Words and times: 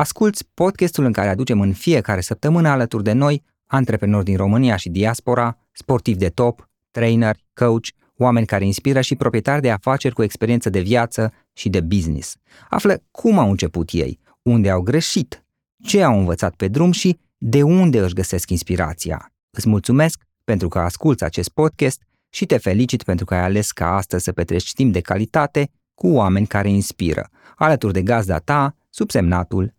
Asculți 0.00 0.48
podcastul 0.54 1.04
în 1.04 1.12
care 1.12 1.28
aducem 1.28 1.60
în 1.60 1.72
fiecare 1.72 2.20
săptămână 2.20 2.68
alături 2.68 3.02
de 3.02 3.12
noi 3.12 3.42
antreprenori 3.66 4.24
din 4.24 4.36
România 4.36 4.76
și 4.76 4.88
diaspora, 4.88 5.58
sportivi 5.72 6.18
de 6.18 6.28
top, 6.28 6.68
trainer, 6.90 7.36
coach, 7.54 7.86
oameni 8.16 8.46
care 8.46 8.64
inspiră 8.64 9.00
și 9.00 9.16
proprietari 9.16 9.60
de 9.60 9.70
afaceri 9.70 10.14
cu 10.14 10.22
experiență 10.22 10.70
de 10.70 10.80
viață 10.80 11.32
și 11.52 11.68
de 11.68 11.80
business. 11.80 12.36
Află 12.68 13.02
cum 13.10 13.38
au 13.38 13.50
început 13.50 13.90
ei, 13.92 14.18
unde 14.42 14.70
au 14.70 14.80
greșit, 14.80 15.44
ce 15.82 16.02
au 16.02 16.18
învățat 16.18 16.54
pe 16.54 16.68
drum 16.68 16.92
și 16.92 17.18
de 17.38 17.62
unde 17.62 18.00
își 18.00 18.14
găsesc 18.14 18.50
inspirația. 18.50 19.32
Îți 19.50 19.68
mulțumesc 19.68 20.22
pentru 20.44 20.68
că 20.68 20.78
asculți 20.78 21.24
acest 21.24 21.48
podcast 21.48 22.02
și 22.28 22.46
te 22.46 22.56
felicit 22.56 23.02
pentru 23.02 23.24
că 23.24 23.34
ai 23.34 23.44
ales 23.44 23.70
ca 23.70 23.96
astăzi 23.96 24.24
să 24.24 24.32
petreci 24.32 24.72
timp 24.72 24.92
de 24.92 25.00
calitate 25.00 25.70
cu 25.94 26.08
oameni 26.08 26.46
care 26.46 26.70
inspiră, 26.70 27.30
alături 27.56 27.92
de 27.92 28.02
gazda 28.02 28.38
ta, 28.38 28.74
subsemnatul 28.90 29.78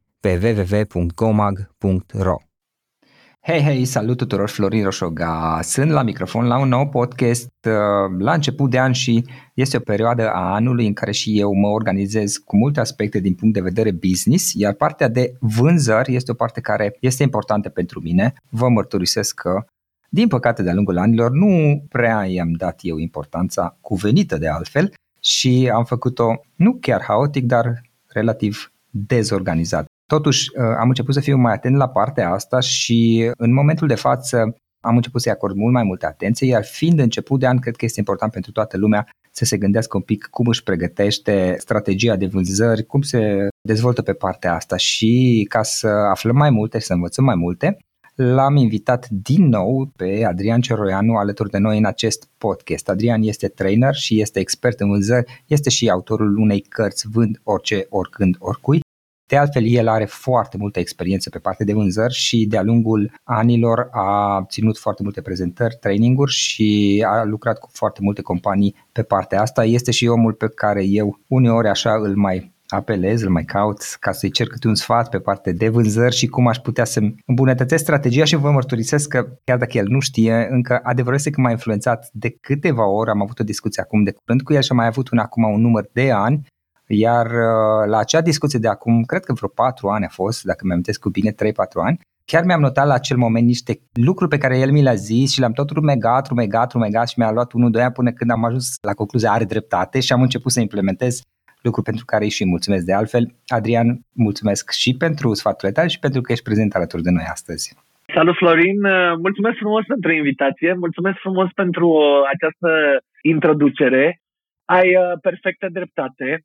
pe 0.21 0.55
www.gomag.ro 0.93 2.35
Hei, 3.43 3.61
hei, 3.61 3.85
salut 3.85 4.17
tuturor, 4.17 4.49
Florin 4.49 4.83
Roșoga. 4.83 5.59
Sunt 5.61 5.91
la 5.91 6.03
microfon 6.03 6.45
la 6.45 6.59
un 6.59 6.67
nou 6.67 6.89
podcast 6.89 7.51
uh, 7.67 7.71
la 8.19 8.33
început 8.33 8.69
de 8.69 8.79
an 8.79 8.91
și 8.91 9.25
este 9.53 9.77
o 9.77 9.79
perioadă 9.79 10.29
a 10.29 10.53
anului 10.53 10.87
în 10.87 10.93
care 10.93 11.11
și 11.11 11.39
eu 11.39 11.53
mă 11.53 11.67
organizez 11.67 12.37
cu 12.37 12.57
multe 12.57 12.79
aspecte 12.79 13.19
din 13.19 13.33
punct 13.33 13.53
de 13.53 13.61
vedere 13.61 13.91
business, 13.91 14.53
iar 14.53 14.73
partea 14.73 15.07
de 15.07 15.33
vânzări 15.39 16.15
este 16.15 16.31
o 16.31 16.33
parte 16.33 16.61
care 16.61 16.97
este 16.99 17.23
importantă 17.23 17.69
pentru 17.69 18.01
mine. 18.01 18.33
Vă 18.49 18.69
mărturisesc 18.69 19.35
că 19.35 19.65
din 20.09 20.27
păcate, 20.27 20.63
de-a 20.63 20.73
lungul 20.73 20.97
anilor, 20.97 21.31
nu 21.31 21.83
prea 21.89 22.25
i-am 22.25 22.51
dat 22.51 22.79
eu 22.81 22.97
importanța 22.97 23.77
cuvenită 23.81 24.37
de 24.37 24.47
altfel 24.47 24.93
și 25.19 25.71
am 25.73 25.83
făcut-o 25.83 26.41
nu 26.55 26.77
chiar 26.81 27.03
haotic, 27.03 27.45
dar 27.45 27.81
relativ 28.07 28.71
dezorganizat. 28.89 29.85
Totuși, 30.15 30.49
uh, 30.55 30.63
am 30.79 30.87
început 30.87 31.13
să 31.13 31.19
fiu 31.19 31.37
mai 31.37 31.53
atent 31.53 31.75
la 31.75 31.89
partea 31.89 32.31
asta 32.31 32.59
și 32.59 33.31
în 33.37 33.53
momentul 33.53 33.87
de 33.87 33.95
față 33.95 34.55
am 34.83 34.95
început 34.95 35.21
să-i 35.21 35.31
acord 35.31 35.55
mult 35.55 35.73
mai 35.73 35.83
multă 35.83 36.05
atenție, 36.05 36.47
iar 36.47 36.63
fiind 36.63 36.99
început 36.99 37.39
de 37.39 37.47
an, 37.47 37.57
cred 37.57 37.75
că 37.75 37.85
este 37.85 37.99
important 37.99 38.31
pentru 38.31 38.51
toată 38.51 38.77
lumea 38.77 39.07
să 39.31 39.45
se 39.45 39.57
gândească 39.57 39.97
un 39.97 40.03
pic 40.03 40.27
cum 40.31 40.47
își 40.47 40.63
pregătește 40.63 41.55
strategia 41.59 42.15
de 42.15 42.25
vânzări, 42.25 42.85
cum 42.85 43.01
se 43.01 43.47
dezvoltă 43.61 44.01
pe 44.01 44.13
partea 44.13 44.55
asta 44.55 44.77
și 44.77 45.45
ca 45.49 45.63
să 45.63 45.87
aflăm 45.87 46.35
mai 46.35 46.49
multe, 46.49 46.79
să 46.79 46.93
învățăm 46.93 47.23
mai 47.23 47.35
multe, 47.35 47.77
L-am 48.15 48.55
invitat 48.55 49.07
din 49.09 49.47
nou 49.47 49.91
pe 49.95 50.25
Adrian 50.25 50.61
Ceroianu 50.61 51.15
alături 51.15 51.49
de 51.49 51.57
noi 51.57 51.77
în 51.77 51.85
acest 51.85 52.29
podcast. 52.37 52.89
Adrian 52.89 53.21
este 53.21 53.47
trainer 53.47 53.93
și 53.93 54.21
este 54.21 54.39
expert 54.39 54.79
în 54.79 54.89
vânzări, 54.89 55.43
este 55.47 55.69
și 55.69 55.89
autorul 55.89 56.37
unei 56.37 56.61
cărți 56.61 57.07
Vând 57.07 57.41
orice, 57.43 57.85
oricând, 57.89 58.35
oricui. 58.39 58.81
De 59.31 59.37
altfel, 59.37 59.63
el 59.65 59.87
are 59.87 60.05
foarte 60.05 60.57
multă 60.57 60.79
experiență 60.79 61.29
pe 61.29 61.39
partea 61.39 61.65
de 61.65 61.73
vânzări 61.73 62.13
și 62.13 62.45
de-a 62.45 62.61
lungul 62.61 63.11
anilor 63.23 63.87
a 63.91 64.45
ținut 64.49 64.77
foarte 64.77 65.03
multe 65.03 65.21
prezentări, 65.21 65.77
traininguri 65.79 66.31
și 66.31 67.03
a 67.07 67.23
lucrat 67.23 67.59
cu 67.59 67.69
foarte 67.73 67.99
multe 68.03 68.21
companii 68.21 68.75
pe 68.91 69.03
partea 69.03 69.41
asta. 69.41 69.65
Este 69.65 69.91
și 69.91 70.07
omul 70.07 70.33
pe 70.33 70.49
care 70.49 70.85
eu 70.85 71.19
uneori 71.27 71.67
așa 71.67 71.93
îl 71.93 72.15
mai 72.15 72.53
apelez, 72.67 73.21
îl 73.21 73.29
mai 73.29 73.43
caut 73.43 73.81
ca 73.99 74.11
să-i 74.11 74.31
cer 74.31 74.47
câte 74.47 74.67
un 74.67 74.75
sfat 74.75 75.09
pe 75.09 75.19
parte 75.19 75.51
de 75.51 75.69
vânzări 75.69 76.15
și 76.15 76.27
cum 76.27 76.47
aș 76.47 76.57
putea 76.57 76.85
să 76.85 76.99
îmbunătățesc 77.25 77.83
strategia 77.83 78.23
și 78.23 78.35
vă 78.35 78.51
mărturisesc 78.51 79.07
că 79.07 79.27
chiar 79.43 79.57
dacă 79.57 79.77
el 79.77 79.85
nu 79.87 79.99
știe, 79.99 80.47
încă 80.49 80.79
adevărul 80.83 81.17
este 81.17 81.29
că 81.29 81.41
m-a 81.41 81.51
influențat 81.51 82.09
de 82.13 82.29
câteva 82.41 82.87
ori, 82.87 83.09
am 83.09 83.21
avut 83.21 83.39
o 83.39 83.43
discuție 83.43 83.81
acum 83.81 84.03
de 84.03 84.11
curând 84.11 84.41
cu 84.41 84.53
el 84.53 84.61
și 84.61 84.71
am 84.71 84.77
mai 84.77 84.87
avut 84.87 85.09
un 85.09 85.17
acum 85.17 85.43
un 85.43 85.61
număr 85.61 85.89
de 85.93 86.11
ani, 86.11 86.45
iar 86.93 87.25
uh, 87.25 87.87
la 87.87 87.97
acea 87.97 88.21
discuție 88.21 88.59
de 88.59 88.67
acum, 88.67 89.03
cred 89.03 89.23
că 89.23 89.33
vreo 89.33 89.49
patru 89.49 89.87
ani 89.87 90.05
a 90.05 90.09
fost, 90.09 90.43
dacă 90.43 90.65
mi-am 90.65 90.81
cu 90.99 91.09
bine, 91.09 91.31
3-4 91.31 91.35
ani, 91.83 91.99
chiar 92.25 92.43
mi-am 92.45 92.59
notat 92.61 92.87
la 92.87 92.93
acel 92.93 93.17
moment 93.17 93.45
niște 93.45 93.79
lucruri 93.93 94.29
pe 94.29 94.37
care 94.37 94.59
el 94.59 94.71
mi 94.71 94.81
le-a 94.81 94.93
zis 94.93 95.31
și 95.31 95.39
le-am 95.39 95.51
tot 95.51 95.69
rumegat, 95.69 96.27
rumegat, 96.27 96.71
rumegat 96.71 97.07
și 97.09 97.15
mi-a 97.17 97.31
luat 97.31 97.51
1-2 97.79 97.81
ani 97.81 97.93
până 97.93 98.11
când 98.11 98.31
am 98.31 98.43
ajuns 98.43 98.75
la 98.81 98.93
concluzia 98.93 99.31
are 99.31 99.43
dreptate 99.43 99.99
și 99.99 100.13
am 100.13 100.21
început 100.21 100.51
să 100.51 100.59
implementez 100.59 101.21
lucru 101.61 101.81
pentru 101.81 102.05
care 102.05 102.23
îi 102.23 102.29
și 102.29 102.45
mulțumesc 102.45 102.85
de 102.85 102.93
altfel. 102.93 103.25
Adrian, 103.47 103.87
mulțumesc 104.13 104.71
și 104.71 104.95
pentru 104.97 105.33
sfaturile 105.33 105.71
tale 105.71 105.87
și 105.87 105.99
pentru 105.99 106.21
că 106.21 106.31
ești 106.31 106.43
prezent 106.43 106.75
alături 106.75 107.01
de 107.01 107.11
noi 107.11 107.27
astăzi. 107.31 107.75
Salut 108.13 108.35
Florin, 108.35 108.79
mulțumesc 109.17 109.57
frumos 109.57 109.83
pentru 109.87 110.11
invitație, 110.11 110.73
mulțumesc 110.73 111.17
frumos 111.17 111.49
pentru 111.55 111.87
această 112.33 112.69
introducere. 113.21 114.21
Ai 114.65 114.87
uh, 114.95 115.19
perfectă 115.21 115.67
dreptate. 115.71 116.43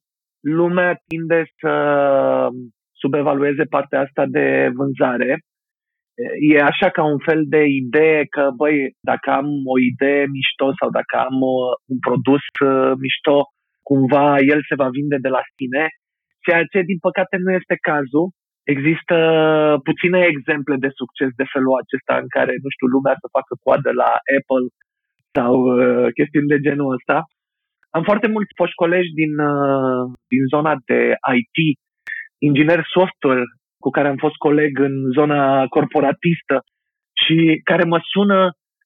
Lumea 0.48 0.90
tinde 1.06 1.40
să 1.60 1.72
subevalueze 3.02 3.64
partea 3.64 4.00
asta 4.00 4.24
de 4.26 4.70
vânzare. 4.78 5.30
E 6.50 6.70
așa 6.72 6.88
ca 6.96 7.02
un 7.14 7.20
fel 7.28 7.42
de 7.54 7.62
idee 7.82 8.20
că, 8.34 8.44
băi, 8.56 8.76
dacă 9.10 9.28
am 9.30 9.46
o 9.74 9.76
idee 9.92 10.22
mișto 10.36 10.68
sau 10.80 10.88
dacă 10.98 11.14
am 11.28 11.36
uh, 11.54 11.70
un 11.92 11.98
produs 12.06 12.44
uh, 12.64 12.92
mișto, 13.04 13.36
cumva 13.88 14.26
el 14.52 14.60
se 14.68 14.78
va 14.80 14.88
vinde 14.98 15.18
de 15.26 15.30
la 15.36 15.42
sine, 15.54 15.84
ceea 16.44 16.64
ce 16.72 16.88
din 16.90 16.98
păcate 17.06 17.36
nu 17.44 17.50
este 17.60 17.76
cazul. 17.90 18.26
Există 18.74 19.16
puține 19.88 20.20
exemple 20.32 20.76
de 20.84 20.90
succes 21.00 21.30
de 21.40 21.50
felul 21.52 21.74
acesta 21.82 22.14
în 22.22 22.28
care, 22.36 22.52
nu 22.64 22.70
știu, 22.74 22.86
lumea 22.96 23.16
să 23.22 23.34
facă 23.36 23.52
coadă 23.64 23.90
la 24.02 24.10
Apple 24.38 24.66
sau 25.36 25.52
uh, 25.62 26.06
chestiuni 26.18 26.52
de 26.52 26.62
genul 26.66 26.94
ăsta. 26.96 27.16
Am 27.90 28.02
foarte 28.02 28.28
mulți 28.28 28.56
foști 28.56 28.74
colegi 28.74 29.12
din, 29.20 29.32
uh, 29.52 30.02
din 30.32 30.44
zona 30.54 30.72
de 30.88 31.00
IT, 31.38 31.56
inginer 32.38 32.80
software, 32.96 33.44
cu 33.84 33.90
care 33.90 34.08
am 34.08 34.16
fost 34.24 34.36
coleg 34.46 34.78
în 34.78 34.94
zona 35.18 35.66
corporatistă 35.66 36.56
și 37.22 37.36
care 37.68 37.84
mă 37.84 37.98
sună 38.12 38.40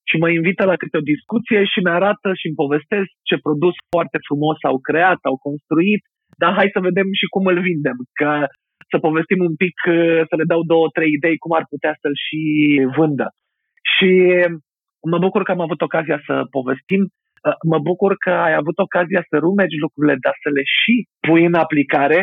și 0.08 0.16
mă 0.22 0.28
invită 0.30 0.64
la 0.64 0.76
câte 0.76 0.96
o 0.96 1.08
discuție 1.12 1.60
și 1.72 1.78
mi 1.84 1.94
arată 1.98 2.28
și 2.38 2.46
îmi 2.46 2.60
povestesc 2.62 3.10
ce 3.28 3.44
produs 3.46 3.74
foarte 3.92 4.18
frumos 4.26 4.58
au 4.70 4.78
creat, 4.88 5.20
au 5.30 5.36
construit, 5.48 6.02
dar 6.42 6.52
hai 6.58 6.74
să 6.74 6.86
vedem 6.88 7.08
și 7.20 7.26
cum 7.34 7.44
îl 7.46 7.58
vindem, 7.68 7.98
că 8.20 8.30
să 8.90 8.96
povestim 9.06 9.40
un 9.48 9.54
pic, 9.62 9.76
să 10.30 10.34
le 10.40 10.46
dau 10.52 10.62
două, 10.72 10.86
trei 10.96 11.10
idei 11.16 11.36
cum 11.42 11.52
ar 11.58 11.64
putea 11.72 11.92
să-l 12.00 12.16
și 12.26 12.40
vândă. 12.96 13.26
Și 13.92 14.10
mă 15.12 15.18
bucur 15.24 15.42
că 15.42 15.50
am 15.52 15.62
avut 15.66 15.80
ocazia 15.88 16.18
să 16.26 16.34
povestim, 16.56 17.02
mă 17.72 17.78
bucur 17.88 18.12
că 18.24 18.32
ai 18.46 18.54
avut 18.60 18.76
ocazia 18.86 19.22
să 19.30 19.36
rumegi 19.44 19.82
lucrurile, 19.84 20.16
dar 20.24 20.34
să 20.42 20.48
le 20.56 20.64
și 20.78 20.94
pui 21.26 21.42
în 21.50 21.56
aplicare. 21.64 22.20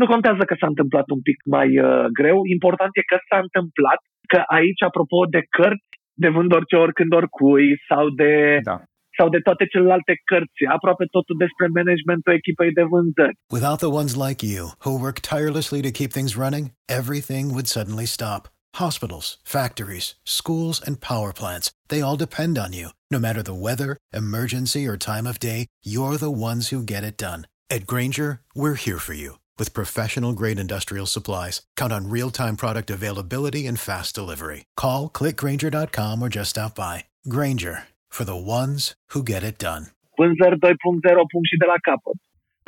Nu 0.00 0.06
contează 0.12 0.42
că 0.48 0.54
s-a 0.60 0.68
întâmplat 0.72 1.06
un 1.16 1.20
pic 1.28 1.38
mai 1.56 1.68
uh, 1.78 2.04
greu, 2.18 2.38
important 2.56 2.92
e 2.94 3.10
că 3.12 3.18
s-a 3.28 3.38
întâmplat, 3.46 4.00
că 4.32 4.38
aici, 4.58 4.82
apropo 4.88 5.18
de 5.36 5.42
cărți, 5.56 5.92
de 6.22 6.28
vând 6.36 6.50
orice, 6.58 6.76
oricând, 6.76 7.12
oricui 7.20 7.68
sau 7.88 8.04
de, 8.20 8.32
da. 8.70 8.76
sau 9.18 9.28
de 9.34 9.40
toate 9.46 9.64
celelalte 9.72 10.14
cărți, 10.30 10.62
aproape 10.76 11.04
totul 11.16 11.36
despre 11.44 11.66
managementul 11.78 12.32
echipei 12.38 12.72
de 12.78 12.84
vânzări. 12.92 13.38
Without 13.56 13.78
the 13.84 13.92
ones 14.00 14.12
like 14.26 14.40
you, 14.54 14.64
who 14.84 14.92
work 15.04 15.18
tirelessly 15.32 15.80
to 15.86 15.96
keep 15.98 16.10
things 16.18 16.32
running, 16.44 16.64
everything 17.00 17.44
would 17.54 17.68
suddenly 17.76 18.08
stop. 18.16 18.42
Hospitals, 18.84 19.26
factories, 19.56 20.06
schools, 20.38 20.76
and 20.86 20.94
power 21.12 21.32
plants, 21.40 21.66
they 21.90 22.00
all 22.06 22.18
depend 22.26 22.54
on 22.66 22.72
you. 22.80 22.88
No 23.10 23.18
matter 23.18 23.42
the 23.42 23.54
weather, 23.54 23.96
emergency, 24.12 24.86
or 24.86 24.98
time 24.98 25.26
of 25.26 25.40
day, 25.40 25.66
you're 25.82 26.18
the 26.18 26.30
ones 26.30 26.68
who 26.68 26.82
get 26.82 27.04
it 27.04 27.16
done. 27.16 27.46
At 27.70 27.86
Granger, 27.86 28.40
we're 28.54 28.76
here 28.86 28.98
for 28.98 29.14
you 29.14 29.38
with 29.58 29.72
professional 29.72 30.34
grade 30.34 30.58
industrial 30.58 31.06
supplies, 31.06 31.62
count 31.80 31.92
on 31.92 32.10
real 32.16 32.30
time 32.30 32.56
product 32.56 32.90
availability 32.90 33.66
and 33.66 33.80
fast 33.80 34.14
delivery. 34.14 34.64
Call 34.76 35.08
clickgranger.com 35.08 36.20
or 36.20 36.28
just 36.28 36.50
stop 36.50 36.74
by. 36.74 37.04
Granger 37.34 37.88
for 38.08 38.24
the 38.24 38.36
ones 38.36 38.94
who 39.12 39.22
get 39.22 39.42
it 39.42 39.56
done. 39.58 39.84
Vânzări 40.18 40.58
2.0 40.58 41.32
punct 41.32 41.48
și 41.50 41.60
de 41.62 41.68
la 41.72 41.78
capăt. 41.88 42.18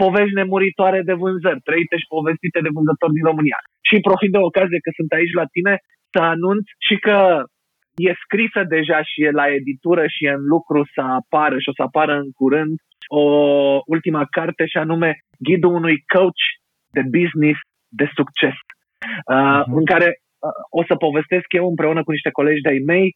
Povești 0.03 0.39
nemuritoare 0.41 1.01
de 1.09 1.15
vânzări, 1.23 1.61
trăite 1.69 1.97
și 2.01 2.13
povestite 2.17 2.59
de 2.65 2.75
vânzători 2.77 3.17
din 3.19 3.25
România. 3.31 3.59
Și 3.89 4.05
profit 4.09 4.31
de 4.37 4.41
ocazie 4.49 4.81
că 4.85 4.91
sunt 4.99 5.11
aici 5.19 5.39
la 5.41 5.47
tine 5.55 5.75
să 6.13 6.21
anunț 6.35 6.65
și 6.87 6.97
că 7.07 7.17
e 8.08 8.23
scrisă 8.25 8.62
deja 8.76 8.99
și 9.02 9.23
e 9.26 9.31
la 9.31 9.47
editură 9.61 10.05
și 10.14 10.25
e 10.25 10.31
în 10.41 10.47
lucru 10.55 10.81
să 10.94 11.00
apară 11.20 11.56
și 11.58 11.69
o 11.69 11.76
să 11.79 11.82
apară 11.82 12.14
în 12.25 12.31
curând 12.41 12.75
o 13.23 13.25
ultima 13.87 14.25
carte 14.37 14.64
și 14.67 14.76
anume 14.76 15.11
Ghidul 15.38 15.75
unui 15.81 15.97
coach 16.14 16.44
de 16.97 17.02
business 17.19 17.58
de 18.00 18.06
succes, 18.19 18.56
uh, 18.61 19.37
uh-huh. 19.37 19.64
în 19.79 19.85
care 19.93 20.08
o 20.81 20.82
să 20.88 20.94
povestesc 21.06 21.49
eu 21.58 21.67
împreună 21.69 22.00
cu 22.02 22.11
niște 22.17 22.31
colegi 22.38 22.64
de-ai 22.67 22.82
mei 22.93 23.08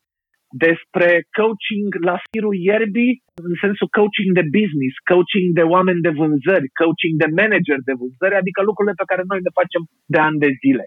despre 0.67 1.09
coaching 1.39 1.89
la 2.09 2.17
firul 2.31 2.55
ierbii, 2.69 3.15
în 3.49 3.55
sensul 3.65 3.89
coaching 3.99 4.31
de 4.39 4.45
business, 4.59 4.95
coaching 5.13 5.47
de 5.59 5.65
oameni 5.75 6.05
de 6.07 6.13
vânzări, 6.21 6.75
coaching 6.81 7.15
de 7.23 7.29
manager 7.41 7.79
de 7.89 7.95
vânzări, 8.01 8.41
adică 8.41 8.61
lucrurile 8.63 8.97
pe 9.01 9.09
care 9.11 9.23
noi 9.31 9.41
le 9.47 9.57
facem 9.61 9.83
de 10.15 10.21
ani 10.27 10.43
de 10.45 10.51
zile. 10.63 10.85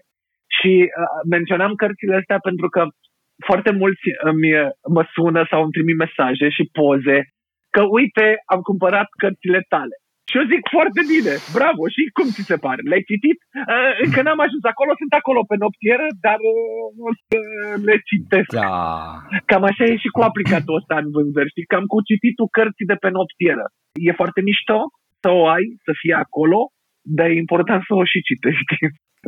Și 0.56 0.72
uh, 0.84 1.18
menționam 1.34 1.72
cărțile 1.82 2.14
astea 2.20 2.38
pentru 2.48 2.68
că 2.74 2.82
foarte 3.48 3.72
mulți 3.80 4.06
îmi, 4.30 4.50
mă 4.96 5.02
sună 5.14 5.46
sau 5.50 5.60
îmi 5.62 5.74
trimit 5.76 5.96
mesaje 5.96 6.46
și 6.56 6.70
poze 6.78 7.18
că 7.74 7.82
uite, 7.98 8.26
am 8.52 8.60
cumpărat 8.68 9.08
cărțile 9.22 9.60
tale. 9.74 9.96
Și 10.28 10.36
eu 10.40 10.50
zic 10.52 10.62
foarte 10.76 11.02
bine, 11.14 11.34
bravo, 11.58 11.82
și 11.94 12.02
cum 12.16 12.28
ți 12.34 12.48
se 12.50 12.56
pare? 12.66 12.80
Le-ai 12.90 13.08
citit? 13.10 13.38
Uh, 13.74 13.92
încă 14.04 14.20
n-am 14.22 14.40
ajuns 14.46 14.64
acolo, 14.72 14.90
sunt 15.02 15.12
acolo 15.20 15.40
pe 15.50 15.56
noptieră, 15.62 16.06
dar 16.26 16.38
uh, 16.52 17.06
o 17.06 17.10
să 17.26 17.38
le 17.88 17.96
citesc. 18.08 18.50
Da. 18.60 18.72
Cam 19.50 19.64
așa 19.70 19.84
e 19.90 20.02
și 20.04 20.14
cu 20.16 20.20
aplicatul 20.30 20.78
ăsta 20.80 20.94
în 21.02 21.08
vânzări, 21.14 21.52
știi? 21.52 21.70
Cam 21.72 21.84
cu 21.92 21.98
cititul 22.10 22.48
cărții 22.56 22.90
de 22.92 22.96
pe 23.02 23.10
noptieră. 23.16 23.64
E 24.06 24.20
foarte 24.20 24.40
mișto 24.48 24.78
să 25.22 25.28
o 25.40 25.42
ai, 25.56 25.66
să 25.86 25.92
fie 26.00 26.14
acolo, 26.24 26.58
dar 27.16 27.26
e 27.28 27.44
important 27.44 27.82
să 27.86 27.94
o 27.94 28.04
și 28.04 28.20
citești. 28.20 28.74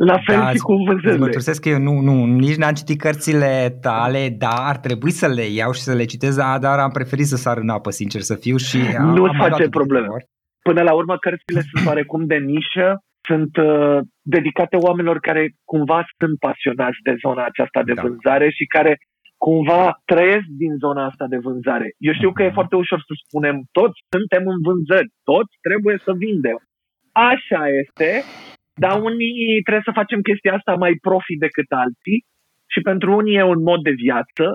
La 0.09 0.17
fel 0.25 0.39
da, 0.39 0.49
și 0.49 0.57
cu 0.57 0.73
vânzările. 0.73 1.25
Mă 1.25 1.55
că 1.61 1.69
eu 1.69 1.79
nu, 1.79 1.93
nu, 1.99 2.25
nici 2.25 2.55
n-am 2.55 2.73
citit 2.73 2.99
cărțile 2.99 3.77
tale, 3.81 4.35
dar 4.43 4.59
ar 4.71 4.77
trebui 4.77 5.11
să 5.11 5.27
le 5.27 5.45
iau 5.59 5.71
și 5.71 5.81
să 5.81 5.93
le 5.93 6.05
citesc, 6.05 6.37
dar 6.37 6.79
am 6.79 6.89
preferit 6.91 7.25
să 7.25 7.35
sar 7.35 7.57
în 7.57 7.69
apă, 7.69 7.89
sincer 7.89 8.21
să 8.21 8.35
fiu 8.35 8.57
și 8.57 8.77
Nu-ți 9.15 9.37
face 9.37 9.69
probleme. 9.69 10.07
Până 10.61 10.81
la 10.81 10.93
urmă, 10.93 11.17
cărțile 11.17 11.61
sunt 11.69 11.87
oarecum 11.87 12.25
de 12.25 12.35
nișă, 12.35 12.87
sunt 13.29 13.53
uh, 13.57 13.97
dedicate 14.35 14.75
oamenilor 14.75 15.19
care 15.19 15.43
cumva 15.71 15.99
sunt 16.19 16.35
pasionați 16.39 16.99
de 17.07 17.15
zona 17.23 17.43
aceasta 17.45 17.83
de 17.83 17.93
da. 17.93 18.01
vânzare 18.01 18.49
și 18.57 18.65
care 18.75 18.93
cumva 19.47 19.83
trăiesc 20.11 20.47
din 20.63 20.73
zona 20.83 21.01
asta 21.05 21.25
de 21.33 21.39
vânzare. 21.47 21.87
Eu 22.07 22.13
știu 22.13 22.31
că 22.31 22.41
e 22.41 22.51
mhm. 22.51 22.57
foarte 22.59 22.75
ușor 22.75 22.99
să 22.99 23.13
spunem, 23.25 23.55
toți 23.79 23.97
suntem 24.13 24.43
în 24.53 24.59
vânzări, 24.67 25.09
toți 25.31 25.53
trebuie 25.67 25.97
să 26.05 26.11
vindem. 26.25 26.59
Așa 27.11 27.63
este, 27.81 28.09
dar 28.83 29.01
unii 29.09 29.61
trebuie 29.65 29.89
să 29.89 29.99
facem 30.01 30.19
chestia 30.21 30.53
asta 30.53 30.73
mai 30.83 30.93
profi 31.07 31.35
decât 31.45 31.69
alții 31.83 32.19
și 32.73 32.79
pentru 32.89 33.15
unii 33.19 33.35
e 33.35 33.53
un 33.55 33.61
mod 33.69 33.81
de 33.83 33.93
viață, 34.05 34.45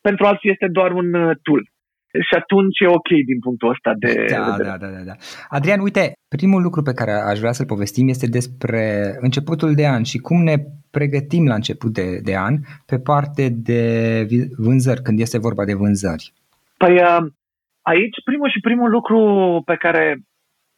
pentru 0.00 0.24
alții 0.24 0.50
este 0.50 0.68
doar 0.78 0.90
un 0.92 1.08
uh, 1.14 1.36
tool 1.42 1.62
și 2.28 2.34
atunci 2.40 2.78
e 2.80 2.86
ok 2.86 3.08
din 3.30 3.38
punctul 3.40 3.68
ăsta 3.68 3.92
de 3.98 4.24
da, 4.28 4.56
da, 4.62 4.76
da, 4.76 4.86
da, 4.96 5.02
da. 5.10 5.14
Adrian, 5.48 5.80
uite, 5.80 6.12
primul 6.36 6.62
lucru 6.62 6.82
pe 6.82 6.92
care 6.92 7.12
aș 7.12 7.38
vrea 7.38 7.52
să-l 7.52 7.66
povestim 7.66 8.08
este 8.08 8.26
despre 8.26 8.82
începutul 9.20 9.74
de 9.74 9.86
an 9.86 10.02
și 10.02 10.18
cum 10.18 10.42
ne 10.42 10.56
pregătim 10.90 11.46
la 11.46 11.54
început 11.54 11.92
de, 11.92 12.20
de 12.22 12.36
an 12.36 12.54
pe 12.86 12.98
parte 12.98 13.48
de 13.48 13.82
vânzări, 14.56 15.02
când 15.02 15.20
este 15.20 15.38
vorba 15.38 15.64
de 15.64 15.74
vânzări. 15.74 16.32
Păi 16.76 16.94
uh, 16.94 17.22
aici 17.82 18.18
primul 18.24 18.50
și 18.50 18.60
primul 18.60 18.90
lucru 18.90 19.18
pe 19.64 19.76
care 19.76 20.18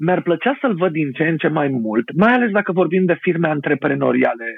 mi-ar 0.05 0.23
plăcea 0.23 0.59
să-l 0.61 0.75
văd 0.75 0.93
din 0.93 1.11
ce 1.13 1.25
în 1.33 1.37
ce 1.37 1.49
mai 1.49 1.69
mult, 1.69 2.07
mai 2.17 2.33
ales 2.33 2.51
dacă 2.51 2.73
vorbim 2.73 3.05
de 3.05 3.19
firme 3.21 3.49
antreprenoriale 3.49 4.49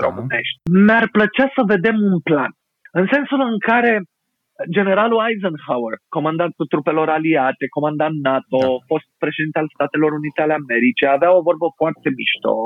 da. 0.00 0.06
românești, 0.06 0.56
mi-ar 0.86 1.08
plăcea 1.16 1.46
să 1.56 1.62
vedem 1.74 1.96
un 2.10 2.20
plan. 2.20 2.52
În 2.92 3.06
sensul 3.14 3.40
în 3.50 3.58
care 3.58 3.92
generalul 4.76 5.24
Eisenhower, 5.28 5.94
comandantul 6.16 6.66
trupelor 6.66 7.08
aliate, 7.08 7.64
comandant 7.76 8.16
NATO, 8.30 8.62
da. 8.68 8.84
fost 8.92 9.08
președinte 9.24 9.58
al 9.58 9.68
Statelor 9.74 10.10
Unite 10.20 10.40
ale 10.42 10.54
Americii, 10.62 11.14
avea 11.16 11.30
o 11.36 11.46
vorbă 11.48 11.66
foarte 11.80 12.08
mișto. 12.18 12.56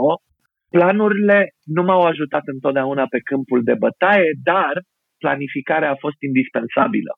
Planurile 0.74 1.38
nu 1.76 1.82
m-au 1.88 2.02
ajutat 2.02 2.44
întotdeauna 2.54 3.04
pe 3.14 3.20
câmpul 3.30 3.60
de 3.68 3.74
bătaie, 3.84 4.30
dar 4.50 4.74
planificarea 5.22 5.90
a 5.92 6.02
fost 6.04 6.18
indispensabilă. 6.28 7.12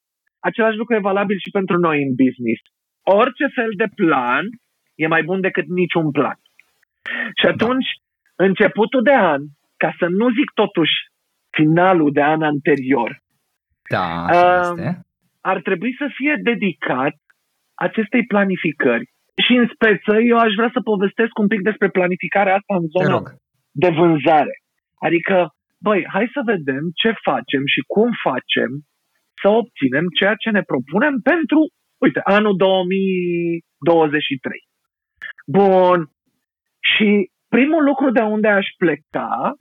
Același 0.49 0.81
lucru 0.81 0.95
e 0.95 1.11
valabil 1.11 1.39
și 1.45 1.57
pentru 1.59 1.77
noi 1.87 1.99
în 2.07 2.13
business. 2.23 2.61
Orice 3.23 3.47
fel 3.59 3.71
de 3.83 3.89
plan 4.01 4.45
e 5.03 5.07
mai 5.07 5.23
bun 5.23 5.41
decât 5.41 5.67
niciun 5.67 6.11
plan. 6.11 6.39
Și 7.39 7.45
da. 7.45 7.49
atunci, 7.49 7.89
da. 8.37 8.45
începutul 8.45 9.03
de 9.03 9.15
an, 9.15 9.43
ca 9.77 9.95
să 9.99 10.07
nu 10.07 10.27
zic 10.39 10.51
totuși 10.55 10.95
finalul 11.51 12.13
de 12.13 12.23
an 12.23 12.43
anterior, 12.43 13.11
da, 13.89 14.27
uh, 14.31 14.61
este. 14.61 15.07
ar 15.41 15.61
trebui 15.61 15.95
să 15.99 16.07
fie 16.17 16.35
dedicat 16.43 17.15
acestei 17.75 18.25
planificări. 18.33 19.07
Și 19.45 19.53
în 19.61 19.67
speță, 19.75 20.13
eu 20.31 20.39
aș 20.39 20.53
vrea 20.59 20.71
să 20.73 20.81
povestesc 20.81 21.39
un 21.39 21.47
pic 21.47 21.61
despre 21.61 21.89
planificarea 21.89 22.55
asta 22.55 22.75
în 22.81 22.87
zona 22.97 23.21
de 23.83 23.89
vânzare. 23.89 24.55
Adică, 25.07 25.37
băi, 25.87 26.01
hai 26.15 26.27
să 26.33 26.41
vedem 26.45 26.85
ce 27.03 27.11
facem 27.29 27.63
și 27.75 27.81
cum 27.95 28.09
facem 28.29 28.71
să 29.41 29.49
obținem 29.49 30.07
ceea 30.19 30.35
ce 30.43 30.51
ne 30.51 30.63
propunem 30.71 31.15
pentru, 31.33 31.61
uite, 32.05 32.21
anul 32.37 32.55
2023. 32.57 34.68
Bun. 35.57 35.99
Și 36.91 37.31
primul 37.49 37.83
lucru 37.85 38.11
de 38.11 38.21
unde 38.21 38.49
aș 38.49 38.67
pleca, 38.83 39.55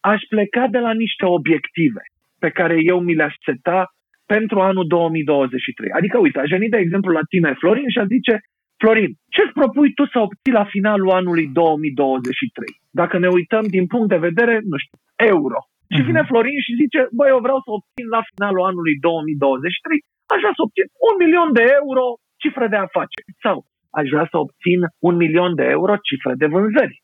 aș 0.00 0.20
pleca 0.28 0.66
de 0.74 0.78
la 0.78 0.92
niște 0.92 1.24
obiective 1.38 2.02
pe 2.38 2.50
care 2.50 2.76
eu 2.92 2.98
mi 3.00 3.14
le-aș 3.14 3.34
seta 3.46 3.78
pentru 4.26 4.60
anul 4.60 4.86
2023. 4.86 5.90
Adică, 5.98 6.18
uite, 6.18 6.38
aș 6.40 6.50
veni, 6.56 6.68
de 6.68 6.82
exemplu, 6.84 7.10
la 7.12 7.24
tine, 7.32 7.50
Florin, 7.60 7.88
și 7.88 7.98
aș 7.98 8.06
zice, 8.16 8.34
Florin, 8.82 9.10
ce-ți 9.34 9.56
propui 9.58 9.90
tu 9.98 10.04
să 10.12 10.18
obții 10.18 10.58
la 10.60 10.64
finalul 10.74 11.10
anului 11.20 11.46
2023? 11.46 12.80
Dacă 13.00 13.18
ne 13.18 13.28
uităm 13.38 13.64
din 13.76 13.86
punct 13.92 14.08
de 14.14 14.24
vedere, 14.28 14.54
nu 14.70 14.76
știu, 14.82 14.98
euro. 15.32 15.60
Și 15.94 16.00
mhm. 16.00 16.08
vine 16.08 16.22
Florin 16.30 16.60
și 16.66 16.78
zice, 16.82 17.00
băi, 17.16 17.32
eu 17.34 17.40
vreau 17.46 17.58
să 17.64 17.70
obțin 17.78 18.06
la 18.16 18.22
finalul 18.30 18.64
anului 18.70 18.96
2023, 19.00 20.00
aș 20.32 20.38
vrea 20.42 20.54
să 20.56 20.64
obțin 20.66 20.86
un 21.08 21.14
milion 21.22 21.48
de 21.58 21.64
euro 21.80 22.04
cifră 22.42 22.66
de 22.72 22.78
afaceri. 22.86 23.30
Sau 23.44 23.56
aș 23.98 24.06
vrea 24.14 24.26
să 24.30 24.36
obțin 24.44 24.80
un 25.08 25.14
milion 25.24 25.52
de 25.60 25.66
euro 25.76 25.94
cifră 26.08 26.32
de 26.42 26.48
vânzări. 26.54 26.96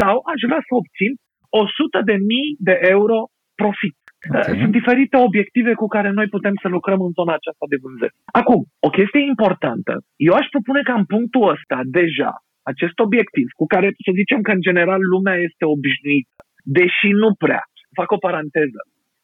Sau 0.00 0.14
aș 0.32 0.40
vrea 0.48 0.62
să 0.66 0.72
obțin 0.80 1.12
100 1.48 2.00
de 2.10 2.16
mii 2.30 2.48
de 2.68 2.76
euro 2.94 3.18
profit. 3.62 3.98
Okay. 4.28 4.58
Sunt 4.60 4.72
diferite 4.78 5.16
obiective 5.28 5.72
cu 5.82 5.86
care 5.96 6.10
noi 6.18 6.28
putem 6.36 6.54
să 6.62 6.68
lucrăm 6.76 7.00
în 7.06 7.12
zona 7.18 7.32
aceasta 7.36 7.66
de 7.72 7.78
vânzări. 7.82 8.16
Acum, 8.40 8.60
o 8.86 8.90
chestie 8.96 9.22
importantă. 9.32 9.92
Eu 10.28 10.34
aș 10.40 10.46
propune 10.54 10.82
ca 10.88 10.94
în 11.00 11.06
punctul 11.14 11.44
ăsta, 11.54 11.78
deja, 12.00 12.32
acest 12.72 12.96
obiectiv, 13.06 13.46
cu 13.60 13.66
care 13.74 13.88
să 14.04 14.10
zicem 14.20 14.40
că 14.46 14.50
în 14.56 14.62
general 14.68 15.00
lumea 15.14 15.36
este 15.48 15.64
obișnuită, 15.76 16.40
deși 16.78 17.08
nu 17.22 17.30
prea. 17.44 17.62
Fac 17.98 18.08
o 18.16 18.22
paranteză. 18.26 18.80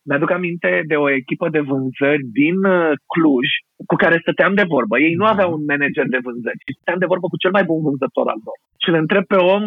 Mi-aduc 0.09 0.31
aminte 0.31 0.83
de 0.87 0.97
o 0.97 1.11
echipă 1.11 1.49
de 1.49 1.61
vânzări 1.61 2.25
din 2.41 2.57
uh, 2.65 2.93
Cluj 3.13 3.49
cu 3.91 3.95
care 4.03 4.17
stăteam 4.25 4.55
de 4.55 4.65
vorbă. 4.75 4.95
Ei 5.01 5.15
nu 5.21 5.27
aveau 5.33 5.51
un 5.53 5.65
manager 5.73 6.07
de 6.15 6.21
vânzări, 6.27 6.63
ci 6.67 6.75
stăteam 6.77 6.99
de 6.99 7.11
vorbă 7.13 7.27
cu 7.29 7.41
cel 7.43 7.53
mai 7.57 7.65
bun 7.71 7.81
vânzător 7.87 8.27
al 8.29 8.41
lor. 8.47 8.59
Și 8.83 8.89
îl 8.91 8.97
întreb 9.03 9.25
pe 9.33 9.39
om, 9.57 9.65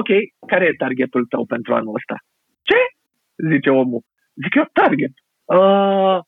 ok, 0.00 0.10
care 0.50 0.64
e 0.64 0.82
targetul 0.84 1.24
tău 1.32 1.42
pentru 1.54 1.70
anul 1.74 1.98
ăsta? 2.00 2.16
Ce? 2.68 2.80
Zice 3.50 3.70
omul. 3.82 4.02
Zic 4.42 4.54
eu, 4.60 4.66
target. 4.80 5.14
Uh, 5.58 6.18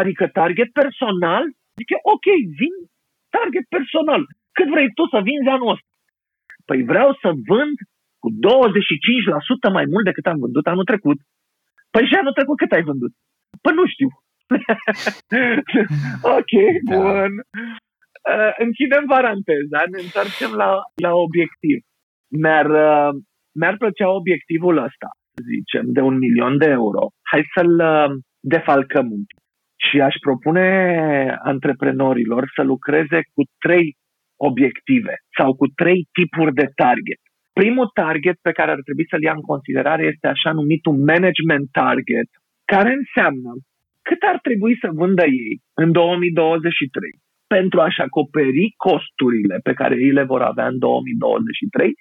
adică 0.00 0.24
target 0.40 0.70
personal? 0.80 1.44
Zic 1.78 1.88
eu, 1.96 2.02
ok, 2.14 2.26
vin 2.60 2.74
target 3.36 3.66
personal. 3.76 4.22
Cât 4.56 4.68
vrei 4.74 4.88
tu 4.96 5.04
să 5.12 5.18
vinzi 5.28 5.52
anul 5.54 5.74
ăsta? 5.74 5.92
Păi 6.68 6.80
vreau 6.90 7.10
să 7.22 7.28
vând 7.50 7.76
cu 8.22 8.28
25% 9.68 9.72
mai 9.78 9.86
mult 9.92 10.04
decât 10.04 10.26
am 10.26 10.38
vândut 10.44 10.66
anul 10.66 10.90
trecut. 10.92 11.18
Păi 11.94 12.06
și 12.08 12.14
anul 12.14 12.32
trecut 12.32 12.56
cât 12.58 12.72
ai 12.72 12.88
vândut? 12.90 13.12
Păi 13.62 13.74
nu 13.80 13.86
știu. 13.94 14.08
ok, 16.38 16.52
da. 16.88 16.96
bun. 16.96 17.32
Uh, 18.32 18.52
închidem 18.64 19.04
paranteza, 19.14 19.78
ne 19.92 20.00
întoarcem 20.06 20.52
la, 20.62 20.70
la 21.04 21.12
obiectiv. 21.26 21.78
Mi-ar, 22.42 22.68
uh, 22.88 23.10
mi-ar 23.58 23.76
plăcea 23.76 24.08
obiectivul 24.20 24.76
ăsta 24.88 25.08
zicem, 25.52 25.84
de 25.92 26.00
un 26.00 26.16
milion 26.18 26.58
de 26.58 26.68
euro, 26.68 27.08
hai 27.30 27.42
să-l 27.54 27.74
uh, 27.78 28.10
defalcăm 28.40 29.06
un 29.10 29.24
pic. 29.24 29.38
Și 29.88 30.00
aș 30.00 30.14
propune 30.20 30.68
antreprenorilor 31.42 32.50
să 32.54 32.62
lucreze 32.62 33.20
cu 33.34 33.42
trei 33.58 33.96
obiective 34.36 35.14
sau 35.38 35.54
cu 35.54 35.66
trei 35.66 36.08
tipuri 36.12 36.54
de 36.54 36.66
target. 36.74 37.20
Primul 37.60 37.88
target 38.00 38.36
pe 38.46 38.52
care 38.58 38.70
ar 38.70 38.80
trebui 38.86 39.06
să-l 39.10 39.22
ia 39.22 39.34
în 39.40 39.46
considerare 39.52 40.04
este 40.12 40.26
așa 40.26 40.50
numitul 40.52 40.96
management 41.12 41.66
target, 41.80 42.28
care 42.72 42.90
înseamnă 43.00 43.50
cât 44.08 44.20
ar 44.32 44.38
trebui 44.46 44.74
să 44.82 44.88
vândă 45.00 45.24
ei 45.44 45.54
în 45.82 45.88
2023 45.92 47.10
pentru 47.56 47.78
a-și 47.80 48.00
acoperi 48.06 48.74
costurile 48.86 49.56
pe 49.66 49.72
care 49.80 49.94
ei 50.06 50.14
le 50.18 50.24
vor 50.32 50.42
avea 50.50 50.66
în 50.72 50.78
2023 50.78 51.92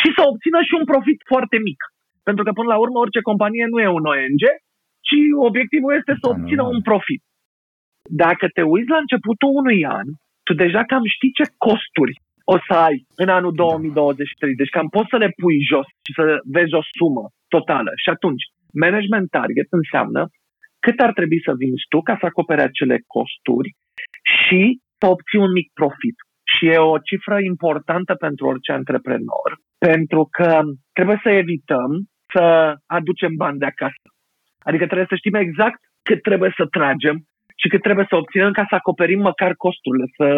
și 0.00 0.08
să 0.16 0.22
obțină 0.30 0.60
și 0.68 0.74
un 0.80 0.86
profit 0.92 1.18
foarte 1.32 1.56
mic. 1.68 1.80
Pentru 2.28 2.42
că, 2.44 2.50
până 2.58 2.68
la 2.72 2.78
urmă, 2.84 2.98
orice 2.98 3.20
companie 3.30 3.66
nu 3.72 3.78
e 3.80 3.98
un 3.98 4.06
ONG, 4.14 4.44
ci 5.06 5.18
obiectivul 5.48 5.92
este 6.00 6.12
să 6.20 6.26
da, 6.26 6.30
obțină 6.32 6.62
un 6.74 6.80
profit. 6.90 7.22
Dacă 8.24 8.44
te 8.56 8.62
uiți 8.72 8.92
la 8.94 9.02
începutul 9.04 9.50
unui 9.60 9.80
an, 10.00 10.06
tu 10.46 10.52
deja 10.62 10.82
cam 10.90 11.04
știi 11.16 11.36
ce 11.38 11.44
costuri 11.66 12.14
o 12.54 12.56
să 12.66 12.74
ai 12.86 12.96
în 13.22 13.28
anul 13.28 13.52
2023. 13.54 14.54
Deci 14.54 14.74
cam 14.76 14.88
poți 14.88 15.12
să 15.12 15.16
le 15.16 15.30
pui 15.40 15.58
jos 15.70 15.88
și 16.04 16.12
să 16.18 16.22
vezi 16.56 16.74
o 16.80 16.82
sumă 16.98 17.24
totală. 17.54 17.90
Și 18.02 18.08
atunci, 18.14 18.44
Management 18.84 19.28
target 19.30 19.68
înseamnă 19.80 20.22
cât 20.84 20.98
ar 21.06 21.12
trebui 21.12 21.40
să 21.46 21.52
vinzi 21.62 21.88
tu 21.92 21.98
ca 22.08 22.14
să 22.20 22.26
acopere 22.26 22.62
acele 22.62 22.96
costuri 23.16 23.70
și 24.36 24.62
să 24.98 25.06
obții 25.14 25.44
un 25.46 25.52
mic 25.58 25.68
profit. 25.80 26.16
Și 26.52 26.66
e 26.66 26.78
o 26.94 26.98
cifră 27.08 27.38
importantă 27.52 28.12
pentru 28.14 28.46
orice 28.46 28.72
antreprenor, 28.72 29.50
pentru 29.86 30.22
că 30.36 30.50
trebuie 30.92 31.20
să 31.22 31.30
evităm 31.42 31.90
să 32.32 32.44
aducem 32.98 33.32
bani 33.42 33.58
de 33.58 33.68
acasă. 33.72 34.06
Adică 34.68 34.84
trebuie 34.86 35.12
să 35.12 35.20
știm 35.20 35.34
exact 35.34 35.80
cât 36.08 36.20
trebuie 36.22 36.52
să 36.56 36.64
tragem 36.66 37.16
și 37.60 37.68
cât 37.68 37.82
trebuie 37.82 38.06
să 38.08 38.16
obținem 38.16 38.52
ca 38.52 38.64
să 38.68 38.74
acoperim 38.74 39.20
măcar 39.20 39.52
costurile, 39.54 40.06
să, 40.16 40.28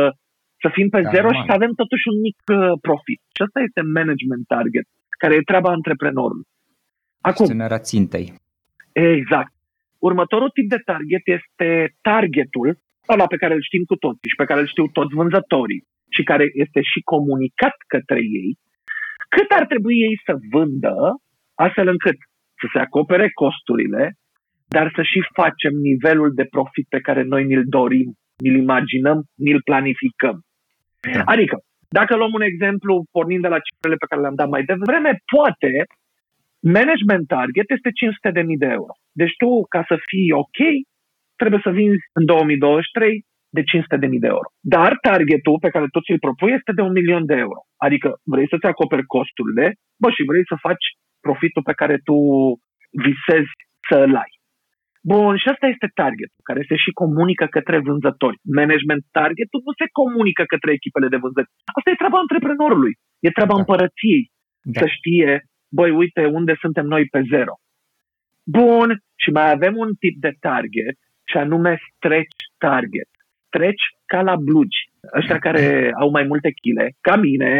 să 0.62 0.69
fim 0.76 0.88
pe 0.95 1.00
da, 1.00 1.11
zero 1.14 1.28
normal. 1.28 1.40
și 1.40 1.49
să 1.49 1.54
avem 1.59 1.73
totuși 1.83 2.04
un 2.12 2.19
mic 2.26 2.38
uh, 2.47 2.59
profit. 2.87 3.21
Și 3.35 3.40
asta 3.47 3.61
este 3.66 3.81
management 3.99 4.45
target, 4.54 4.87
care 5.23 5.35
e 5.35 5.50
treaba 5.50 5.71
antreprenorului. 5.78 6.47
Acum, 7.28 7.45
Gestionarea 7.45 7.87
țintei. 7.90 8.26
Exact. 9.19 9.52
Următorul 10.09 10.50
tip 10.57 10.69
de 10.75 10.81
target 10.90 11.25
este 11.38 11.69
targetul 12.09 12.69
ăla 13.12 13.26
pe 13.33 13.40
care 13.42 13.54
îl 13.54 13.62
știm 13.69 13.85
cu 13.90 13.97
toții 14.04 14.31
și 14.33 14.40
pe 14.40 14.49
care 14.49 14.61
îl 14.61 14.69
știu 14.73 14.87
toți 14.99 15.14
vânzătorii 15.19 15.83
și 16.14 16.23
care 16.31 16.45
este 16.64 16.81
și 16.90 17.00
comunicat 17.12 17.76
către 17.92 18.21
ei, 18.40 18.50
cât 19.35 19.49
ar 19.59 19.64
trebui 19.73 19.97
ei 20.07 20.16
să 20.26 20.33
vândă 20.52 20.97
astfel 21.54 21.88
încât 21.95 22.19
să 22.61 22.66
se 22.73 22.78
acopere 22.78 23.28
costurile, 23.42 24.02
dar 24.75 24.87
să 24.97 25.02
și 25.02 25.21
facem 25.40 25.75
nivelul 25.90 26.31
de 26.35 26.47
profit 26.54 26.87
pe 26.88 27.00
care 27.07 27.23
noi 27.23 27.45
ni-l 27.45 27.64
dorim, 27.78 28.09
ni-l 28.42 28.57
imaginăm, 28.66 29.19
ni-l 29.45 29.61
planificăm. 29.71 30.37
Da. 31.11 31.23
Adică, 31.25 31.56
dacă 31.99 32.16
luăm 32.16 32.32
un 32.32 32.44
exemplu 32.50 33.04
pornind 33.14 33.42
de 33.42 33.49
la 33.54 33.64
cifrele 33.66 33.97
pe 33.99 34.09
care 34.09 34.21
le-am 34.21 34.40
dat 34.42 34.49
mai 34.49 34.64
devreme, 34.71 35.12
poate 35.35 35.73
management 36.78 37.26
target 37.37 37.66
este 37.76 37.90
500.000 38.32 38.62
de 38.64 38.71
euro. 38.78 38.92
Deci 39.21 39.35
tu, 39.42 39.50
ca 39.75 39.85
să 39.90 39.97
fii 40.09 40.32
ok, 40.44 40.59
trebuie 41.40 41.61
să 41.66 41.71
vinzi 41.71 42.04
în 42.18 42.25
2023 42.25 43.25
de 43.56 43.62
500.000 43.62 44.23
de 44.25 44.30
euro. 44.35 44.49
Dar 44.75 44.92
targetul 45.09 45.56
pe 45.64 45.73
care 45.75 45.87
tu 45.92 46.00
ți-l 46.00 46.25
propui 46.26 46.52
este 46.59 46.73
de 46.73 46.82
un 46.88 46.92
milion 46.99 47.25
de 47.26 47.37
euro. 47.47 47.61
Adică 47.87 48.09
vrei 48.32 48.49
să-ți 48.49 48.71
acoperi 48.73 49.06
costurile, 49.16 49.66
bă, 50.00 50.09
și 50.16 50.28
vrei 50.30 50.47
să 50.50 50.64
faci 50.66 50.85
profitul 51.26 51.62
pe 51.62 51.78
care 51.80 51.97
tu 52.09 52.16
visezi 53.06 53.52
să 53.88 53.97
îl 54.06 54.14
ai. 54.25 54.32
Bun, 55.11 55.32
și 55.42 55.49
asta 55.49 55.66
este 55.75 55.88
targetul, 56.00 56.42
care 56.49 56.62
se 56.68 56.76
și 56.85 56.90
comunică 57.02 57.47
către 57.56 57.78
vânzători. 57.88 58.38
Management 58.61 59.02
targetul 59.18 59.61
nu 59.66 59.73
se 59.80 59.87
comunică 60.00 60.42
către 60.52 60.71
echipele 60.78 61.09
de 61.12 61.23
vânzări. 61.25 61.52
Asta 61.76 61.88
e 61.90 62.02
treaba 62.02 62.18
antreprenorului, 62.25 62.94
e 63.26 63.37
treaba 63.38 63.56
da. 63.56 63.61
împărăției. 63.61 64.25
Da. 64.75 64.80
Să 64.80 64.87
știe, 64.97 65.30
băi, 65.76 65.90
uite 66.02 66.23
unde 66.38 66.54
suntem 66.64 66.87
noi 66.94 67.04
pe 67.14 67.21
zero. 67.32 67.54
Bun, 68.56 68.88
și 69.23 69.30
mai 69.37 69.49
avem 69.50 69.75
un 69.85 69.90
tip 70.02 70.16
de 70.26 70.32
target, 70.47 70.97
și 71.30 71.37
anume 71.44 71.73
stretch 71.97 72.40
target. 72.59 73.11
Stretch 73.47 73.85
ca 74.12 74.21
la 74.23 74.37
blugi. 74.37 74.80
Ăștia 75.18 75.38
care 75.47 75.90
au 76.02 76.11
mai 76.11 76.25
multe 76.30 76.50
chile, 76.61 76.85
ca 77.06 77.16
mine, 77.16 77.52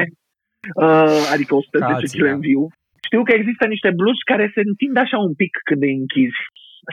uh, 0.85 1.31
adică 1.35 1.55
110 1.55 2.19
kg 2.19 2.25
în 2.37 2.41
viu, 2.49 2.63
știu 3.09 3.23
că 3.23 3.33
există 3.33 3.65
niște 3.67 3.91
blugi 4.01 4.29
care 4.31 4.47
se 4.55 4.61
întind 4.69 4.97
așa 4.97 5.19
un 5.29 5.35
pic 5.41 5.53
când 5.69 5.83
îi 5.83 5.99
închizi. 6.01 6.43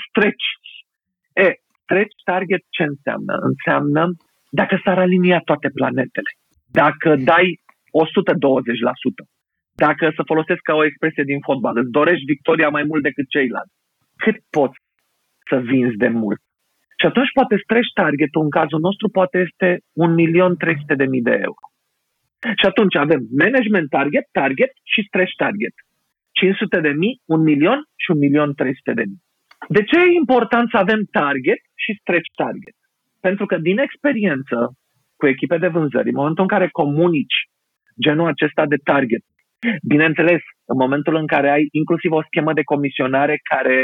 Stretch. 0.08 0.46
E, 1.34 1.50
stretch 1.84 2.16
target 2.24 2.64
ce 2.70 2.84
înseamnă? 2.84 3.34
Înseamnă 3.52 4.04
dacă 4.50 4.82
s-ar 4.84 4.98
alinia 5.00 5.40
toate 5.40 5.70
planetele. 5.70 6.32
Dacă 6.72 7.16
dai 7.16 7.48
120%. 7.92 9.26
Dacă 9.86 10.12
să 10.16 10.30
folosesc 10.32 10.62
ca 10.62 10.74
o 10.76 10.86
expresie 10.86 11.24
din 11.32 11.40
fotbal, 11.48 11.78
îți 11.78 11.96
dorești 12.00 12.32
victoria 12.34 12.70
mai 12.70 12.84
mult 12.84 13.04
decât 13.04 13.28
ceilalți. 13.30 13.76
Cât 14.24 14.38
poți 14.50 14.78
să 15.50 15.56
vinzi 15.72 15.98
de 16.06 16.08
mult? 16.08 16.40
Și 17.00 17.06
atunci 17.06 17.32
poate 17.40 17.56
stretch 17.64 17.92
targetul, 17.94 18.42
în 18.44 18.50
cazul 18.60 18.80
nostru, 18.88 19.06
poate 19.18 19.38
este 19.48 19.70
1.300.000 19.80 21.28
de 21.30 21.36
euro. 21.48 21.66
Și 22.60 22.66
atunci 22.72 22.96
avem 22.96 23.22
management 23.44 23.90
target, 23.90 24.26
target 24.32 24.72
și 24.92 25.08
stretch 25.08 25.36
target. 25.44 25.76
500 26.32 26.80
de 26.88 26.94
mii, 27.04 27.22
1 27.26 27.44
milion 27.44 27.80
și 28.04 28.12
1 28.12 28.20
milion 28.20 28.54
300 28.54 28.94
de 29.00 29.04
mii. 29.10 29.22
De 29.68 29.84
ce 29.84 29.98
e 30.00 30.22
important 30.24 30.70
să 30.70 30.78
avem 30.78 31.02
target 31.12 31.62
și 31.84 32.00
stretch 32.02 32.30
target? 32.36 32.76
Pentru 33.20 33.46
că 33.46 33.58
din 33.58 33.78
experiență 33.78 34.58
cu 35.20 35.28
echipe 35.28 35.58
de 35.58 35.68
vânzări, 35.68 36.08
în 36.10 36.20
momentul 36.22 36.44
în 36.44 36.54
care 36.56 36.68
comunici 36.82 37.40
genul 38.06 38.28
acesta 38.28 38.66
de 38.66 38.80
target, 38.84 39.24
bineînțeles, 39.94 40.42
în 40.66 40.78
momentul 40.78 41.16
în 41.16 41.28
care 41.28 41.50
ai 41.50 41.68
inclusiv 41.72 42.12
o 42.12 42.24
schemă 42.30 42.54
de 42.54 42.64
comisionare 42.64 43.36
care 43.54 43.78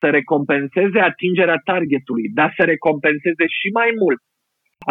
să 0.00 0.06
recompenseze 0.10 0.98
atingerea 1.10 1.58
targetului, 1.64 2.26
dar 2.38 2.52
să 2.56 2.62
recompenseze 2.64 3.46
și 3.58 3.68
mai 3.78 3.90
mult 4.02 4.20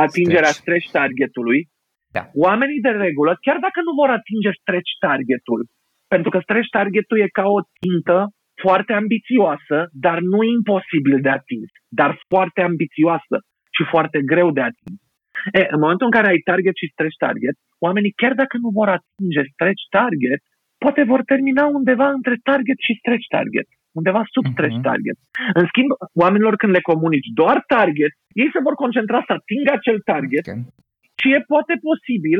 atingerea 0.06 0.54
stretch, 0.54 0.86
stretch 0.86 0.88
targetului, 0.98 1.60
da. 2.18 2.24
oamenii 2.48 2.86
de 2.88 2.94
regulă, 3.06 3.32
chiar 3.46 3.58
dacă 3.66 3.80
nu 3.88 3.92
vor 4.00 4.10
atinge 4.20 4.52
stretch 4.62 4.92
targetul, 5.06 5.62
pentru 6.14 6.30
că 6.34 6.40
stretch 6.46 6.70
targetul 6.78 7.18
e 7.20 7.38
ca 7.40 7.46
o 7.58 7.60
țintă 7.80 8.18
foarte 8.64 8.94
ambițioasă, 8.94 9.78
dar 10.06 10.18
nu 10.34 10.40
imposibil 10.58 11.18
de 11.26 11.32
atins, 11.40 11.70
dar 12.00 12.12
foarte 12.32 12.62
ambițioasă 12.62 13.36
și 13.76 13.84
foarte 13.94 14.20
greu 14.32 14.50
de 14.52 14.62
atins. 14.62 15.00
E, 15.60 15.62
în 15.76 15.80
momentul 15.84 16.08
în 16.10 16.16
care 16.18 16.28
ai 16.28 16.48
target 16.52 16.76
și 16.82 16.92
stretch 16.94 17.18
target, 17.26 17.56
oamenii 17.88 18.18
chiar 18.22 18.34
dacă 18.42 18.56
nu 18.64 18.70
vor 18.80 18.90
atinge 18.98 19.42
stretch 19.54 19.84
target, 19.98 20.42
poate 20.84 21.02
vor 21.12 21.22
termina 21.32 21.64
undeva 21.80 22.08
între 22.18 22.36
target 22.50 22.78
și 22.86 22.98
stretch 23.02 23.28
target, 23.36 23.68
undeva 24.00 24.22
sub 24.34 24.46
stretch 24.54 24.78
uh-huh. 24.78 24.90
target. 24.90 25.18
În 25.60 25.66
schimb, 25.72 25.90
oamenilor 26.24 26.56
când 26.62 26.74
le 26.78 26.88
comunici 26.92 27.30
doar 27.42 27.58
target, 27.76 28.14
ei 28.42 28.50
se 28.54 28.64
vor 28.66 28.76
concentra 28.84 29.20
să 29.28 29.32
atingă 29.40 29.72
acel 29.74 29.98
target 30.12 30.46
okay. 30.48 30.62
și 31.20 31.28
e 31.36 31.50
poate 31.54 31.74
posibil 31.90 32.40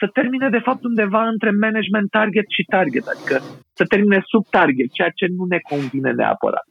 să 0.00 0.06
termine 0.18 0.48
de 0.48 0.64
fapt 0.66 0.82
undeva 0.84 1.22
între 1.28 1.50
management 1.50 2.10
target 2.10 2.46
și 2.56 2.62
target, 2.74 3.04
adică 3.06 3.36
să 3.78 3.84
termine 3.84 4.20
sub 4.32 4.44
target, 4.58 4.88
ceea 4.92 5.12
ce 5.18 5.26
nu 5.36 5.44
ne 5.52 5.58
convine 5.70 6.10
neapărat. 6.12 6.66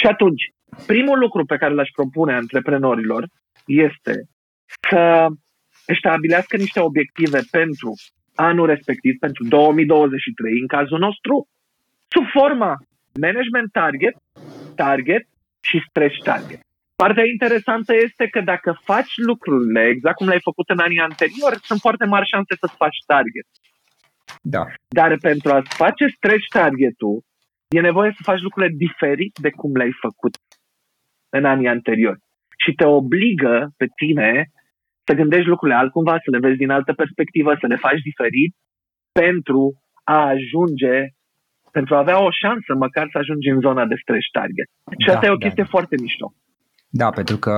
Și 0.00 0.06
atunci, 0.06 0.42
primul 0.86 1.18
lucru 1.18 1.44
pe 1.44 1.56
care 1.56 1.74
l-aș 1.74 1.90
propune 1.98 2.32
antreprenorilor 2.34 3.22
este 3.66 4.14
să 4.90 5.26
stabilească 5.98 6.56
niște 6.56 6.80
obiective 6.80 7.40
pentru 7.50 7.90
anul 8.34 8.66
respectiv, 8.66 9.14
pentru 9.18 9.44
2023, 9.44 10.60
în 10.60 10.66
cazul 10.66 10.98
nostru, 10.98 11.48
sub 12.08 12.24
forma 12.36 12.72
management 13.20 13.72
target, 13.72 14.14
target 14.76 15.24
și 15.60 15.84
stretch 15.88 16.18
target. 16.22 16.60
Partea 17.04 17.26
interesantă 17.34 17.92
este 18.06 18.24
că 18.34 18.40
dacă 18.40 18.70
faci 18.90 19.12
lucrurile 19.16 19.82
exact 19.86 20.16
cum 20.16 20.28
le-ai 20.28 20.46
făcut 20.48 20.68
în 20.68 20.78
anii 20.78 21.06
anteriori, 21.10 21.58
sunt 21.68 21.80
foarte 21.86 22.04
mari 22.04 22.30
șanse 22.32 22.54
să-ți 22.60 22.80
faci 22.82 22.98
target. 23.12 23.46
Da. 24.54 24.64
Dar 24.98 25.10
pentru 25.28 25.48
a-ți 25.52 25.76
face 25.82 26.04
stretch 26.16 26.46
targetul, 26.58 27.16
e 27.76 27.80
nevoie 27.80 28.10
să 28.16 28.22
faci 28.30 28.40
lucrurile 28.40 28.72
diferit 28.84 29.34
de 29.44 29.50
cum 29.50 29.72
le-ai 29.76 29.94
făcut 30.04 30.34
în 31.36 31.44
anii 31.44 31.74
anteriori. 31.76 32.20
Și 32.62 32.72
te 32.72 32.86
obligă 32.86 33.54
pe 33.76 33.86
tine 34.00 34.30
să 35.06 35.14
gândești 35.20 35.52
lucrurile 35.52 35.78
altcumva, 35.78 36.14
să 36.24 36.30
le 36.30 36.38
vezi 36.38 36.62
din 36.64 36.70
altă 36.70 36.92
perspectivă, 36.92 37.50
să 37.60 37.66
le 37.66 37.76
faci 37.76 38.00
diferit 38.10 38.52
pentru 39.20 39.60
a 40.04 40.18
ajunge, 40.34 40.96
pentru 41.76 41.94
a 41.94 41.98
avea 41.98 42.18
o 42.26 42.30
șansă 42.30 42.74
măcar 42.84 43.06
să 43.12 43.18
ajungi 43.18 43.48
în 43.48 43.60
zona 43.60 43.84
de 43.86 44.00
stretch 44.02 44.30
target. 44.38 44.68
Și 45.00 45.06
da, 45.06 45.12
asta 45.12 45.26
e 45.26 45.38
o 45.38 45.44
chestie 45.44 45.62
da. 45.62 45.72
foarte 45.74 45.96
mișto. 46.00 46.26
Da, 46.90 47.10
pentru 47.10 47.36
că 47.36 47.52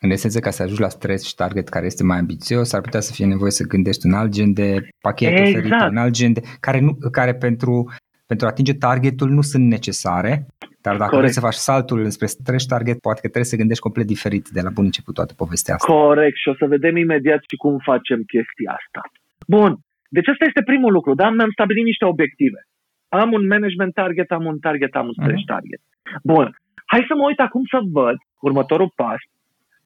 în 0.00 0.10
esență, 0.10 0.38
ca 0.40 0.50
să 0.50 0.62
ajungi 0.62 0.80
la 0.80 0.88
stres 0.88 1.26
și 1.26 1.34
target 1.34 1.68
care 1.68 1.86
este 1.86 2.04
mai 2.04 2.18
ambițios, 2.18 2.72
ar 2.72 2.80
putea 2.80 3.00
să 3.00 3.12
fie 3.12 3.26
nevoie 3.26 3.50
să 3.50 3.66
gândești 3.66 4.06
un 4.06 4.12
alt 4.12 4.30
gen 4.30 4.52
de 4.52 4.88
pachet 5.00 5.38
exact. 5.38 5.48
oferit, 5.48 5.90
un 5.90 5.96
alt 5.96 6.12
gen 6.12 6.32
de, 6.32 6.40
care, 6.60 6.80
nu, 6.80 6.92
care 7.10 7.34
pentru, 7.34 7.92
pentru 8.26 8.46
a 8.46 8.50
atinge 8.50 8.74
targetul 8.74 9.28
nu 9.28 9.40
sunt 9.40 9.64
necesare, 9.66 10.46
dar 10.86 10.96
dacă 10.96 11.14
Corect. 11.14 11.20
vrei 11.20 11.32
să 11.32 11.40
faci 11.40 11.64
saltul 11.70 12.10
spre 12.10 12.26
stretch 12.26 12.66
target, 12.66 12.98
poate 13.00 13.20
că 13.20 13.28
trebuie 13.28 13.52
să 13.52 13.56
gândești 13.56 13.82
complet 13.82 14.06
diferit 14.06 14.48
de 14.48 14.60
la 14.60 14.70
bun 14.70 14.84
început 14.84 15.14
toată 15.14 15.32
povestea 15.36 15.74
asta. 15.74 15.92
Corect 15.92 16.36
și 16.36 16.48
o 16.48 16.54
să 16.54 16.66
vedem 16.66 16.96
imediat 16.96 17.40
și 17.48 17.56
cum 17.56 17.78
facem 17.78 18.18
chestia 18.32 18.70
asta. 18.80 19.02
Bun, 19.46 19.70
deci 20.16 20.28
asta 20.28 20.44
este 20.44 20.62
primul 20.62 20.92
lucru, 20.92 21.14
da? 21.14 21.30
Mi-am 21.30 21.50
stabilit 21.50 21.84
niște 21.84 22.04
obiective. 22.04 22.60
Am 23.08 23.32
un 23.32 23.46
management 23.46 23.94
target, 23.94 24.30
am 24.30 24.44
un 24.44 24.58
target, 24.58 24.94
am 24.94 25.06
un 25.06 25.16
stretch 25.20 25.42
uh-huh. 25.42 25.54
target. 25.54 25.80
Bun, 26.22 26.46
hai 26.92 27.04
să 27.08 27.14
mă 27.14 27.24
uit 27.26 27.40
acum 27.40 27.62
să 27.70 27.78
văd 27.98 28.16
următorul 28.40 28.92
pas, 29.02 29.20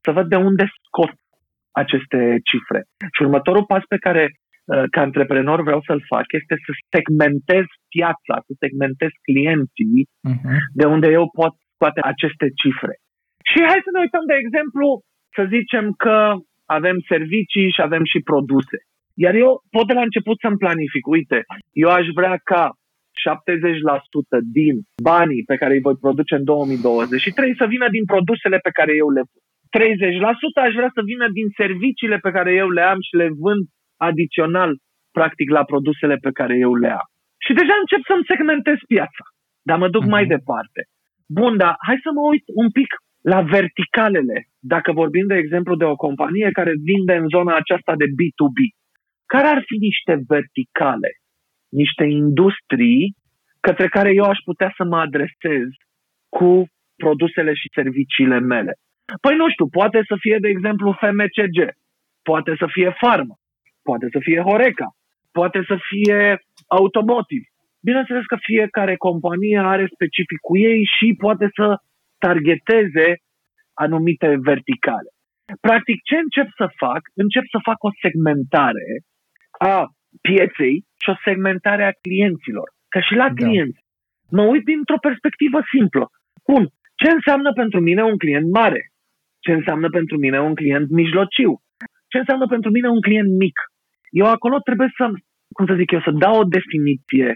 să 0.03 0.11
văd 0.11 0.27
de 0.27 0.35
unde 0.35 0.65
scot 0.85 1.13
aceste 1.71 2.19
cifre. 2.49 2.81
Și 3.13 3.21
următorul 3.21 3.65
pas 3.71 3.83
pe 3.93 3.97
care 4.05 4.23
uh, 4.29 4.83
ca 4.91 5.01
antreprenor 5.01 5.59
vreau 5.61 5.81
să-l 5.87 6.01
fac 6.13 6.25
este 6.39 6.55
să 6.65 6.71
segmentez 6.95 7.65
piața, 7.95 8.35
să 8.45 8.53
segmentez 8.63 9.11
clienții 9.27 10.01
uh-huh. 10.29 10.57
de 10.79 10.85
unde 10.95 11.07
eu 11.17 11.25
pot 11.39 11.53
scoate 11.73 11.99
aceste 12.11 12.47
cifre. 12.61 12.93
Și 13.49 13.59
hai 13.69 13.85
să 13.87 13.91
ne 13.93 14.03
uităm, 14.05 14.23
de 14.31 14.37
exemplu, 14.43 14.85
să 15.35 15.43
zicem 15.55 15.85
că 16.03 16.17
avem 16.77 16.97
servicii 17.13 17.73
și 17.75 17.81
avem 17.87 18.03
și 18.11 18.19
produse. 18.31 18.77
Iar 19.25 19.33
eu 19.43 19.51
pot 19.75 19.85
de 19.87 19.93
la 19.93 20.07
început 20.07 20.37
să-mi 20.39 20.61
planific, 20.63 21.03
uite, 21.07 21.37
eu 21.83 21.89
aș 21.89 22.05
vrea 22.19 22.35
ca 22.51 22.63
din 24.59 24.75
banii 25.03 25.43
pe 25.51 25.55
care 25.61 25.73
îi 25.73 25.85
voi 25.87 25.97
produce 26.05 26.35
în 26.35 26.43
2023 26.43 27.55
să 27.59 27.65
vină 27.73 27.87
din 27.95 28.05
produsele 28.13 28.57
pe 28.57 28.75
care 28.77 28.93
eu 29.03 29.09
le 29.17 29.23
vând. 29.29 29.45
30% 29.69 30.65
aș 30.65 30.73
vrea 30.79 30.91
să 30.97 31.01
vină 31.11 31.25
din 31.37 31.47
serviciile 31.61 32.17
pe 32.25 32.31
care 32.35 32.51
eu 32.61 32.69
le 32.77 32.83
am 32.91 32.99
și 33.07 33.13
le 33.21 33.29
vând 33.43 33.63
adițional, 34.07 34.71
practic, 35.17 35.47
la 35.57 35.63
produsele 35.71 36.15
pe 36.25 36.31
care 36.39 36.55
eu 36.65 36.73
le 36.83 36.91
am. 37.01 37.07
Și 37.45 37.53
deja 37.59 37.75
încep 37.79 38.01
să-mi 38.09 38.29
segmentez 38.31 38.77
piața. 38.93 39.23
Dar 39.67 39.77
mă 39.81 39.89
duc 39.95 40.03
uh-huh. 40.03 40.15
mai 40.15 40.25
departe. 40.35 40.81
Bun, 41.39 41.53
dar 41.61 41.73
hai 41.87 41.97
să 42.05 42.09
mă 42.17 42.23
uit 42.31 42.45
un 42.61 42.69
pic 42.77 42.89
la 43.33 43.39
verticalele. 43.41 44.37
Dacă 44.73 44.89
vorbim, 45.01 45.25
de 45.27 45.37
exemplu, 45.43 45.75
de 45.75 45.87
o 45.93 46.01
companie 46.05 46.49
care 46.59 46.73
vinde 46.89 47.15
în 47.21 47.27
zona 47.35 47.53
aceasta 47.55 47.93
de 48.01 48.07
B2B, 48.17 48.57
care 49.33 49.47
ar 49.47 49.61
fi 49.69 49.75
niște 49.87 50.13
verticale, 50.33 51.09
niște 51.69 52.03
industrii 52.03 53.15
către 53.59 53.87
care 53.87 54.13
eu 54.13 54.23
aș 54.23 54.37
putea 54.43 54.73
să 54.77 54.83
mă 54.83 54.97
adresez 54.97 55.67
cu 56.29 56.65
produsele 56.95 57.53
și 57.53 57.69
serviciile 57.73 58.39
mele? 58.39 58.73
Păi 59.21 59.35
nu 59.35 59.49
știu, 59.49 59.67
poate 59.67 59.99
să 60.07 60.15
fie, 60.19 60.37
de 60.39 60.47
exemplu, 60.47 60.97
FMCG, 61.01 61.57
poate 62.21 62.55
să 62.57 62.65
fie 62.71 62.95
Pharma, 63.01 63.35
poate 63.83 64.07
să 64.11 64.19
fie 64.19 64.41
Horeca, 64.41 64.87
poate 65.31 65.63
să 65.67 65.77
fie 65.89 66.39
Automotive. 66.67 67.47
Bineînțeles 67.81 68.25
că 68.25 68.37
fiecare 68.39 68.95
companie 68.95 69.59
are 69.59 69.89
specificul 69.93 70.57
ei 70.69 70.83
și 70.97 71.15
poate 71.17 71.49
să 71.55 71.77
targeteze 72.17 73.07
anumite 73.73 74.37
verticale. 74.49 75.09
Practic, 75.61 75.97
ce 76.03 76.15
încep 76.15 76.47
să 76.57 76.67
fac? 76.77 77.01
Încep 77.13 77.43
să 77.53 77.59
fac 77.63 77.83
o 77.83 77.89
segmentare 78.01 78.87
a 79.59 79.87
pieței 80.21 80.75
și 81.01 81.09
o 81.13 81.15
segmentare 81.25 81.83
a 81.85 81.97
clienților. 82.05 82.67
Ca 82.93 82.99
și 83.07 83.13
la 83.21 83.27
da. 83.27 83.33
clienți. 83.33 83.79
Mă 84.37 84.43
uit 84.51 84.63
dintr-o 84.71 85.03
perspectivă 85.07 85.59
simplă. 85.75 86.05
Bun, 86.47 86.63
ce 87.01 87.09
înseamnă 87.17 87.49
pentru 87.61 87.79
mine 87.87 88.03
un 88.11 88.17
client 88.23 88.47
mare? 88.59 88.81
Ce 89.45 89.51
înseamnă 89.51 89.87
pentru 89.89 90.17
mine 90.17 90.39
un 90.49 90.55
client 90.59 90.89
mijlociu? 90.89 91.51
Ce 92.11 92.17
înseamnă 92.17 92.45
pentru 92.47 92.69
mine 92.75 92.87
un 92.95 93.01
client 93.07 93.31
mic? 93.43 93.57
Eu 94.21 94.27
acolo 94.35 94.57
trebuie 94.67 94.89
să, 94.97 95.05
cum 95.55 95.65
să 95.69 95.75
zic 95.81 95.89
eu, 95.91 96.01
să 96.07 96.11
dau 96.23 96.35
o 96.39 96.49
definiție 96.57 97.29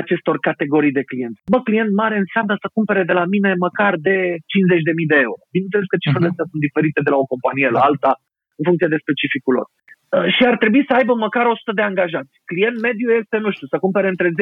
acestor 0.00 0.36
categorii 0.48 0.96
de 0.98 1.08
clienți. 1.10 1.40
Bă, 1.52 1.58
client 1.68 1.92
mare 2.02 2.16
înseamnă 2.24 2.54
să 2.62 2.74
cumpere 2.76 3.02
de 3.10 3.14
la 3.20 3.24
mine 3.34 3.50
măcar 3.66 3.92
de 4.08 4.16
50.000 4.52 5.12
de 5.12 5.18
euro. 5.26 5.42
Bineînțeles 5.54 5.86
că 5.92 5.98
cifrele 6.04 6.30
uh-huh. 6.30 6.48
sunt 6.50 6.62
diferite 6.66 7.00
de 7.06 7.10
la 7.14 7.18
o 7.22 7.30
companie 7.32 7.68
la 7.76 7.82
alta 7.88 8.12
în 8.58 8.64
funcție 8.68 8.92
de 8.92 9.02
specificul 9.04 9.54
lor. 9.58 9.68
Uh, 10.16 10.26
și 10.34 10.42
ar 10.50 10.56
trebui 10.62 10.82
să 10.88 10.92
aibă 10.98 11.14
măcar 11.14 11.46
100 11.46 11.72
de 11.78 11.82
angajați. 11.90 12.32
Client 12.50 12.78
mediu 12.88 13.08
este, 13.20 13.36
nu 13.44 13.50
știu, 13.54 13.66
să 13.72 13.82
cumpere 13.84 14.08
între 14.08 14.28
10.000 14.28 14.32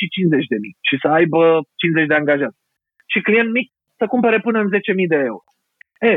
și 0.00 0.06
50.000 0.16 0.78
și 0.88 0.96
să 1.02 1.08
aibă 1.18 1.40
50 1.80 2.06
de 2.10 2.18
angajați. 2.20 2.58
Și 3.12 3.24
client 3.26 3.50
mic 3.58 3.68
să 4.00 4.04
cumpere 4.06 4.38
până 4.46 4.58
în 4.60 4.68
10.000 4.68 5.12
de 5.14 5.20
euro. 5.30 5.48
E, 6.12 6.14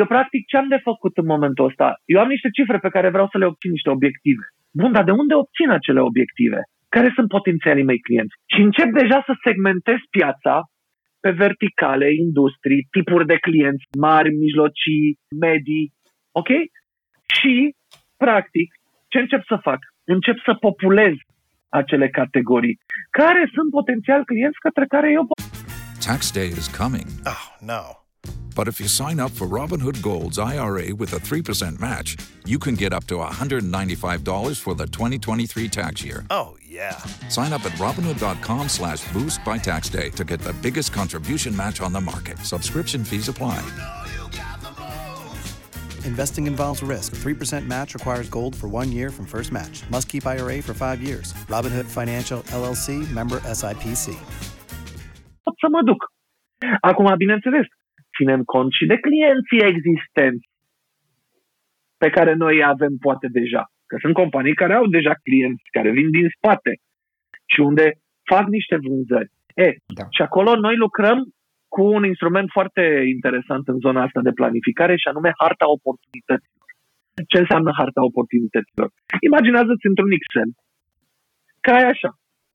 eu 0.00 0.06
practic 0.14 0.42
ce 0.50 0.56
am 0.56 0.68
de 0.74 0.80
făcut 0.88 1.14
în 1.22 1.26
momentul 1.34 1.68
ăsta? 1.70 1.88
Eu 2.12 2.20
am 2.20 2.28
niște 2.34 2.48
cifre 2.56 2.78
pe 2.78 2.92
care 2.94 3.08
vreau 3.14 3.28
să 3.32 3.38
le 3.38 3.46
obțin 3.50 3.70
niște 3.70 3.90
obiective. 3.96 4.44
Bun, 4.80 4.92
dar 4.92 5.04
de 5.04 5.14
unde 5.22 5.34
obțin 5.34 5.68
acele 5.78 6.00
obiective? 6.10 6.60
care 6.94 7.08
sunt 7.14 7.28
potențialii 7.28 7.88
mei 7.90 8.00
clienți. 8.06 8.34
Și 8.52 8.60
încep 8.66 8.90
deja 9.02 9.18
să 9.26 9.32
segmentez 9.46 9.98
piața 10.16 10.54
pe 11.20 11.30
verticale, 11.30 12.08
industrii, 12.26 12.86
tipuri 12.90 13.26
de 13.26 13.36
clienți, 13.46 13.84
mari, 14.06 14.30
mijlocii, 14.44 15.18
medii, 15.46 15.86
ok? 16.40 16.50
Și, 17.38 17.54
practic, 18.24 18.68
ce 19.12 19.18
încep 19.18 19.42
să 19.52 19.56
fac? 19.66 19.80
Încep 20.04 20.36
să 20.46 20.52
populez 20.66 21.14
acele 21.80 22.08
categorii. 22.08 22.78
Care 23.10 23.42
sunt 23.54 23.70
potențial 23.70 24.24
clienți 24.24 24.58
către 24.66 24.84
care 24.94 25.10
eu 25.10 25.24
Tax 26.06 26.20
day 26.32 26.48
is 26.60 26.68
coming. 26.82 27.08
Oh, 27.34 27.44
no. 27.72 27.82
But 28.54 28.68
if 28.68 28.80
you 28.80 28.88
sign 28.88 29.20
up 29.20 29.30
for 29.30 29.46
Robinhood 29.46 30.02
Gold's 30.02 30.38
IRA 30.38 30.94
with 30.94 31.12
a 31.12 31.18
3% 31.18 31.78
match, 31.78 32.16
you 32.44 32.58
can 32.58 32.74
get 32.74 32.92
up 32.92 33.04
to 33.06 33.16
$195 33.16 34.58
for 34.58 34.74
the 34.74 34.86
2023 34.86 35.68
tax 35.68 36.04
year. 36.04 36.24
Oh, 36.30 36.56
yeah. 36.66 36.96
Sign 37.28 37.52
up 37.52 37.64
at 37.64 37.72
Robinhood.com 37.72 38.68
slash 38.68 39.00
boost 39.12 39.44
by 39.44 39.56
tax 39.56 39.88
day 39.88 40.10
to 40.10 40.24
get 40.24 40.40
the 40.40 40.52
biggest 40.54 40.92
contribution 40.92 41.56
match 41.56 41.80
on 41.80 41.92
the 41.92 42.00
market. 42.00 42.38
Subscription 42.38 43.04
fees 43.04 43.28
apply. 43.28 43.60
Investing 46.04 46.46
involves 46.46 46.80
risk. 46.82 47.10
3% 47.14 47.66
match 47.66 47.94
requires 47.94 48.28
gold 48.28 48.54
for 48.60 48.68
one 48.80 48.90
year 48.98 49.10
from 49.10 49.26
first 49.26 49.50
match. 49.52 49.76
Must 49.90 50.08
keep 50.08 50.24
IRA 50.24 50.56
for 50.66 50.74
five 50.74 50.98
years. 51.08 51.28
Robinhood 51.54 51.88
Financial 51.98 52.40
LLC 52.60 52.86
member 53.18 53.38
SIPC. 53.58 54.04
Să 55.62 55.68
mă 55.70 55.82
duc. 55.90 56.00
Acum, 56.80 57.14
bineînțeles, 57.16 57.66
ținem 58.16 58.42
cont 58.44 58.72
și 58.72 58.86
de 58.86 58.96
clienții 59.06 59.68
existenți 59.72 60.48
pe 62.02 62.08
care 62.10 62.32
noi 62.34 62.54
îi 62.56 62.64
avem 62.64 62.96
poate 63.06 63.26
deja. 63.38 63.62
Că 63.86 63.96
sunt 64.00 64.14
companii 64.14 64.60
care 64.62 64.74
au 64.74 64.86
deja 64.86 65.14
clienți, 65.26 65.62
care 65.76 65.90
vin 65.90 66.10
din 66.10 66.28
spate 66.36 66.72
și 67.52 67.60
unde 67.60 67.86
fac 68.32 68.44
niște 68.56 68.76
vânzări. 68.86 69.30
E, 69.54 69.68
da. 69.98 70.04
Și 70.16 70.22
acolo 70.22 70.50
noi 70.66 70.76
lucrăm 70.76 71.18
cu 71.74 71.82
un 71.96 72.04
instrument 72.12 72.48
foarte 72.56 72.84
interesant 73.14 73.64
în 73.72 73.78
zona 73.84 74.00
asta 74.02 74.20
de 74.28 74.36
planificare 74.40 74.94
și 74.96 75.08
anume 75.08 75.30
harta 75.42 75.66
oportunităților. 75.76 76.68
Ce 77.32 77.38
înseamnă 77.44 77.70
harta 77.80 78.00
oportunităților? 78.10 78.88
Imaginează-ți 79.28 79.88
într-un 79.90 80.12
Excel 80.18 80.50
că 81.64 81.70
ai 81.78 81.86
așa, 81.92 82.10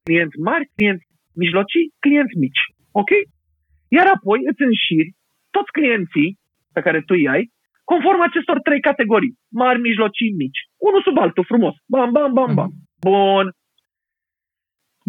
clienți 0.07 0.37
mari, 0.49 0.65
clienți 0.75 1.05
mijlocii, 1.43 1.85
clienți 2.05 2.35
mici. 2.43 2.63
Ok? 3.01 3.11
Iar 3.97 4.07
apoi 4.15 4.39
îți 4.49 4.61
înșiri 4.67 5.11
toți 5.55 5.71
clienții 5.77 6.29
pe 6.75 6.81
care 6.85 6.99
tu 7.07 7.13
îi 7.17 7.27
ai, 7.33 7.43
conform 7.91 8.21
acestor 8.29 8.57
trei 8.67 8.81
categorii, 8.89 9.37
mari, 9.61 9.79
mijlocii, 9.87 10.37
mici. 10.43 10.61
Unul 10.87 11.01
sub 11.07 11.17
altul, 11.17 11.45
frumos. 11.51 11.75
Bam, 11.93 12.11
bam, 12.15 12.31
bam, 12.37 12.51
bam. 12.57 12.71
Mhm. 12.71 12.83
Bun. 13.07 13.45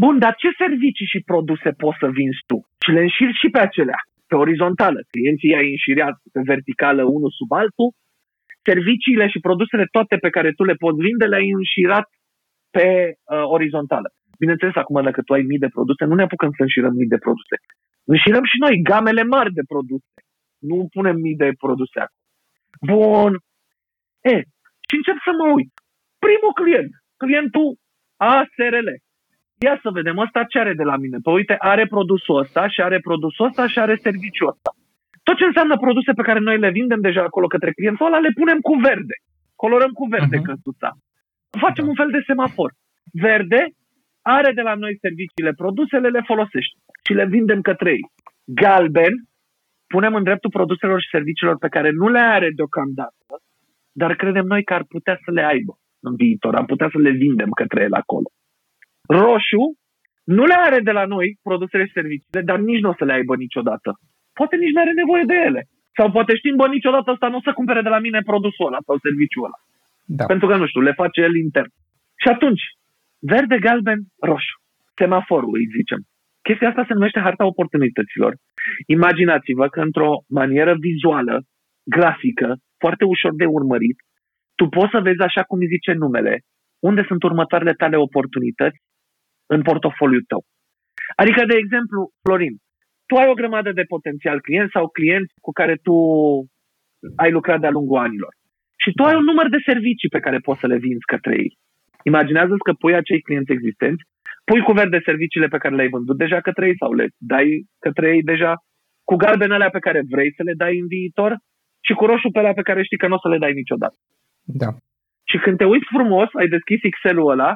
Bun, 0.02 0.18
dar 0.18 0.34
ce 0.42 0.48
servicii 0.64 1.12
și 1.12 1.28
produse 1.30 1.70
poți 1.82 2.00
să 2.02 2.08
vinzi 2.18 2.42
tu? 2.50 2.58
Și 2.84 2.90
le 2.90 3.00
înșiri 3.00 3.40
și 3.42 3.48
pe 3.54 3.60
acelea, 3.66 4.00
pe 4.30 4.34
orizontală. 4.44 4.98
Clienții 5.10 5.58
ai 5.60 5.68
înșiriat 5.70 6.16
pe 6.32 6.40
verticală 6.52 7.02
unul 7.16 7.32
sub 7.38 7.50
altul, 7.52 7.88
serviciile 8.68 9.26
și 9.32 9.44
produsele 9.48 9.86
toate 9.96 10.16
pe 10.24 10.30
care 10.36 10.50
tu 10.52 10.62
le 10.64 10.74
poți 10.82 11.02
vinde 11.06 11.26
le-ai 11.26 11.48
înșirat 11.58 12.06
pe 12.76 12.86
uh, 13.12 13.44
orizontală. 13.56 14.08
Bineînțeles, 14.38 14.74
acum 14.74 15.02
dacă 15.02 15.20
tu 15.22 15.32
ai 15.32 15.42
mii 15.50 15.64
de 15.64 15.74
produse, 15.76 16.04
nu 16.04 16.14
ne 16.14 16.22
apucăm 16.22 16.50
să 16.56 16.62
înșirăm 16.62 16.94
mii 17.00 17.14
de 17.14 17.24
produse. 17.26 17.56
Înșirăm 18.12 18.44
și 18.52 18.58
noi 18.64 18.82
gamele 18.90 19.22
mari 19.22 19.52
de 19.58 19.64
produse. 19.72 20.18
Nu 20.70 20.76
punem 20.94 21.16
mii 21.26 21.40
de 21.44 21.50
produse 21.64 21.98
acolo. 22.04 22.24
Bun. 22.90 23.32
E, 24.32 24.36
și 24.86 24.94
încep 25.00 25.18
să 25.26 25.32
mă 25.38 25.46
uit. 25.56 25.72
Primul 26.26 26.52
client, 26.60 26.90
clientul 27.22 27.68
ASRL. 28.16 28.88
Ia 29.64 29.78
să 29.82 29.90
vedem, 29.90 30.18
ăsta 30.18 30.44
ce 30.44 30.58
are 30.58 30.74
de 30.74 30.82
la 30.82 30.96
mine? 30.96 31.18
Păi 31.22 31.34
uite, 31.34 31.54
are 31.58 31.86
produsul 31.86 32.38
ăsta 32.38 32.68
și 32.68 32.80
are 32.80 32.98
produsul 32.98 33.46
ăsta 33.46 33.68
și 33.68 33.78
are 33.78 33.96
serviciul 34.06 34.48
ăsta. 34.48 34.70
Tot 35.22 35.36
ce 35.36 35.44
înseamnă 35.44 35.76
produse 35.76 36.12
pe 36.12 36.26
care 36.28 36.38
noi 36.38 36.58
le 36.58 36.70
vindem 36.70 37.00
deja 37.00 37.22
acolo 37.22 37.46
către 37.46 37.72
clientul 37.72 38.06
ăla, 38.06 38.18
le 38.18 38.32
punem 38.40 38.58
cu 38.68 38.74
verde. 38.74 39.16
Colorăm 39.62 39.92
cu 39.98 40.04
verde 40.14 40.38
uh-huh. 40.38 40.48
căsuța. 40.48 40.90
Facem 41.64 41.84
da. 41.84 41.90
un 41.90 41.96
fel 42.00 42.10
de 42.10 42.22
semafor. 42.26 42.70
Verde 43.12 43.60
are 44.22 44.52
de 44.52 44.62
la 44.68 44.74
noi 44.74 44.98
serviciile, 45.04 45.52
produsele 45.62 46.08
le 46.08 46.22
folosește 46.30 46.78
și 47.04 47.12
le 47.12 47.26
vindem 47.26 47.60
către 47.60 47.90
ei. 47.90 48.04
Galben 48.44 49.14
punem 49.86 50.14
în 50.14 50.22
dreptul 50.22 50.50
produselor 50.50 51.00
și 51.00 51.14
serviciilor 51.16 51.56
pe 51.58 51.68
care 51.68 51.90
nu 51.90 52.08
le 52.08 52.18
are 52.18 52.48
deocamdată, 52.54 53.34
dar 53.92 54.14
credem 54.14 54.46
noi 54.46 54.62
că 54.64 54.74
ar 54.74 54.84
putea 54.94 55.16
să 55.24 55.30
le 55.30 55.44
aibă 55.52 55.72
în 56.00 56.14
viitor, 56.16 56.54
am 56.54 56.66
putea 56.66 56.88
să 56.92 56.98
le 56.98 57.10
vindem 57.10 57.50
către 57.50 57.82
el 57.82 57.94
acolo. 58.02 58.28
Roșu 59.08 59.64
nu 60.24 60.44
le 60.44 60.56
are 60.66 60.80
de 60.80 60.90
la 60.90 61.04
noi 61.04 61.38
produsele 61.42 61.84
și 61.86 61.92
serviciile, 61.98 62.40
dar 62.40 62.58
nici 62.58 62.80
nu 62.80 62.88
o 62.88 62.98
să 62.98 63.04
le 63.04 63.12
aibă 63.12 63.36
niciodată. 63.36 63.90
Poate 64.32 64.56
nici 64.56 64.74
nu 64.74 64.80
are 64.80 64.92
nevoie 64.92 65.24
de 65.26 65.34
ele. 65.48 65.62
Sau 65.96 66.10
poate 66.10 66.36
știm, 66.36 66.56
bă, 66.56 66.66
niciodată 66.66 67.10
ăsta 67.10 67.28
nu 67.28 67.36
o 67.36 67.46
să 67.46 67.52
cumpere 67.52 67.82
de 67.82 67.88
la 67.88 67.98
mine 67.98 68.20
produsul 68.30 68.66
ăla 68.66 68.78
sau 68.86 68.98
serviciul 68.98 69.44
ăla. 69.44 69.58
Da. 70.18 70.24
Pentru 70.24 70.46
că, 70.48 70.56
nu 70.56 70.66
știu, 70.66 70.80
le 70.80 70.92
face 71.02 71.20
el 71.20 71.34
intern. 71.36 71.70
Și 72.22 72.28
atunci, 72.34 72.62
verde, 73.32 73.58
galben, 73.58 74.00
roșu. 74.28 74.56
Semaforul, 74.98 75.54
îi 75.54 75.72
zicem. 75.76 76.00
Chestia 76.46 76.68
asta 76.68 76.84
se 76.86 76.92
numește 76.92 77.20
harta 77.20 77.44
oportunităților. 77.52 78.32
Imaginați-vă 78.86 79.66
că 79.68 79.80
într-o 79.80 80.10
manieră 80.28 80.74
vizuală, 80.88 81.34
grafică, 81.96 82.48
foarte 82.78 83.04
ușor 83.04 83.32
de 83.34 83.44
urmărit, 83.44 83.96
tu 84.54 84.64
poți 84.68 84.92
să 84.94 85.00
vezi 85.00 85.20
așa 85.28 85.42
cum 85.42 85.58
îi 85.60 85.72
zice 85.74 85.92
numele, 85.92 86.34
unde 86.88 87.02
sunt 87.08 87.22
următoarele 87.22 87.72
tale 87.72 87.96
oportunități 87.96 88.78
în 89.46 89.62
portofoliul 89.62 90.24
tău. 90.28 90.44
Adică, 91.16 91.44
de 91.44 91.56
exemplu, 91.56 92.10
Florin, 92.22 92.54
tu 93.06 93.14
ai 93.16 93.28
o 93.28 93.38
grămadă 93.40 93.72
de 93.72 93.82
potențial 93.94 94.40
clienți 94.40 94.72
sau 94.76 94.88
clienți 94.88 95.32
cu 95.40 95.52
care 95.52 95.74
tu 95.86 95.96
ai 97.16 97.30
lucrat 97.30 97.60
de-a 97.60 97.76
lungul 97.78 97.98
anilor. 97.98 98.32
Și 98.82 98.90
tu 98.92 99.02
ai 99.02 99.14
un 99.14 99.24
număr 99.24 99.48
de 99.48 99.60
servicii 99.64 100.08
pe 100.08 100.20
care 100.20 100.38
poți 100.38 100.60
să 100.60 100.66
le 100.66 100.78
vinzi 100.78 101.10
către 101.12 101.34
ei. 101.42 101.58
Imaginează-ți 102.02 102.66
că 102.66 102.72
pui 102.72 102.94
acei 102.94 103.20
clienți 103.20 103.52
existenți 103.52 104.02
pui 104.48 104.60
cu 104.66 104.72
verde 104.72 105.00
serviciile 105.04 105.48
pe 105.54 105.58
care 105.62 105.74
le-ai 105.74 105.94
vândut 105.96 106.16
deja 106.24 106.40
către 106.40 106.66
ei 106.66 106.76
sau 106.82 106.92
le 106.92 107.06
dai 107.32 107.46
către 107.78 108.06
ei 108.14 108.22
deja 108.22 108.52
cu 109.08 109.14
galbenele 109.22 109.68
pe 109.76 109.84
care 109.86 110.00
vrei 110.12 110.30
să 110.36 110.42
le 110.42 110.54
dai 110.62 110.78
în 110.78 110.86
viitor 110.86 111.32
și 111.86 111.92
cu 111.98 112.04
roșu 112.04 112.28
pe 112.30 112.38
alea 112.38 112.52
pe 112.52 112.66
care 112.68 112.82
știi 112.82 113.00
că 113.02 113.06
nu 113.08 113.14
o 113.14 113.22
să 113.24 113.28
le 113.28 113.38
dai 113.38 113.52
niciodată. 113.52 113.96
Da. 114.62 114.70
Și 115.30 115.36
când 115.44 115.56
te 115.56 115.64
uiți 115.64 115.92
frumos, 115.96 116.28
ai 116.40 116.48
deschis 116.48 116.80
Excel-ul 116.82 117.30
ăla, 117.30 117.50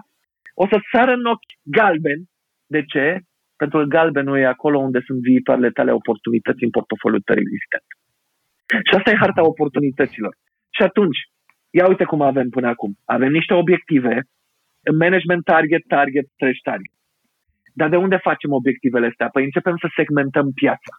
o 0.63 0.65
să 0.71 0.79
sară 0.93 1.13
în 1.19 1.25
ochi 1.35 1.53
galben. 1.79 2.21
De 2.75 2.83
ce? 2.93 3.07
Pentru 3.61 3.79
că 3.79 3.85
galbenul 3.85 4.39
e 4.39 4.55
acolo 4.57 4.79
unde 4.79 5.01
sunt 5.07 5.21
viitoarele 5.21 5.71
tale 5.71 5.93
oportunități 5.93 6.65
în 6.67 6.71
portofoliul 6.71 7.27
tău 7.29 7.37
existent. 7.45 7.87
Și 8.87 8.95
asta 8.97 9.11
e 9.11 9.23
harta 9.25 9.43
oportunităților. 9.53 10.33
Și 10.77 10.83
atunci, 10.89 11.19
ia 11.79 11.87
uite 11.89 12.05
cum 12.05 12.21
avem 12.23 12.49
până 12.57 12.69
acum. 12.69 12.93
Avem 13.05 13.31
niște 13.39 13.55
obiective, 13.55 14.15
management 15.05 15.45
target, 15.45 15.83
target, 15.97 16.27
stretch 16.35 16.63
target. 16.69 16.95
Dar 17.81 17.89
de 17.89 17.97
unde 17.97 18.17
facem 18.29 18.53
obiectivele 18.53 19.07
astea? 19.07 19.29
Păi 19.29 19.45
începem 19.45 19.77
să 19.83 19.89
segmentăm 19.97 20.47
piața. 20.61 20.93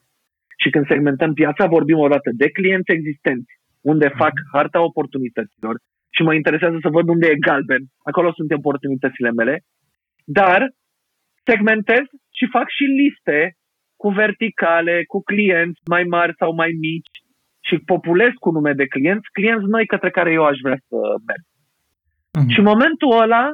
Și 0.62 0.70
când 0.70 0.86
segmentăm 0.88 1.34
piața, 1.34 1.74
vorbim 1.76 1.98
o 1.98 2.08
dată 2.08 2.30
de 2.42 2.48
clienți 2.58 2.92
existenți, 2.92 3.52
unde 3.82 4.08
fac 4.22 4.34
harta 4.54 4.80
oportunităților 4.82 5.76
și 6.16 6.22
mă 6.22 6.34
interesează 6.34 6.78
să 6.82 6.90
văd 6.90 7.08
unde 7.08 7.28
e 7.28 7.46
galben. 7.48 7.84
Acolo 8.04 8.34
sunt 8.34 8.52
oportunitățile 8.52 9.32
mele. 9.32 9.56
Dar 10.26 10.60
segmentez 11.44 12.06
și 12.38 12.46
fac 12.56 12.68
și 12.78 12.84
liste 12.84 13.40
cu 14.02 14.10
verticale, 14.10 15.04
cu 15.08 15.20
clienți 15.24 15.82
mai 15.94 16.04
mari 16.04 16.34
sau 16.40 16.54
mai 16.54 16.72
mici 16.80 17.18
și 17.68 17.76
populez 17.92 18.32
cu 18.40 18.50
nume 18.52 18.74
de 18.74 18.86
clienți, 18.86 19.32
clienți 19.32 19.66
noi 19.66 19.86
către 19.86 20.10
care 20.10 20.32
eu 20.32 20.44
aș 20.46 20.58
vrea 20.64 20.80
să 20.88 20.98
merg. 21.28 21.44
Uh-huh. 22.40 22.50
Și 22.52 22.60
în 22.60 22.66
momentul 22.74 23.12
ăla 23.24 23.46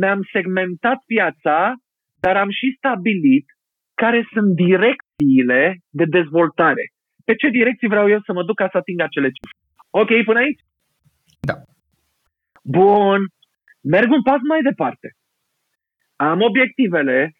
mi-am 0.00 0.20
segmentat 0.32 0.98
piața, 1.06 1.74
dar 2.20 2.36
am 2.36 2.50
și 2.50 2.74
stabilit 2.76 3.46
care 3.94 4.28
sunt 4.32 4.48
direcțiile 4.54 5.62
de 5.98 6.04
dezvoltare. 6.04 6.84
Pe 7.24 7.34
ce 7.34 7.48
direcții 7.48 7.88
vreau 7.88 8.08
eu 8.08 8.20
să 8.26 8.32
mă 8.32 8.42
duc 8.44 8.56
ca 8.56 8.68
să 8.70 8.76
ating 8.76 9.00
acele 9.00 9.28
cifre. 9.36 9.56
Ok 9.90 10.10
până 10.24 10.38
aici? 10.38 10.60
Da. 11.40 11.54
Bun. 12.62 13.20
Merg 13.82 14.10
un 14.10 14.22
pas 14.22 14.40
mai 14.48 14.62
departe. 14.62 15.08
Am 16.16 16.40
obiectivele, 16.40 17.32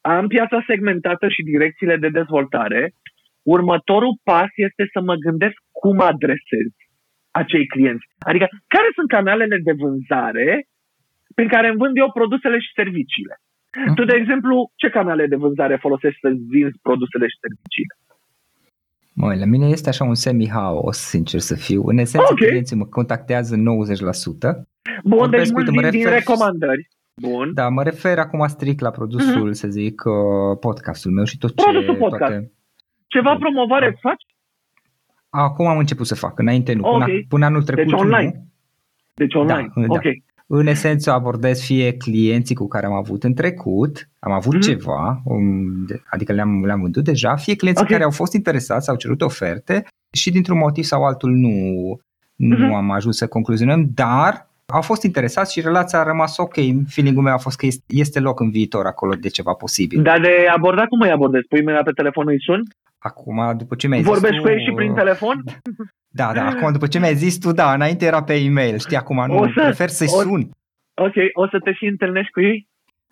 am 0.00 0.26
piața 0.26 0.64
segmentată 0.66 1.28
și 1.28 1.42
direcțiile 1.42 1.96
de 1.96 2.08
dezvoltare. 2.08 2.92
Următorul 3.42 4.18
pas 4.22 4.50
este 4.54 4.84
să 4.92 5.00
mă 5.00 5.14
gândesc 5.14 5.56
cum 5.72 6.00
adresez 6.00 6.68
acei 7.30 7.66
clienți. 7.66 8.06
Adică, 8.18 8.46
care 8.74 8.88
sunt 8.94 9.08
canalele 9.08 9.58
de 9.58 9.72
vânzare 9.72 10.48
prin 11.34 11.48
care 11.48 11.68
îmi 11.68 11.80
vând 11.82 11.96
eu 11.96 12.10
produsele 12.12 12.58
și 12.58 12.76
serviciile? 12.80 13.34
Uh-huh. 13.38 13.94
Tu, 13.96 14.04
de 14.04 14.16
exemplu, 14.20 14.54
ce 14.80 14.88
canale 14.88 15.26
de 15.26 15.36
vânzare 15.44 15.76
folosești 15.76 16.20
să 16.20 16.28
vinzi 16.54 16.78
produsele 16.88 17.26
și 17.32 17.42
serviciile? 17.44 17.94
Măi, 19.16 19.38
la 19.38 19.44
mine 19.44 19.66
este 19.66 19.88
așa 19.88 20.04
un 20.04 20.14
semi-haos, 20.14 20.98
sincer 20.98 21.40
să 21.40 21.54
fiu. 21.54 21.82
În 21.86 21.98
esență, 21.98 22.28
okay. 22.30 22.46
clienții 22.46 22.76
mă 22.76 22.84
contactează 22.84 23.56
90%. 23.56 23.58
Bun, 25.04 25.30
deci 25.30 25.50
mulți 25.50 25.70
din, 25.70 25.90
din 25.90 26.08
recomandări. 26.08 26.88
Bun. 27.14 27.54
Da, 27.54 27.68
mă 27.68 27.82
refer 27.82 28.18
acum 28.18 28.46
strict 28.46 28.80
la 28.80 28.90
produsul, 28.90 29.48
uh-huh. 29.48 29.52
să 29.52 29.68
zic, 29.68 30.02
uh, 30.04 30.58
podcastul 30.60 31.10
meu 31.10 31.24
și 31.24 31.38
tot 31.38 31.54
produsul 31.54 31.92
ce... 31.92 31.98
podcast. 31.98 32.32
Toate... 32.32 32.52
Ceva 33.06 33.30
da. 33.30 33.36
promovare 33.36 33.90
da. 33.90 34.08
faci? 34.08 34.22
Acum 35.28 35.66
am 35.66 35.78
început 35.78 36.06
să 36.06 36.14
fac, 36.14 36.38
înainte 36.38 36.72
nu. 36.72 36.82
Până, 36.82 37.04
okay. 37.04 37.26
până 37.28 37.44
anul 37.44 37.62
trecut 37.62 37.84
Deci 37.84 38.00
online. 38.00 38.32
Nu. 38.34 38.46
Deci 39.14 39.34
online. 39.34 39.72
Da, 39.74 39.82
ok. 39.86 40.02
Da. 40.02 40.10
În 40.46 40.66
esență 40.66 41.12
abordez 41.12 41.62
fie 41.62 41.92
clienții 41.92 42.54
cu 42.54 42.68
care 42.68 42.86
am 42.86 42.92
avut 42.92 43.24
în 43.24 43.34
trecut, 43.34 44.08
am 44.18 44.32
avut 44.32 44.56
mm-hmm. 44.56 44.68
ceva, 44.68 45.20
um, 45.24 45.86
adică 46.10 46.32
le-am, 46.32 46.64
le-am 46.64 46.80
vândut 46.80 47.04
deja, 47.04 47.36
fie 47.36 47.56
clienții 47.56 47.84
okay. 47.84 47.96
care 47.96 48.04
au 48.04 48.14
fost 48.14 48.32
interesați, 48.32 48.90
au 48.90 48.96
cerut 48.96 49.20
oferte 49.20 49.86
și 50.12 50.30
dintr-un 50.30 50.58
motiv 50.58 50.84
sau 50.84 51.04
altul 51.04 51.30
nu, 51.30 51.50
nu 52.34 52.56
mm-hmm. 52.56 52.74
am 52.74 52.90
ajuns 52.90 53.16
să 53.16 53.26
concluzionăm, 53.26 53.90
dar 53.94 54.48
au 54.66 54.80
fost 54.80 55.02
interesați 55.02 55.52
și 55.52 55.60
relația 55.60 55.98
a 55.98 56.02
rămas 56.02 56.36
ok. 56.36 56.54
Feeling-ul 56.88 57.22
meu 57.22 57.34
a 57.34 57.38
fost 57.38 57.56
că 57.56 57.66
este 57.86 58.20
loc 58.20 58.40
în 58.40 58.50
viitor 58.50 58.86
acolo 58.86 59.14
de 59.14 59.28
ceva 59.28 59.52
posibil. 59.52 60.02
Dar 60.02 60.20
de 60.20 60.46
abordat 60.54 60.86
cum 60.88 61.00
îi 61.00 61.10
abordez? 61.10 61.40
Pui 61.48 61.62
mâna 61.62 61.82
pe 61.82 61.90
telefonul 61.90 62.32
îi 62.32 62.42
sun? 62.42 62.62
Acum, 62.98 63.54
după 63.56 63.74
ce 63.74 63.88
mi-ai 63.88 64.02
Vorbești 64.02 64.34
zis 64.34 64.44
cu 64.44 64.50
ei 64.50 64.64
și 64.64 64.72
prin 64.74 64.94
telefon? 64.94 65.44
Da, 66.20 66.28
da, 66.38 66.44
acum 66.46 66.72
după 66.72 66.86
ce 66.86 66.98
mi-ai 66.98 67.20
zis 67.24 67.34
tu, 67.38 67.50
da, 67.52 67.74
înainte 67.78 68.04
era 68.10 68.22
pe 68.22 68.34
e-mail, 68.48 68.76
știi, 68.78 68.96
acum 69.02 69.18
nu, 69.26 69.38
o 69.42 69.46
să, 69.54 69.60
prefer 69.68 69.88
să-i 69.98 70.14
o, 70.18 70.20
sun. 70.20 70.42
Ok, 71.06 71.16
o 71.42 71.44
să 71.52 71.58
te 71.64 71.72
și 71.78 71.84
întâlnești 71.94 72.32
cu 72.32 72.40
ei? 72.50 72.58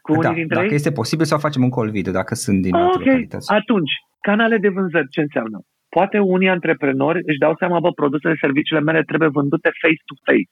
Cu 0.06 0.12
da, 0.12 0.18
unii 0.18 0.40
dintre 0.40 0.56
dacă 0.56 0.72
ei? 0.74 0.80
este 0.80 0.98
posibil 1.00 1.26
să 1.26 1.44
facem 1.46 1.62
un 1.62 1.74
call 1.76 1.90
video, 1.98 2.12
dacă 2.20 2.34
sunt 2.44 2.58
din 2.66 2.74
alte 2.74 2.96
okay. 2.96 3.04
localități. 3.04 3.52
atunci, 3.60 3.92
canale 4.28 4.56
de 4.64 4.68
vânzări, 4.76 5.08
ce 5.14 5.20
înseamnă? 5.20 5.58
Poate 5.96 6.18
unii 6.18 6.54
antreprenori 6.56 7.20
își 7.30 7.42
dau 7.44 7.54
seama, 7.60 7.78
bă, 7.84 7.90
produsele, 8.02 8.34
serviciile 8.44 8.82
mele 8.88 9.02
trebuie 9.10 9.36
vândute 9.38 9.70
face-to-face. 9.80 10.50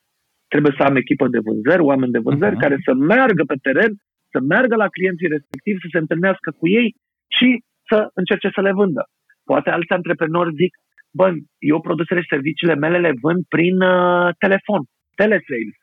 Trebuie 0.53 0.75
să 0.77 0.83
am 0.89 0.97
echipă 1.03 1.27
de 1.35 1.41
vânzări, 1.47 1.87
oameni 1.91 2.15
de 2.17 2.25
vânzări 2.27 2.57
uh-huh. 2.57 2.65
care 2.65 2.77
să 2.87 2.93
meargă 3.11 3.43
pe 3.51 3.57
teren, 3.67 3.93
să 4.33 4.39
meargă 4.51 4.75
la 4.83 4.89
clienții 4.97 5.33
respectivi, 5.37 5.83
să 5.85 5.89
se 5.93 6.03
întâlnească 6.05 6.49
cu 6.59 6.67
ei 6.79 6.89
și 7.37 7.49
să 7.89 7.99
încerce 8.21 8.49
să 8.57 8.61
le 8.67 8.73
vândă. 8.81 9.03
Poate 9.51 9.69
alți 9.71 9.97
antreprenori 9.99 10.59
zic, 10.61 10.73
bă, 11.19 11.27
eu 11.73 11.81
produsele 11.81 12.21
și 12.21 12.33
serviciile 12.35 12.75
mele 12.85 12.99
le 13.07 13.13
vând 13.23 13.41
prin 13.55 13.77
uh, 13.95 14.29
telefon, 14.45 14.83
telesales. 15.21 15.79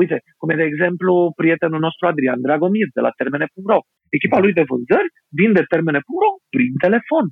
Uite, 0.00 0.16
cum 0.38 0.48
e 0.50 0.62
de 0.62 0.70
exemplu 0.72 1.12
prietenul 1.40 1.80
nostru 1.86 2.06
Adrian 2.06 2.40
Dragomir 2.46 2.88
de 2.96 3.00
la 3.06 3.12
Termene.ro. 3.18 3.78
Echipa 4.16 4.38
lui 4.38 4.52
de 4.58 4.64
vânzări 4.70 5.08
vinde 5.38 5.62
Termene.ro 5.72 6.30
prin 6.54 6.72
telefon 6.84 7.26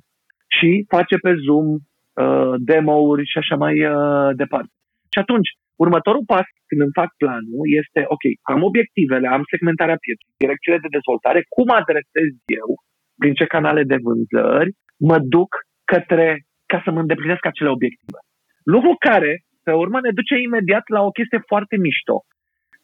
și 0.57 0.69
face 0.93 1.15
pe 1.25 1.31
Zoom 1.45 1.67
uh, 1.73 2.53
demo-uri 2.69 3.29
și 3.31 3.37
așa 3.41 3.55
mai 3.63 3.75
uh, 3.85 4.29
departe. 4.41 4.73
Și 5.13 5.19
atunci, 5.23 5.49
următorul 5.83 6.23
pas 6.33 6.47
când 6.67 6.81
îmi 6.81 6.97
fac 6.99 7.09
planul 7.21 7.63
este, 7.81 8.01
ok, 8.15 8.25
am 8.53 8.61
obiectivele, 8.69 9.27
am 9.27 9.43
segmentarea 9.53 10.01
pieței, 10.03 10.39
direcțiile 10.43 10.79
de 10.83 10.95
dezvoltare, 10.97 11.39
cum 11.55 11.67
adresez 11.81 12.29
eu, 12.61 12.69
prin 13.21 13.33
ce 13.39 13.53
canale 13.55 13.83
de 13.91 13.97
vânzări, 14.05 14.71
mă 15.09 15.17
duc 15.35 15.51
către 15.93 16.27
ca 16.71 16.81
să 16.83 16.89
mă 16.91 16.99
îndeplinesc 16.99 17.45
acele 17.45 17.69
obiective. 17.69 18.19
Lucru 18.73 18.91
care, 19.07 19.31
pe 19.67 19.73
urmă, 19.83 19.97
ne 20.01 20.11
duce 20.19 20.35
imediat 20.47 20.85
la 20.95 21.01
o 21.07 21.15
chestie 21.17 21.41
foarte 21.51 21.75
mișto. 21.85 22.17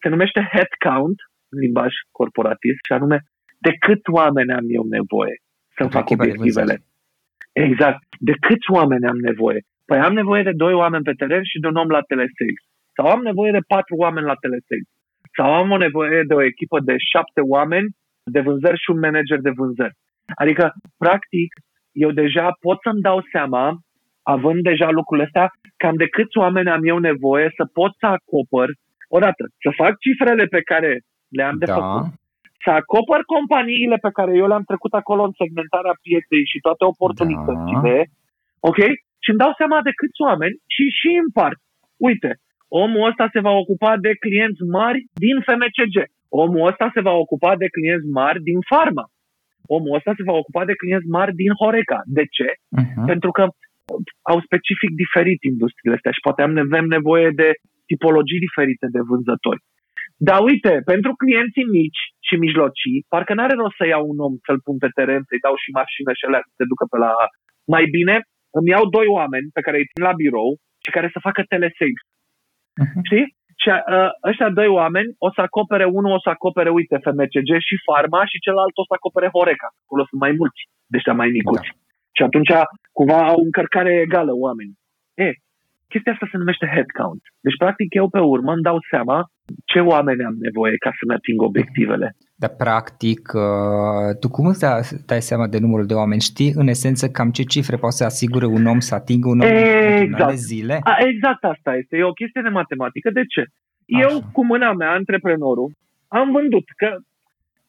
Se 0.02 0.08
numește 0.10 0.50
headcount, 0.54 1.18
în 1.52 1.58
limbaj 1.64 1.92
corporatist, 2.18 2.82
și 2.88 2.94
anume 2.98 3.18
de 3.66 3.72
cât 3.86 4.04
oameni 4.20 4.52
am 4.60 4.66
eu 4.78 4.84
nevoie 4.98 5.36
să-mi 5.78 5.96
fac 5.98 6.10
obiectivele. 6.10 6.76
Exact. 7.68 8.04
De 8.30 8.34
câți 8.46 8.72
oameni 8.78 9.06
am 9.14 9.20
nevoie? 9.30 9.60
Păi 9.86 10.00
am 10.08 10.14
nevoie 10.14 10.44
de 10.44 10.56
doi 10.64 10.74
oameni 10.74 11.08
pe 11.10 11.18
teren 11.20 11.44
și 11.52 11.60
de 11.60 11.68
un 11.68 11.76
om 11.84 11.90
la 11.98 12.02
telesales. 12.12 12.60
Sau 12.96 13.06
am 13.16 13.22
nevoie 13.30 13.52
de 13.52 13.68
patru 13.74 13.96
oameni 13.96 14.30
la 14.32 14.42
telesales. 14.44 14.88
Sau 15.38 15.48
am 15.54 15.72
o 15.72 15.78
nevoie 15.78 16.24
de 16.30 16.34
o 16.34 16.44
echipă 16.52 16.78
de 16.80 16.96
șapte 17.12 17.42
oameni 17.56 17.90
de 18.36 18.40
vânzări 18.48 18.82
și 18.84 18.90
un 18.94 19.00
manager 19.00 19.40
de 19.48 19.54
vânzări. 19.60 19.96
Adică, 20.42 20.74
practic, 21.04 21.50
eu 22.04 22.12
deja 22.22 22.46
pot 22.66 22.78
să-mi 22.86 23.06
dau 23.08 23.20
seama, 23.34 23.66
având 24.36 24.62
deja 24.70 24.90
lucrurile 24.98 25.28
astea, 25.28 25.48
cam 25.82 25.96
de 26.04 26.08
câți 26.16 26.38
oameni 26.44 26.74
am 26.76 26.84
eu 26.92 27.00
nevoie 27.10 27.48
să 27.58 27.64
pot 27.78 27.92
să 28.02 28.08
acopăr, 28.18 28.68
odată, 29.16 29.44
să 29.64 29.70
fac 29.82 29.94
cifrele 30.06 30.46
pe 30.56 30.62
care 30.72 30.92
le-am 31.38 31.58
de 31.62 31.68
da. 31.70 31.74
făcut, 31.78 32.06
să 32.64 32.70
acopăr 32.82 33.22
companiile 33.36 33.98
pe 34.06 34.16
care 34.18 34.32
eu 34.42 34.48
le-am 34.48 34.66
trecut 34.72 34.94
acolo 35.02 35.22
în 35.26 35.34
segmentarea 35.42 35.96
pieței 36.04 36.44
și 36.52 36.64
toate 36.66 36.84
oportunitățile, 36.94 37.96
da. 38.04 38.12
ok? 38.70 38.80
Și 39.24 39.30
îmi 39.32 39.42
dau 39.44 39.54
seama 39.60 39.80
de 39.88 39.94
câți 40.00 40.22
oameni 40.28 40.56
și 40.76 40.86
și 41.00 41.10
împart. 41.26 41.60
Uite, 42.10 42.32
omul 42.84 43.08
ăsta 43.10 43.26
se 43.34 43.40
va 43.48 43.54
ocupa 43.64 43.92
de 44.06 44.12
clienți 44.24 44.62
mari 44.78 45.00
din 45.26 45.38
FMCG. 45.48 45.96
Omul 46.44 46.68
ăsta 46.72 46.88
se 46.96 47.02
va 47.08 47.14
ocupa 47.24 47.52
de 47.62 47.68
clienți 47.76 48.08
mari 48.20 48.40
din 48.50 48.60
farma 48.72 49.06
omul 49.76 49.98
ăsta 49.98 50.12
se 50.16 50.28
va 50.30 50.36
ocupa 50.42 50.64
de 50.70 50.80
clienți 50.82 51.14
mari 51.18 51.34
din 51.42 51.52
Horeca. 51.60 52.00
De 52.18 52.26
ce? 52.36 52.50
Uh-huh. 52.54 53.06
Pentru 53.12 53.32
că 53.38 53.44
au 54.32 54.38
specific 54.48 54.92
diferit 55.04 55.40
industriile 55.52 55.96
astea 55.98 56.16
și 56.16 56.26
poate 56.28 56.42
avem 56.42 56.86
nevoie 56.98 57.30
de 57.42 57.50
tipologii 57.92 58.46
diferite 58.48 58.86
de 58.96 59.02
vânzători. 59.10 59.62
Dar 60.28 60.40
uite, 60.50 60.74
pentru 60.92 61.12
clienții 61.22 61.72
mici 61.78 62.04
și 62.28 62.36
mijlocii, 62.46 62.98
parcă 63.12 63.34
n-are 63.34 63.56
rost 63.62 63.78
să 63.80 63.86
iau 63.88 64.04
un 64.14 64.20
om 64.28 64.34
să-l 64.46 64.60
pun 64.66 64.78
pe 64.84 64.90
teren, 64.98 65.22
să-i 65.28 65.46
dau 65.46 65.56
și 65.64 65.70
mașină 65.80 66.12
și 66.18 66.26
alea 66.26 66.44
să 66.48 66.54
se 66.58 66.70
ducă 66.72 66.86
pe 66.92 66.98
la... 67.04 67.12
Mai 67.74 67.86
bine 67.96 68.16
îmi 68.58 68.72
iau 68.74 68.86
doi 68.98 69.08
oameni 69.18 69.48
pe 69.56 69.62
care 69.66 69.78
îi 69.78 69.90
țin 69.92 70.04
la 70.08 70.14
birou 70.22 70.50
și 70.84 70.94
care 70.96 71.08
să 71.14 71.26
facă 71.28 71.42
telesales. 71.54 72.00
Uh-huh. 72.82 73.02
Știi? 73.08 73.28
Și 73.68 73.74
uh, 73.74 74.10
ăștia 74.30 74.50
doi 74.60 74.70
oameni 74.82 75.10
o 75.26 75.30
să 75.36 75.42
acopere, 75.42 75.86
unul 75.98 76.12
o 76.18 76.24
să 76.26 76.30
acopere, 76.30 76.70
uite, 76.70 76.96
FMCG 77.04 77.50
și 77.68 77.76
Farma 77.86 78.22
și 78.32 78.44
celălalt 78.46 78.76
o 78.82 78.88
să 78.90 78.94
acopere 78.96 79.34
Horeca. 79.36 79.70
Acolo 79.84 80.04
sunt 80.10 80.22
mai 80.26 80.34
mulți 80.40 80.62
de 80.92 80.98
ăștia 81.00 81.16
mai 81.22 81.30
micuți. 81.38 81.70
Da. 81.72 81.78
Și 82.18 82.22
atunci, 82.28 82.52
cumva, 82.98 83.20
au 83.34 83.40
încărcare 83.48 83.92
egală 84.06 84.34
oameni. 84.46 84.74
E, 85.26 85.30
chestia 85.92 86.12
asta 86.14 86.28
se 86.32 86.38
numește 86.42 86.68
headcount. 86.74 87.24
Deci, 87.46 87.62
practic, 87.64 87.90
eu 88.02 88.08
pe 88.16 88.22
urmă 88.36 88.52
îmi 88.54 88.68
dau 88.70 88.78
seama 88.92 89.18
ce 89.72 89.80
oameni 89.94 90.28
am 90.30 90.38
nevoie 90.48 90.76
ca 90.84 90.92
să-mi 90.98 91.16
ating 91.18 91.40
obiectivele. 91.50 92.08
Dar, 92.42 92.54
practic, 92.66 93.22
uh, 93.46 94.10
tu 94.22 94.28
cum 94.36 94.46
îți 94.52 94.64
dai 95.12 95.22
seama 95.30 95.48
de 95.54 95.60
numărul 95.64 95.88
de 95.92 96.00
oameni? 96.02 96.28
Știi, 96.32 96.52
în 96.62 96.68
esență, 96.76 97.06
cam 97.18 97.30
ce 97.38 97.44
cifre 97.54 97.76
poate 97.78 97.96
să 98.00 98.04
asigure 98.12 98.48
un 98.58 98.66
om 98.74 98.80
să 98.80 98.94
atingă 98.96 99.28
un 99.34 99.40
om 99.40 99.48
exact. 99.48 100.30
de 100.32 100.36
zile? 100.50 100.76
A, 100.92 100.94
exact 101.12 101.44
asta 101.54 101.72
este. 101.82 101.94
E 101.98 102.12
o 102.14 102.20
chestie 102.22 102.42
de 102.48 102.58
matematică. 102.60 103.10
De 103.20 103.24
ce? 103.34 103.44
Așa. 103.44 103.98
Eu, 104.04 104.12
cu 104.36 104.42
mâna 104.52 104.70
mea, 104.74 104.92
antreprenorul, 105.00 105.70
am 106.20 106.28
vândut. 106.38 106.68
Că 106.82 106.90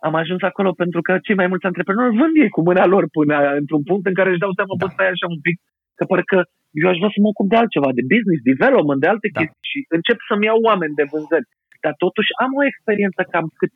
am 0.07 0.15
ajuns 0.23 0.43
acolo 0.51 0.71
pentru 0.83 1.01
că 1.07 1.13
cei 1.27 1.41
mai 1.41 1.51
mulți 1.51 1.69
antreprenori 1.71 2.19
vând 2.21 2.35
ei 2.43 2.55
cu 2.57 2.63
mâna 2.69 2.85
lor 2.93 3.05
până 3.19 3.35
într-un 3.61 3.83
punct 3.89 4.05
în 4.11 4.17
care 4.19 4.31
își 4.31 4.43
dau 4.45 4.53
seama, 4.59 4.75
da. 4.75 4.81
bă, 4.81 4.87
stai 4.95 5.09
așa 5.15 5.27
un 5.37 5.41
pic, 5.47 5.57
că 5.99 6.05
parcă 6.11 6.39
eu 6.81 6.89
aș 6.91 6.99
vrea 7.01 7.13
să 7.15 7.21
mă 7.21 7.31
ocup 7.33 7.49
de 7.53 7.59
altceva, 7.63 7.91
de 7.99 8.09
business, 8.13 8.49
development, 8.53 9.01
de 9.05 9.11
alte 9.13 9.29
da. 9.31 9.39
chestii 9.39 9.71
și 9.73 9.79
încep 9.97 10.19
să-mi 10.29 10.47
iau 10.49 10.59
oameni 10.69 10.99
de 11.01 11.09
vânzări. 11.13 11.51
Dar 11.85 11.95
totuși 12.05 12.31
am 12.45 12.53
o 12.61 12.67
experiență 12.71 13.21
cam 13.33 13.47
cât 13.61 13.73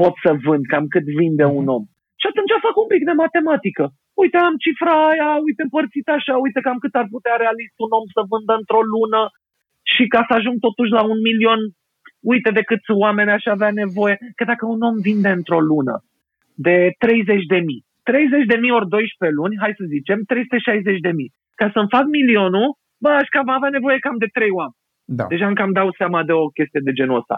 pot 0.00 0.14
să 0.24 0.30
vând, 0.46 0.64
cam 0.72 0.86
cât 0.94 1.06
vinde 1.20 1.46
un 1.58 1.66
om. 1.76 1.84
Și 2.20 2.26
atunci 2.30 2.64
fac 2.66 2.76
un 2.82 2.88
pic 2.92 3.02
de 3.10 3.14
matematică. 3.24 3.84
Uite, 4.22 4.36
am 4.48 4.56
cifra 4.64 4.94
aia, 5.10 5.30
uite, 5.46 5.62
împărțit 5.62 6.06
așa, 6.16 6.34
uite 6.44 6.60
cam 6.66 6.78
cât 6.84 6.94
ar 7.00 7.06
putea 7.14 7.34
realist 7.44 7.76
un 7.84 7.92
om 7.98 8.06
să 8.14 8.20
vândă 8.30 8.52
într-o 8.60 8.82
lună 8.94 9.22
și 9.92 10.04
ca 10.14 10.20
să 10.28 10.32
ajung 10.34 10.56
totuși 10.66 10.96
la 10.98 11.02
un 11.12 11.18
milion, 11.28 11.60
uite 12.32 12.50
de 12.58 12.62
câți 12.70 12.90
oameni 13.04 13.34
aș 13.36 13.44
avea 13.54 13.72
nevoie. 13.82 14.16
Că 14.38 14.44
dacă 14.50 14.64
un 14.74 14.80
om 14.88 14.96
vinde 15.08 15.30
într-o 15.38 15.60
lună 15.72 15.94
de 16.66 16.76
30 16.98 17.44
de 17.54 17.60
mii, 17.68 17.82
30 18.02 18.46
de 18.52 18.56
mii 18.62 18.76
ori 18.78 18.88
12 18.88 19.38
luni, 19.38 19.60
hai 19.62 19.72
să 19.80 19.84
zicem, 19.94 20.18
360 20.26 21.00
de 21.06 21.12
mii. 21.18 21.32
Ca 21.60 21.66
să-mi 21.74 21.92
fac 21.94 22.04
milionul, 22.18 22.68
bă, 23.02 23.08
aș 23.08 23.28
cam 23.34 23.48
avea 23.48 23.70
nevoie 23.76 23.98
cam 23.98 24.16
de 24.24 24.28
3 24.32 24.50
oameni. 24.60 24.80
Da. 25.18 25.24
Deja 25.32 25.46
îmi 25.46 25.60
cam 25.60 25.72
dau 25.72 25.88
seama 26.00 26.20
de 26.28 26.32
o 26.32 26.44
chestie 26.56 26.80
de 26.88 26.92
genul 26.98 27.20
ăsta. 27.22 27.36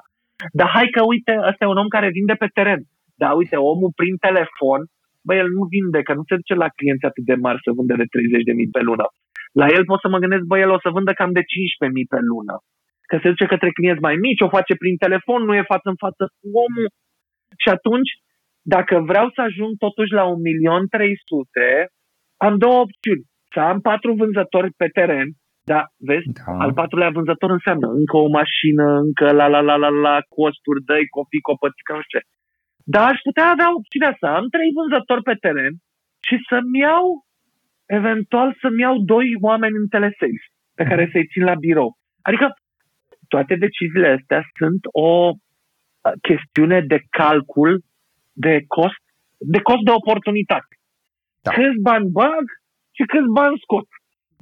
Dar 0.58 0.68
hai 0.76 0.88
că, 0.94 1.00
uite, 1.12 1.32
ăsta 1.48 1.64
e 1.64 1.74
un 1.74 1.82
om 1.82 1.90
care 1.96 2.16
vinde 2.18 2.34
pe 2.42 2.48
teren. 2.56 2.80
Da, 3.22 3.28
uite, 3.40 3.56
omul 3.56 3.92
prin 4.00 4.14
telefon, 4.26 4.80
bă, 5.26 5.32
el 5.42 5.48
nu 5.56 5.62
vinde, 5.74 6.00
că 6.06 6.12
nu 6.18 6.24
se 6.28 6.38
duce 6.40 6.54
la 6.62 6.68
clienți 6.76 7.08
atât 7.10 7.24
de 7.30 7.36
mari 7.44 7.64
să 7.64 7.70
vândă 7.78 7.94
de 8.02 8.06
30.000 8.14 8.76
pe 8.76 8.82
lună. 8.88 9.06
La 9.60 9.66
el 9.76 9.84
pot 9.90 10.00
să 10.00 10.08
mă 10.08 10.18
gândesc, 10.22 10.44
bă, 10.50 10.56
el 10.58 10.70
o 10.76 10.82
să 10.84 10.94
vândă 10.96 11.12
cam 11.12 11.32
de 11.38 11.44
15.000 11.52 12.12
pe 12.14 12.20
lună. 12.30 12.54
Că 13.08 13.16
se 13.22 13.30
duce 13.32 13.46
către 13.54 13.70
clienți 13.76 14.06
mai 14.08 14.16
mici, 14.26 14.44
o 14.46 14.54
face 14.56 14.74
prin 14.82 14.96
telefon, 15.04 15.40
nu 15.44 15.54
e 15.54 15.72
față 15.74 15.86
în 15.92 15.98
față 16.04 16.22
cu 16.38 16.46
omul. 16.64 16.88
Și 17.62 17.68
atunci, 17.76 18.10
dacă 18.74 18.94
vreau 19.10 19.26
să 19.34 19.40
ajung 19.48 19.72
totuși 19.86 20.12
la 20.20 20.24
1.300.000, 20.24 20.34
am 22.46 22.54
două 22.64 22.78
opțiuni. 22.86 23.24
Să 23.52 23.60
am 23.60 23.78
patru 23.88 24.10
vânzători 24.20 24.70
pe 24.80 24.88
teren 24.98 25.28
da, 25.72 25.80
vezi? 26.08 26.28
Da. 26.38 26.52
Al 26.64 26.72
patrulea 26.72 27.10
vânzător 27.10 27.50
înseamnă 27.50 27.88
încă 28.00 28.16
o 28.16 28.28
mașină, 28.38 28.86
încă 29.06 29.26
la 29.32 29.46
la 29.46 29.60
la 29.60 29.76
la 29.76 29.88
la 29.88 30.16
costuri, 30.36 30.84
dă 30.88 30.96
copii, 31.16 31.48
copățică, 31.50 31.92
nu 31.92 32.02
știu 32.02 32.18
ce. 32.18 32.24
Dar 32.92 33.04
aș 33.12 33.18
putea 33.28 33.46
avea 33.50 33.68
opțiunea 33.78 34.12
să 34.20 34.26
am 34.26 34.46
trei 34.54 34.70
vânzători 34.78 35.26
pe 35.28 35.34
teren 35.44 35.74
și 36.26 36.36
să-mi 36.48 36.78
iau, 36.86 37.06
eventual 37.98 38.48
să-mi 38.60 38.80
iau 38.86 38.96
doi 39.12 39.28
oameni 39.48 39.80
în 39.82 39.88
telesales 39.94 40.44
pe 40.78 40.84
care 40.90 41.08
să-i 41.12 41.30
țin 41.32 41.44
la 41.50 41.54
birou. 41.54 41.90
Adică 42.26 42.46
toate 43.28 43.54
deciziile 43.64 44.08
astea 44.18 44.42
sunt 44.58 44.82
o 45.10 45.12
chestiune 46.28 46.78
de 46.80 46.98
calcul 47.10 47.72
de 48.32 48.54
cost, 48.66 49.04
de 49.52 49.60
cost 49.68 49.82
de 49.88 49.90
oportunitate. 50.00 50.74
Da. 51.42 51.50
Câți 51.56 51.82
bani 51.88 52.08
bag 52.18 52.44
și 52.96 53.02
câți 53.12 53.32
bani 53.38 53.60
scot 53.64 53.88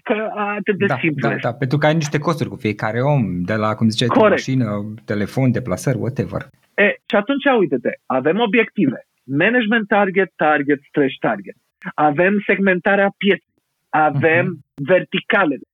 că 0.03 0.31
atât 0.35 0.77
de 0.79 0.87
da, 0.87 0.97
simplu. 0.97 1.29
Da, 1.29 1.35
da, 1.37 1.53
pentru 1.53 1.79
că 1.79 1.87
ai 1.87 1.95
niște 1.95 2.19
costuri 2.19 2.49
cu 2.49 2.57
fiecare 2.57 3.01
om, 3.01 3.43
de 3.43 3.55
la, 3.55 3.75
cum 3.75 3.89
ziceai, 3.89 4.29
mașină, 4.29 4.67
telefon, 5.05 5.51
deplasări, 5.51 5.99
whatever. 5.99 6.43
E, 6.75 6.89
și 7.11 7.17
atunci, 7.17 7.45
uite-te, 7.59 7.91
avem 8.07 8.39
obiective. 8.41 8.99
Management 9.25 9.87
target, 9.89 10.33
target, 10.37 10.81
stretch 10.89 11.17
target. 11.19 11.57
Avem 11.95 12.35
segmentarea 12.47 13.15
pieței. 13.17 13.55
Avem 13.89 14.47
uh-huh. 14.47 14.87
verticalele, 14.87 15.67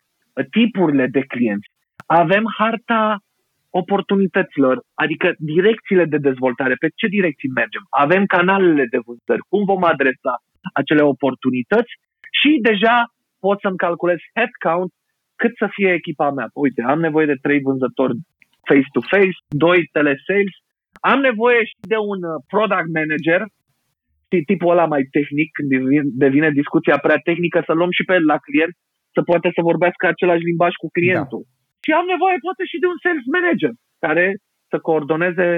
tipurile 0.51 1.07
de 1.07 1.21
clienți. 1.21 1.69
Avem 2.07 2.45
harta 2.59 3.19
oportunităților, 3.71 4.83
adică 4.95 5.35
direcțiile 5.39 6.05
de 6.05 6.17
dezvoltare, 6.17 6.75
pe 6.75 6.89
ce 6.95 7.07
direcții 7.07 7.49
mergem. 7.49 7.85
Avem 7.91 8.25
canalele 8.27 8.87
de 8.91 8.99
vânzări, 9.07 9.47
cum 9.49 9.65
vom 9.65 9.85
adresa 9.85 10.35
acele 10.73 11.03
oportunități 11.03 11.93
și 12.41 12.59
deja 12.63 12.97
pot 13.45 13.59
să-mi 13.61 13.83
calculez 13.87 14.19
headcount 14.35 14.91
cât 15.41 15.53
să 15.61 15.67
fie 15.77 15.91
echipa 15.93 16.31
mea. 16.31 16.49
Uite, 16.65 16.81
am 16.93 17.01
nevoie 17.07 17.27
de 17.33 17.43
trei 17.45 17.61
vânzători 17.61 18.17
face-to-face, 18.69 19.39
doi 19.65 19.81
telesales, 19.97 20.55
am 21.13 21.19
nevoie 21.29 21.61
și 21.71 21.77
de 21.93 21.99
un 22.13 22.21
uh, 22.31 22.37
product 22.53 22.91
manager, 22.99 23.41
tipul 24.51 24.73
ăla 24.75 24.87
mai 24.95 25.03
tehnic, 25.17 25.49
când 25.57 25.69
devine 26.25 26.51
discuția 26.61 26.97
prea 27.07 27.21
tehnică, 27.29 27.59
să 27.67 27.73
luăm 27.73 27.93
și 27.99 28.05
pe 28.09 28.15
la 28.33 28.39
client, 28.47 28.75
să 29.15 29.21
poate 29.31 29.49
să 29.57 29.69
vorbească 29.71 30.03
același 30.07 30.49
limbaj 30.51 30.73
cu 30.83 30.89
clientul. 30.97 31.43
Da. 31.45 31.53
Și 31.85 31.91
am 32.01 32.07
nevoie 32.15 32.37
poate 32.47 32.63
și 32.71 32.81
de 32.83 32.87
un 32.93 32.99
sales 33.05 33.27
manager 33.37 33.73
care 34.05 34.25
să 34.71 34.77
coordoneze 34.89 35.49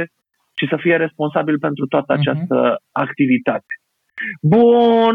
și 0.59 0.67
să 0.71 0.77
fie 0.85 0.97
responsabil 0.97 1.57
pentru 1.67 1.85
toată 1.87 2.13
mhm. 2.13 2.19
această 2.21 2.57
uh-huh. 2.67 2.83
activitate. 3.05 3.73
Bun, 4.55 5.15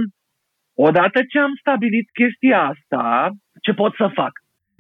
Odată 0.76 1.20
ce 1.30 1.40
am 1.40 1.54
stabilit 1.60 2.08
chestia 2.12 2.60
asta, 2.74 3.32
ce 3.62 3.74
pot 3.74 3.94
să 3.96 4.08
fac? 4.14 4.32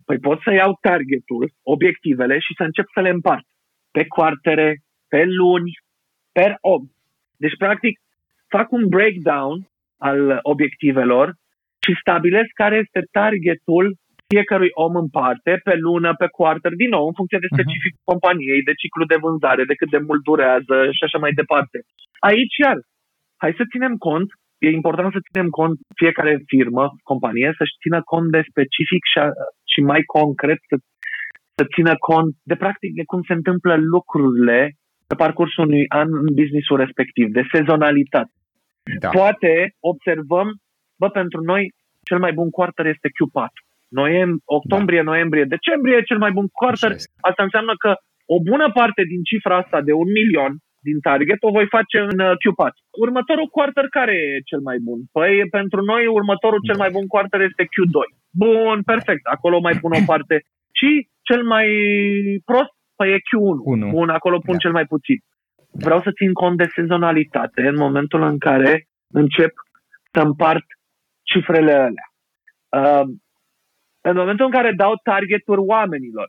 Păi 0.05 0.17
pot 0.17 0.41
să 0.41 0.51
iau 0.53 0.77
targetul, 0.81 1.51
obiectivele 1.63 2.39
și 2.39 2.53
să 2.57 2.63
încep 2.63 2.85
să 2.93 3.01
le 3.01 3.09
împart 3.09 3.45
pe 3.91 4.03
quartere, 4.07 4.69
pe 5.07 5.23
luni, 5.25 5.71
per 6.31 6.51
om. 6.61 6.83
Deci, 7.37 7.57
practic, 7.57 7.99
fac 8.47 8.71
un 8.71 8.87
breakdown 8.87 9.67
al 9.97 10.39
obiectivelor 10.41 11.27
și 11.83 11.99
stabilesc 12.01 12.51
care 12.53 12.75
este 12.83 13.01
targetul 13.11 13.85
fiecărui 14.27 14.71
om 14.73 14.93
în 15.03 15.09
parte, 15.19 15.51
pe 15.63 15.75
lună, 15.85 16.09
pe 16.21 16.27
quarter, 16.37 16.73
din 16.81 16.89
nou, 16.89 17.05
în 17.07 17.15
funcție 17.19 17.43
de 17.43 17.49
mhm. 17.49 17.55
specific 17.55 17.93
uh-huh. 17.95 18.09
companiei, 18.11 18.67
de 18.69 18.73
ciclu 18.81 19.05
de 19.05 19.21
vânzare, 19.23 19.63
de 19.71 19.77
cât 19.79 19.89
de 19.95 20.01
mult 20.07 20.21
durează 20.29 20.77
și 20.97 21.03
așa 21.07 21.17
mai 21.23 21.33
departe. 21.41 21.77
Aici, 22.29 22.57
iar, 22.63 22.77
hai 23.41 23.53
să 23.59 23.63
ținem 23.71 23.95
cont 24.07 24.29
e 24.65 24.79
important 24.79 25.11
să 25.13 25.25
ținem 25.27 25.49
cont 25.59 25.75
fiecare 26.01 26.33
firmă, 26.51 26.83
companie, 27.11 27.49
să-și 27.57 27.79
țină 27.83 27.99
cont 28.11 28.27
de 28.35 28.41
specific 28.51 29.01
și, 29.11 29.19
și 29.71 29.79
mai 29.91 30.01
concret 30.15 30.59
să, 30.69 30.75
să 31.57 31.63
țină 31.75 31.93
cont 32.09 32.31
de 32.51 32.55
practic 32.63 32.91
de 32.99 33.03
cum 33.11 33.21
se 33.27 33.33
întâmplă 33.39 33.73
lucrurile 33.93 34.59
pe 35.09 35.15
parcursul 35.23 35.63
unui 35.67 35.85
an 36.01 36.09
în 36.23 36.29
businessul 36.39 36.77
respectiv, 36.85 37.25
de 37.37 37.43
sezonalitate. 37.55 38.33
Da. 38.99 39.09
Poate 39.09 39.53
observăm, 39.91 40.47
bă, 40.99 41.07
pentru 41.09 41.39
noi 41.51 41.63
cel 42.07 42.19
mai 42.19 42.33
bun 42.39 42.49
quarter 42.49 42.85
este 42.85 43.07
Q4. 43.15 43.53
Noiem, 43.99 44.31
octombrie, 44.59 45.03
da. 45.03 45.09
noiembrie, 45.11 45.53
decembrie 45.55 45.95
e 45.97 46.09
cel 46.11 46.17
mai 46.17 46.31
bun 46.37 46.47
quarter. 46.59 46.91
Asta 47.29 47.43
înseamnă 47.43 47.73
că 47.83 47.91
o 48.35 48.37
bună 48.49 48.67
parte 48.79 49.01
din 49.11 49.21
cifra 49.29 49.55
asta 49.57 49.81
de 49.81 49.93
un 50.01 50.09
milion 50.19 50.53
din 50.87 50.99
target 51.07 51.39
o 51.47 51.55
voi 51.57 51.67
face 51.75 51.97
în 52.11 52.17
uh, 52.27 52.33
Q4. 52.41 52.73
Următorul 53.05 53.47
quarter 53.55 53.87
care 53.97 54.15
e 54.15 54.47
cel 54.49 54.61
mai 54.69 54.77
bun? 54.87 54.99
Păi 55.17 55.33
pentru 55.57 55.79
noi 55.91 56.03
următorul 56.19 56.61
cel 56.67 56.77
mai 56.83 56.91
bun 56.95 57.05
quarter 57.13 57.39
este 57.49 57.63
Q2. 57.73 57.95
Bun, 58.43 58.77
perfect. 58.91 59.23
Acolo 59.35 59.57
mai 59.67 59.75
pun 59.81 59.91
o 59.99 60.01
parte. 60.11 60.35
Și 60.79 60.89
cel 61.29 61.41
mai 61.53 61.67
prost? 62.49 62.73
Păi 62.97 63.09
e 63.15 63.25
Q1. 63.27 63.57
1. 63.63 63.89
Bun, 63.97 64.09
acolo 64.09 64.37
pun 64.47 64.57
da. 64.57 64.63
cel 64.63 64.73
mai 64.77 64.85
puțin. 64.93 65.19
Vreau 65.85 66.01
să 66.05 66.11
țin 66.19 66.31
cont 66.33 66.57
de 66.57 66.73
sezonalitate 66.77 67.61
în 67.71 67.77
momentul 67.85 68.21
în 68.31 68.37
care 68.37 68.73
încep 69.21 69.53
să 70.13 70.19
împart 70.21 70.65
cifrele 71.31 71.71
alea. 71.71 72.07
Uh, 72.77 73.07
în 74.09 74.15
momentul 74.15 74.45
în 74.45 74.51
care 74.51 74.71
dau 74.83 74.93
targeturi 75.03 75.61
oamenilor, 75.75 76.27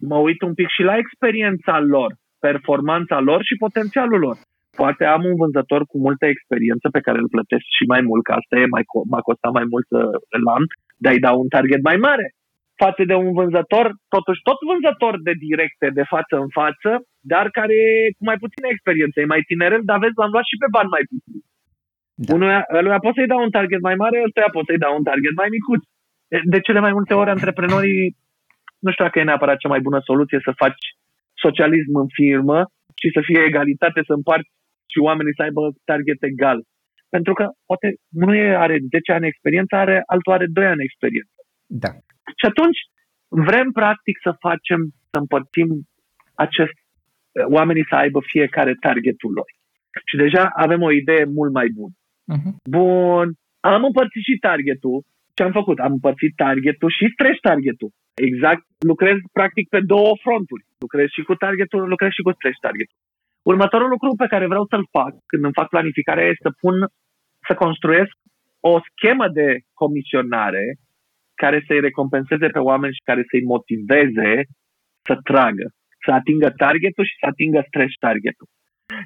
mă 0.00 0.16
uit 0.16 0.42
un 0.42 0.54
pic 0.54 0.68
și 0.68 0.82
la 0.82 0.96
experiența 0.96 1.80
lor, 1.80 2.10
performanța 2.46 3.18
lor 3.28 3.40
și 3.48 3.62
potențialul 3.64 4.20
lor. 4.26 4.36
Poate 4.80 5.04
am 5.14 5.22
un 5.30 5.36
vânzător 5.42 5.82
cu 5.90 5.96
multă 6.06 6.24
experiență 6.26 6.86
pe 6.96 7.04
care 7.06 7.18
îl 7.20 7.34
plătesc 7.34 7.66
și 7.76 7.84
mai 7.92 8.02
mult, 8.08 8.22
că 8.24 8.32
asta 8.40 8.54
e, 8.56 8.74
mai, 8.76 8.84
m-a 9.12 9.22
costat 9.28 9.52
mai 9.58 9.66
mult 9.72 9.86
să 9.92 10.00
îl 10.36 10.44
am, 10.56 10.64
dar 11.02 11.12
îi 11.12 11.24
dau 11.26 11.36
un 11.44 11.50
target 11.56 11.82
mai 11.90 11.98
mare. 12.08 12.26
Față 12.84 13.02
de 13.10 13.16
un 13.24 13.30
vânzător, 13.38 13.86
totuși 14.14 14.44
tot 14.48 14.58
vânzător 14.70 15.14
de 15.28 15.34
directe, 15.46 15.86
de 15.98 16.04
față 16.12 16.34
în 16.44 16.50
față, 16.60 16.90
dar 17.32 17.46
care 17.58 17.74
e 17.88 18.14
cu 18.16 18.24
mai 18.30 18.38
puțină 18.44 18.66
experiență, 18.70 19.16
e 19.18 19.32
mai 19.34 19.42
tinerel, 19.50 19.82
dar 19.88 19.98
vezi, 20.02 20.18
l-am 20.20 20.34
luat 20.34 20.46
și 20.50 20.60
pe 20.62 20.68
bani 20.76 20.94
mai 20.96 21.04
puțin. 21.10 21.38
Da. 22.24 22.30
Unuia, 22.36 22.60
ăluia 22.78 23.00
pot 23.04 23.14
să-i 23.14 23.32
dau 23.32 23.40
un 23.46 23.54
target 23.58 23.82
mai 23.88 23.96
mare, 24.02 24.16
ăstuia 24.26 24.50
pot 24.56 24.64
să-i 24.68 24.84
dau 24.84 24.92
un 24.98 25.04
target 25.10 25.34
mai 25.40 25.48
micuț. 25.56 25.82
De 26.54 26.60
cele 26.66 26.80
mai 26.86 26.94
multe 26.96 27.14
ori, 27.20 27.34
antreprenorii, 27.36 28.02
nu 28.84 28.90
știu 28.90 29.04
dacă 29.04 29.18
e 29.18 29.30
neapărat 29.30 29.56
cea 29.58 29.72
mai 29.74 29.84
bună 29.86 30.00
soluție 30.08 30.40
să 30.46 30.60
faci 30.62 30.82
socialism 31.46 31.94
în 32.02 32.08
firmă 32.18 32.58
și 33.00 33.08
să 33.14 33.20
fie 33.28 33.40
egalitate, 33.50 34.00
să 34.06 34.12
împarți 34.12 34.50
și 34.92 34.98
oamenii 35.08 35.36
să 35.36 35.42
aibă 35.42 35.62
target 35.84 36.20
egal. 36.32 36.58
Pentru 37.14 37.32
că 37.32 37.44
poate 37.66 37.88
nu 38.22 38.28
are 38.64 38.76
10 38.90 39.12
ani 39.12 39.26
experiență, 39.26 39.72
are 39.76 40.02
altul 40.06 40.32
are 40.32 40.46
2 40.46 40.66
ani 40.66 40.86
experiență. 40.88 41.38
Da. 41.66 41.90
Și 42.38 42.44
atunci 42.50 42.80
vrem 43.48 43.68
practic 43.80 44.16
să 44.26 44.32
facem, 44.46 44.80
să 45.10 45.16
împărțim 45.18 45.68
acest, 46.34 46.76
oamenii 47.56 47.86
să 47.90 47.94
aibă 47.94 48.20
fiecare 48.34 48.74
targetul 48.86 49.32
lor. 49.32 49.48
Și 50.08 50.16
deja 50.16 50.44
avem 50.64 50.82
o 50.82 50.92
idee 50.92 51.24
mult 51.24 51.52
mai 51.52 51.68
bună. 51.78 51.94
Uh-huh. 52.34 52.52
Bun, 52.70 53.26
am 53.60 53.84
împărțit 53.84 54.22
și 54.22 54.36
targetul. 54.48 55.04
Ce 55.34 55.42
am 55.42 55.52
făcut? 55.52 55.78
Am 55.78 55.92
împărțit 55.92 56.32
targetul 56.36 56.90
și 56.98 57.12
stretch 57.12 57.40
targetul. 57.40 57.90
Exact, 58.14 58.64
lucrez 58.78 59.16
practic 59.32 59.68
pe 59.68 59.80
două 59.80 60.12
fronturi. 60.24 60.64
Lucrez 60.84 61.08
și 61.16 61.22
cu 61.22 61.34
targetul, 61.34 61.88
lucrez 61.88 62.10
și 62.10 62.26
cu 62.26 62.32
stretch 62.32 62.60
targetul. 62.66 62.96
Următorul 63.52 63.88
lucru 63.88 64.10
pe 64.22 64.30
care 64.32 64.46
vreau 64.52 64.64
să-l 64.70 64.86
fac 64.96 65.12
când 65.30 65.42
îmi 65.44 65.58
fac 65.58 65.68
planificarea 65.68 66.26
este 66.32 66.46
să 66.48 66.58
pun, 66.62 66.74
să 67.46 67.54
construiesc 67.64 68.14
o 68.60 68.74
schemă 68.88 69.26
de 69.38 69.48
comisionare 69.82 70.64
care 71.42 71.58
să-i 71.66 71.80
recompenseze 71.88 72.46
pe 72.46 72.58
oameni 72.70 72.96
și 72.96 73.06
care 73.08 73.22
să-i 73.30 73.50
motiveze 73.54 74.30
să 75.06 75.14
tragă, 75.30 75.66
să 76.04 76.10
atingă 76.18 76.48
targetul 76.64 77.04
și 77.10 77.16
să 77.20 77.26
atingă 77.32 77.60
stretch 77.66 77.96
targetul. 78.06 78.48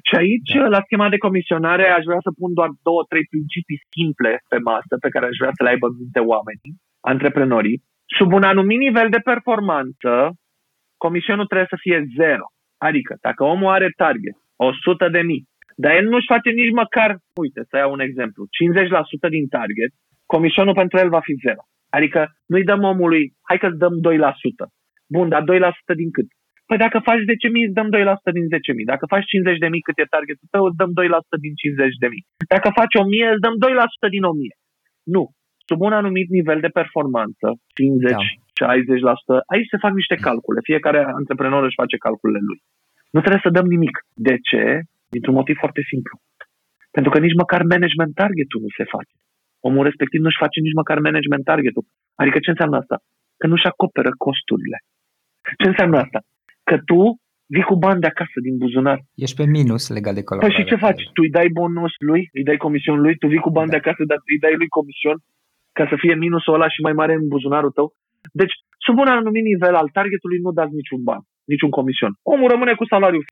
Și 0.07 0.15
aici, 0.21 0.53
da. 0.55 0.67
la 0.75 0.81
schema 0.87 1.07
de 1.09 1.23
comisionare, 1.27 1.85
aș 1.89 2.03
vrea 2.09 2.21
să 2.27 2.31
pun 2.39 2.51
doar 2.59 2.71
două, 2.87 3.01
trei 3.11 3.25
principii 3.33 3.83
simple 3.95 4.31
pe 4.51 4.57
masă 4.69 4.93
pe 5.03 5.09
care 5.13 5.25
aș 5.25 5.37
vrea 5.41 5.53
să 5.57 5.63
le 5.63 5.71
aibă 5.73 5.85
în 5.87 5.95
minte 6.03 6.21
oamenii, 6.33 6.73
antreprenorii. 7.13 7.77
Sub 8.17 8.29
un 8.37 8.43
anumit 8.51 8.79
nivel 8.87 9.09
de 9.15 9.21
performanță, 9.31 10.11
comisionul 11.05 11.49
trebuie 11.49 11.73
să 11.73 11.83
fie 11.85 11.99
zero. 12.19 12.45
Adică, 12.87 13.13
dacă 13.27 13.41
omul 13.53 13.71
are 13.77 13.89
target 14.03 14.35
100 14.55 15.09
de 15.15 15.21
mii, 15.29 15.43
dar 15.83 15.91
el 15.99 16.05
nu-și 16.11 16.31
face 16.33 16.49
nici 16.49 16.77
măcar, 16.81 17.09
uite, 17.43 17.61
să 17.69 17.75
iau 17.77 17.91
un 17.97 18.03
exemplu, 18.07 18.41
50% 19.25 19.35
din 19.35 19.45
target, 19.57 19.91
comisionul 20.35 20.79
pentru 20.81 20.95
el 21.03 21.09
va 21.15 21.21
fi 21.27 21.33
zero. 21.45 21.61
Adică 21.97 22.19
nu-i 22.51 22.69
dăm 22.69 22.81
omului, 22.93 23.23
hai 23.47 23.57
că-ți 23.61 23.81
dăm 23.83 23.95
2%. 24.01 24.65
Bun, 25.15 25.27
dar 25.33 25.43
2% 25.43 26.01
din 26.01 26.11
cât? 26.15 26.27
Păi 26.69 26.77
dacă 26.85 26.97
faci 27.09 27.23
10.000, 27.29 27.67
îți 27.67 27.77
dăm 27.79 27.89
2% 27.91 28.37
din 28.37 28.45
10.000. 28.53 28.91
Dacă 28.93 29.05
faci 29.13 29.25
50.000 29.77 29.87
cât 29.87 29.97
e 29.99 30.13
targetul 30.15 30.47
tău, 30.53 30.63
îți 30.65 30.79
dăm 30.81 30.91
2% 30.93 31.35
din 31.45 31.53
50.000. 31.61 32.53
Dacă 32.53 32.67
faci 32.79 32.93
1.000, 32.97 33.33
îți 33.33 33.43
dăm 33.45 33.55
2% 33.63 34.15
din 34.15 34.23
1.000. 34.23 34.53
Nu. 35.15 35.23
Sub 35.67 35.79
un 35.87 35.93
anumit 35.99 36.27
nivel 36.37 36.59
de 36.65 36.71
performanță, 36.79 37.47
50, 37.77 38.11
da. 38.11 38.17
60%, 38.65 38.67
aici 39.53 39.71
se 39.71 39.83
fac 39.83 39.93
niște 40.01 40.15
calcule. 40.25 40.59
Fiecare 40.69 40.99
antreprenor 41.19 41.63
își 41.63 41.79
face 41.81 41.97
calculele 42.05 42.43
lui. 42.49 42.59
Nu 43.13 43.19
trebuie 43.23 43.45
să 43.45 43.55
dăm 43.57 43.67
nimic. 43.75 43.95
De 44.27 44.35
ce? 44.49 44.63
Dintr-un 45.13 45.37
motiv 45.39 45.55
foarte 45.63 45.81
simplu. 45.91 46.15
Pentru 46.95 47.11
că 47.11 47.17
nici 47.25 47.39
măcar 47.43 47.61
management 47.73 48.13
targetul 48.21 48.61
nu 48.65 48.71
se 48.77 48.85
face. 48.95 49.15
Omul 49.67 49.83
respectiv 49.89 50.19
nu-și 50.21 50.43
face 50.43 50.59
nici 50.59 50.79
măcar 50.81 50.97
management 51.07 51.43
targetul. 51.51 51.85
Adică 52.21 52.37
ce 52.39 52.49
înseamnă 52.53 52.77
asta? 52.77 52.97
Că 53.39 53.45
nu-și 53.47 53.69
acoperă 53.71 54.11
costurile. 54.25 54.77
Ce 55.61 55.67
înseamnă 55.71 55.97
asta? 56.03 56.19
Că 56.69 56.75
tu 56.89 57.01
vii 57.53 57.69
cu 57.69 57.75
bani 57.85 58.03
de 58.03 58.09
acasă 58.13 58.37
din 58.45 58.55
buzunar. 58.61 58.99
Ești 59.25 59.39
pe 59.39 59.45
minus 59.57 59.83
legat 59.97 60.13
de 60.17 60.23
colaborare. 60.23 60.53
Păi 60.53 60.63
și 60.63 60.69
ce 60.69 60.85
faci? 60.85 61.03
Tu 61.15 61.21
îi 61.25 61.35
dai 61.37 61.49
bonus 61.59 61.93
lui, 62.09 62.21
îi 62.37 62.47
dai 62.49 62.57
comision 62.65 62.97
lui, 63.05 63.15
tu 63.21 63.27
vii 63.27 63.45
cu 63.45 63.51
bani 63.57 63.69
da. 63.69 63.73
de 63.73 63.79
acasă, 63.81 64.01
dar 64.11 64.19
îi 64.31 64.39
dai 64.43 64.55
lui 64.61 64.69
comision 64.77 65.17
ca 65.77 65.83
să 65.89 65.95
fie 66.03 66.15
minusul 66.15 66.53
ăla 66.53 66.69
și 66.69 66.81
mai 66.81 66.93
mare 66.93 67.13
în 67.13 67.27
buzunarul 67.27 67.71
tău. 67.77 67.87
Deci, 68.31 68.53
sub 68.85 68.97
un 68.97 69.07
anumit 69.07 69.43
nivel 69.43 69.75
al 69.75 69.89
targetului 69.97 70.39
nu 70.39 70.51
dați 70.51 70.73
niciun 70.73 71.03
ban, 71.03 71.21
niciun 71.45 71.69
comision. 71.69 72.13
Omul 72.21 72.49
rămâne 72.49 72.73
cu 72.73 72.85
salariul 72.85 73.25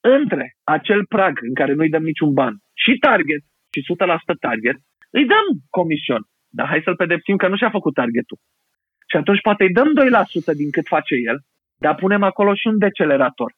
între 0.00 0.56
acel 0.64 1.06
prag 1.14 1.38
în 1.48 1.54
care 1.54 1.72
nu-i 1.74 1.94
dăm 1.94 2.02
niciun 2.02 2.32
ban 2.32 2.54
și 2.82 2.92
target 3.06 3.42
și 3.72 3.80
100% 3.80 4.38
target, 4.40 4.76
îi 5.10 5.26
dăm 5.26 5.46
comision. 5.70 6.22
Dar 6.56 6.66
hai 6.66 6.80
să-l 6.84 6.96
pedepsim 6.96 7.36
că 7.36 7.48
nu 7.48 7.56
și-a 7.56 7.70
făcut 7.70 7.94
targetul. 7.94 8.38
Și 9.10 9.16
atunci 9.16 9.40
poate 9.40 9.62
îi 9.64 9.72
dăm 9.78 9.88
2% 10.52 10.54
din 10.60 10.70
cât 10.70 10.86
face 10.86 11.14
el, 11.28 11.38
dar 11.78 11.94
punem 11.94 12.22
acolo 12.22 12.54
și 12.54 12.66
un 12.66 12.78
decelerator. 12.78 13.52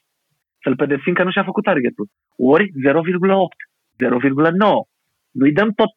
Să-l 0.63 0.77
pedepsim 0.77 1.15
că 1.15 1.23
nu 1.25 1.31
și-a 1.31 1.45
făcut 1.45 1.65
targetul. 1.65 2.07
Ori 2.37 2.65
0,8, 2.65 2.73
0,9. 3.97 4.85
Nu-i 5.31 5.53
dăm 5.53 5.71
tot 5.81 5.93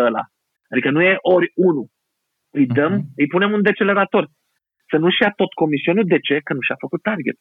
2% 0.00 0.04
ăla. 0.08 0.24
Adică 0.70 0.90
nu 0.90 1.02
e 1.02 1.16
ori 1.20 1.52
1. 1.54 1.88
Îi 2.58 2.66
dăm, 2.78 2.94
uh-huh. 2.96 3.14
îi 3.20 3.32
punem 3.34 3.50
un 3.56 3.62
decelerator. 3.68 4.24
Să 4.90 4.96
nu-și 5.02 5.22
ia 5.22 5.30
tot 5.40 5.52
comisionul. 5.62 6.06
De 6.14 6.18
ce? 6.26 6.36
Că 6.46 6.52
nu 6.56 6.62
și-a 6.66 6.78
făcut 6.84 7.02
target. 7.10 7.36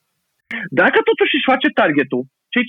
Dacă 0.81 0.97
totuși 1.09 1.35
își 1.35 1.49
face 1.51 1.67
targetul, 1.81 2.21
cei 2.53 2.65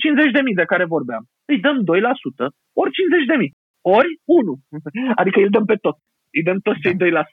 50.000 0.51 0.59
de 0.61 0.69
care 0.71 0.85
vorbeam, 0.95 1.23
îi 1.51 1.59
dăm 1.65 1.77
2%, 1.83 2.45
ori 2.81 2.91
50.000, 2.91 3.51
ori 3.97 4.11
1. 4.25 4.57
Adică 5.21 5.37
îi 5.39 5.53
dăm 5.55 5.65
pe 5.71 5.77
tot. 5.85 5.97
Îi 6.35 6.43
dăm 6.47 6.59
toți 6.67 6.83
cei 6.85 6.95
2%. 6.95 6.97
Da. 7.17 7.23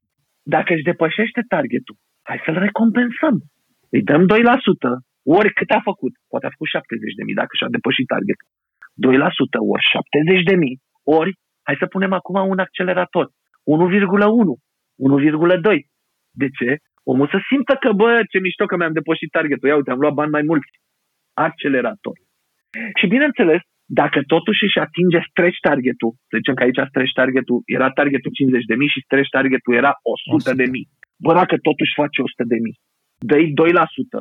Dacă 0.57 0.70
își 0.74 0.88
depășește 0.90 1.40
targetul, 1.55 1.96
hai 2.29 2.38
să-l 2.44 2.59
recompensăm. 2.66 3.37
Îi 3.94 4.03
dăm 4.11 4.22
2%, 4.27 4.29
ori 5.38 5.50
cât 5.59 5.70
a 5.79 5.81
făcut. 5.90 6.12
Poate 6.31 6.46
a 6.46 6.55
făcut 6.55 6.68
70.000 6.77 7.40
dacă 7.40 7.53
și-a 7.59 7.74
depășit 7.77 8.07
targetul. 8.14 8.48
2% 9.62 9.72
ori 9.74 9.85
70.000, 9.92 10.74
ori 11.18 11.33
hai 11.66 11.77
să 11.83 11.87
punem 11.94 12.12
acum 12.18 12.37
un 12.53 12.61
accelerator. 12.66 13.27
1,1, 13.27 13.35
1,2. 14.96 15.78
De 16.42 16.48
ce? 16.59 16.70
Omul 17.11 17.28
să 17.35 17.38
simtă 17.48 17.74
că, 17.83 17.90
bă, 18.00 18.11
ce 18.30 18.38
mișto 18.38 18.64
că 18.66 18.76
mi-am 18.76 18.92
depășit 18.98 19.30
targetul. 19.30 19.68
Ia 19.68 19.76
uite, 19.76 19.90
am 19.90 20.02
luat 20.02 20.14
bani 20.20 20.35
mai 20.37 20.44
mulți. 20.50 20.72
Accelerator. 21.46 22.16
Și 22.98 23.07
bineînțeles, 23.14 23.62
dacă 24.00 24.18
totuși 24.35 24.64
își 24.64 24.78
atinge 24.87 25.18
stretch 25.30 25.59
targetul, 25.68 26.12
să 26.28 26.35
zicem 26.40 26.54
că 26.54 26.62
aici 26.62 26.83
stretch 26.90 27.14
targetul 27.20 27.59
era 27.76 27.88
targetul 27.98 28.30
50 28.33 28.64
de 28.70 28.74
mii 28.80 28.94
și 28.94 29.04
stretch 29.07 29.30
targetul 29.37 29.74
era 29.83 29.92
100 30.02 30.54
de 30.61 30.66
mii. 30.74 30.88
Bă, 31.24 31.33
dacă 31.40 31.54
totuși 31.68 31.98
face 32.00 32.18
100 32.22 32.44
de 32.52 32.59
mii, 32.64 32.76
dă 33.30 33.37
2%, 33.37 34.18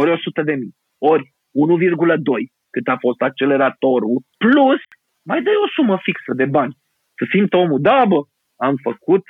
ori 0.00 0.10
100 0.10 0.42
de 0.42 0.54
mii, 0.62 0.74
ori 1.12 1.24
1,2, 1.24 2.44
cât 2.74 2.86
a 2.94 2.96
fost 3.04 3.20
acceleratorul, 3.28 4.16
plus 4.44 4.80
mai 5.30 5.42
dai 5.46 5.56
o 5.64 5.68
sumă 5.74 5.96
fixă 6.06 6.32
de 6.40 6.46
bani. 6.56 6.74
Să 7.18 7.24
simtă 7.32 7.56
omul, 7.56 7.80
da, 7.80 8.04
bă, 8.12 8.20
am 8.66 8.74
făcut 8.88 9.24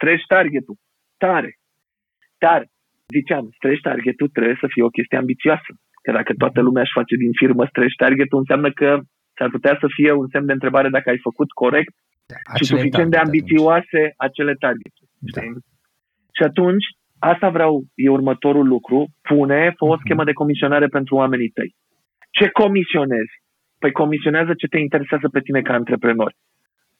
stretch 0.00 0.24
targetul. 0.26 0.76
Tare. 1.24 1.50
Dar, 2.44 2.60
ziceam, 3.16 3.44
stretch 3.56 3.82
targetul 3.88 4.28
trebuie 4.28 4.56
să 4.62 4.66
fie 4.72 4.82
o 4.88 4.94
chestie 4.96 5.18
ambițioasă. 5.18 5.70
Că 6.02 6.10
dacă 6.18 6.32
toată 6.42 6.60
lumea 6.60 6.82
își 6.82 6.98
face 7.00 7.14
din 7.24 7.32
firmă 7.40 7.64
stretch 7.66 7.96
targetul, 8.04 8.38
înseamnă 8.38 8.70
că 8.80 8.90
s-ar 9.36 9.50
putea 9.56 9.74
să 9.80 9.86
fie 9.96 10.12
un 10.12 10.26
semn 10.32 10.46
de 10.46 10.56
întrebare 10.58 10.88
dacă 10.96 11.10
ai 11.10 11.26
făcut 11.28 11.50
corect 11.62 11.92
da, 12.32 12.36
și 12.56 12.64
suficient 12.64 13.10
de 13.10 13.22
ambițioase 13.24 14.00
atunci. 14.02 14.24
acele 14.26 14.54
targete. 14.64 15.02
Da. 15.34 15.42
Și 16.36 16.42
atunci, 16.50 16.86
asta 17.18 17.48
vreau, 17.56 17.72
e 17.94 18.08
următorul 18.18 18.66
lucru, 18.74 18.98
pune, 19.28 19.62
fă 19.76 19.84
o 19.84 19.94
mhm. 19.94 20.02
schemă 20.04 20.24
de 20.24 20.38
comisionare 20.40 20.86
pentru 20.96 21.14
oamenii 21.14 21.54
tăi. 21.56 21.70
Ce 22.36 22.46
comisionezi? 22.62 23.34
Păi 23.78 23.92
comisionează 23.92 24.52
ce 24.54 24.66
te 24.66 24.78
interesează 24.78 25.28
pe 25.28 25.40
tine 25.40 25.60
ca 25.62 25.72
antreprenor. 25.74 26.32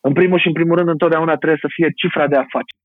În 0.00 0.12
primul 0.12 0.38
și 0.38 0.46
în 0.46 0.52
primul 0.52 0.76
rând, 0.76 0.88
întotdeauna 0.88 1.36
trebuie 1.36 1.64
să 1.64 1.68
fie 1.76 1.88
cifra 2.00 2.26
de 2.32 2.36
afaceri. 2.36 2.79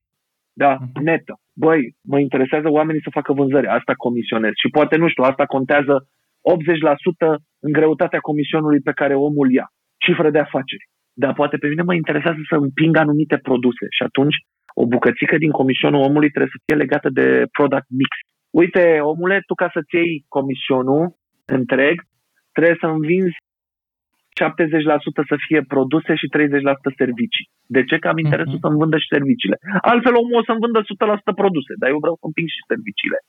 Da, 0.64 0.72
mhm. 0.80 1.04
netă. 1.04 1.34
Băi, 1.64 1.82
mă 2.12 2.20
interesează 2.20 2.68
oamenii 2.70 3.06
să 3.06 3.16
facă 3.18 3.34
vânzări, 3.34 3.68
asta 3.68 3.94
comisionez. 4.06 4.52
Și 4.62 4.70
poate, 4.78 4.96
nu 4.96 5.08
știu, 5.10 5.24
asta 5.24 5.46
contează 5.46 5.94
80% 6.04 7.30
în 7.66 7.72
greutatea 7.72 8.20
comisionului 8.20 8.82
pe 8.88 8.92
care 9.00 9.16
omul 9.16 9.52
ia, 9.52 9.68
cifră 9.98 10.30
de 10.30 10.40
afaceri. 10.40 10.86
Dar 11.14 11.34
poate 11.34 11.58
pe 11.58 11.68
mine 11.68 11.82
mă 11.82 11.94
interesează 11.94 12.40
să 12.50 12.56
împing 12.56 12.96
anumite 12.98 13.38
produse 13.38 13.86
și 13.98 14.04
atunci 14.04 14.36
o 14.82 14.86
bucățică 14.86 15.38
din 15.38 15.52
comisionul 15.52 16.06
omului 16.10 16.30
trebuie 16.30 16.56
să 16.56 16.62
fie 16.66 16.82
legată 16.84 17.10
de 17.10 17.28
product 17.52 17.88
mix. 18.00 18.14
Uite, 18.62 18.84
omule, 19.12 19.38
tu 19.48 19.54
ca 19.54 19.70
să-ți 19.74 19.96
iei 19.96 20.26
comisionul 20.28 21.04
întreg, 21.46 21.96
trebuie 22.56 22.78
să 22.80 22.88
învinzi 22.88 23.38
70% 24.44 25.32
să 25.32 25.36
fie 25.46 25.62
produse 25.74 26.12
și 26.22 26.28
30% 26.36 27.02
servicii. 27.02 27.46
De 27.76 27.82
ce? 27.90 27.96
Că 28.02 28.08
am 28.12 28.20
interesul 28.26 28.58
uh-huh. 28.58 28.66
să-mi 28.66 28.80
vândă 28.82 28.98
și 29.04 29.14
serviciile. 29.16 29.58
Altfel 29.92 30.16
omul 30.22 30.40
o 30.40 30.46
să-mi 30.48 30.64
vândă 30.66 30.80
100% 30.82 31.42
produse, 31.42 31.72
dar 31.82 31.90
eu 31.94 32.00
vreau 32.04 32.16
să 32.20 32.26
împing 32.30 32.48
și 32.56 32.62
serviciile. 32.72 33.20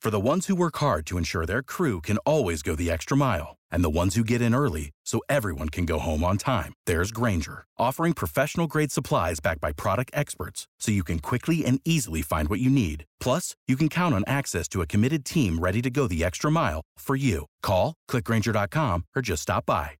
For 0.00 0.10
the 0.10 0.26
ones 0.32 0.46
who 0.46 0.54
work 0.54 0.78
hard 0.78 1.04
to 1.06 1.18
ensure 1.18 1.44
their 1.44 1.62
crew 1.62 2.00
can 2.00 2.16
always 2.24 2.62
go 2.62 2.74
the 2.74 2.90
extra 2.90 3.14
mile, 3.14 3.56
and 3.70 3.84
the 3.84 3.90
ones 3.90 4.14
who 4.14 4.24
get 4.24 4.40
in 4.40 4.54
early 4.54 4.90
so 5.04 5.20
everyone 5.28 5.68
can 5.68 5.84
go 5.84 5.98
home 5.98 6.24
on 6.24 6.38
time, 6.38 6.72
there's 6.86 7.12
Granger, 7.12 7.64
offering 7.78 8.14
professional 8.14 8.66
grade 8.66 8.90
supplies 8.90 9.38
backed 9.38 9.60
by 9.60 9.72
product 9.72 10.10
experts 10.14 10.66
so 10.78 10.90
you 10.90 11.04
can 11.04 11.18
quickly 11.18 11.64
and 11.66 11.78
easily 11.84 12.22
find 12.22 12.48
what 12.48 12.60
you 12.60 12.70
need. 12.70 13.04
Plus, 13.20 13.54
you 13.68 13.76
can 13.76 13.90
count 13.90 14.14
on 14.14 14.24
access 14.26 14.66
to 14.68 14.80
a 14.80 14.86
committed 14.86 15.26
team 15.26 15.58
ready 15.58 15.82
to 15.82 15.90
go 15.90 16.06
the 16.06 16.24
extra 16.24 16.50
mile 16.50 16.80
for 16.96 17.16
you. 17.16 17.44
Call, 17.62 17.94
clickgranger.com, 18.08 19.04
or 19.14 19.20
just 19.20 19.42
stop 19.42 19.66
by. 19.66 19.99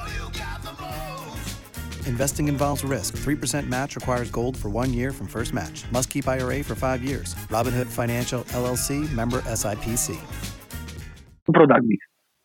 Investing 2.07 2.47
involves 2.47 2.83
risk. 2.83 3.11
3% 3.17 3.67
match 3.67 3.95
requires 3.95 4.29
gold 4.29 4.55
for 4.57 4.69
one 4.81 4.91
year 4.93 5.11
from 5.11 5.27
first 5.27 5.51
match. 5.53 5.77
Must 5.91 6.09
keep 6.09 6.25
IRA 6.27 6.63
for 6.63 6.75
five 6.75 7.01
years. 7.09 7.29
Robinhood 7.49 7.87
Financial 7.87 8.41
LLC 8.63 8.87
member 9.15 9.39
SIPC. 9.59 10.07
product 11.51 11.85
mix. 11.91 12.01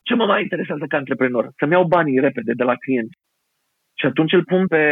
Ce 0.08 0.14
mă 0.14 0.26
mai 0.32 0.42
interesează 0.42 0.84
ca 0.88 0.96
antreprenor? 0.96 1.44
Să-mi 1.58 1.72
iau 1.72 1.84
banii 1.96 2.20
repede 2.26 2.52
de 2.60 2.64
la 2.70 2.76
client. 2.84 3.10
Și 3.98 4.06
atunci 4.06 4.32
îl 4.32 4.44
pun 4.44 4.66
pe 4.66 4.82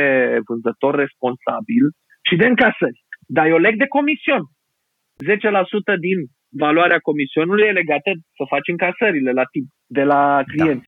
vânzător 0.48 0.94
responsabil 1.04 1.84
și 2.28 2.34
de 2.40 2.46
încasări. 2.46 2.98
Dar 3.36 3.46
eu 3.46 3.58
leg 3.66 3.74
de 3.78 3.92
comision. 3.96 4.42
10% 4.44 6.06
din 6.06 6.18
valoarea 6.64 7.04
comisionului 7.08 7.66
e 7.66 7.80
legată 7.80 8.10
să 8.36 8.42
faci 8.52 8.68
încasările 8.74 9.32
la 9.40 9.44
timp 9.54 9.68
de 9.98 10.04
la 10.12 10.22
client. 10.52 10.82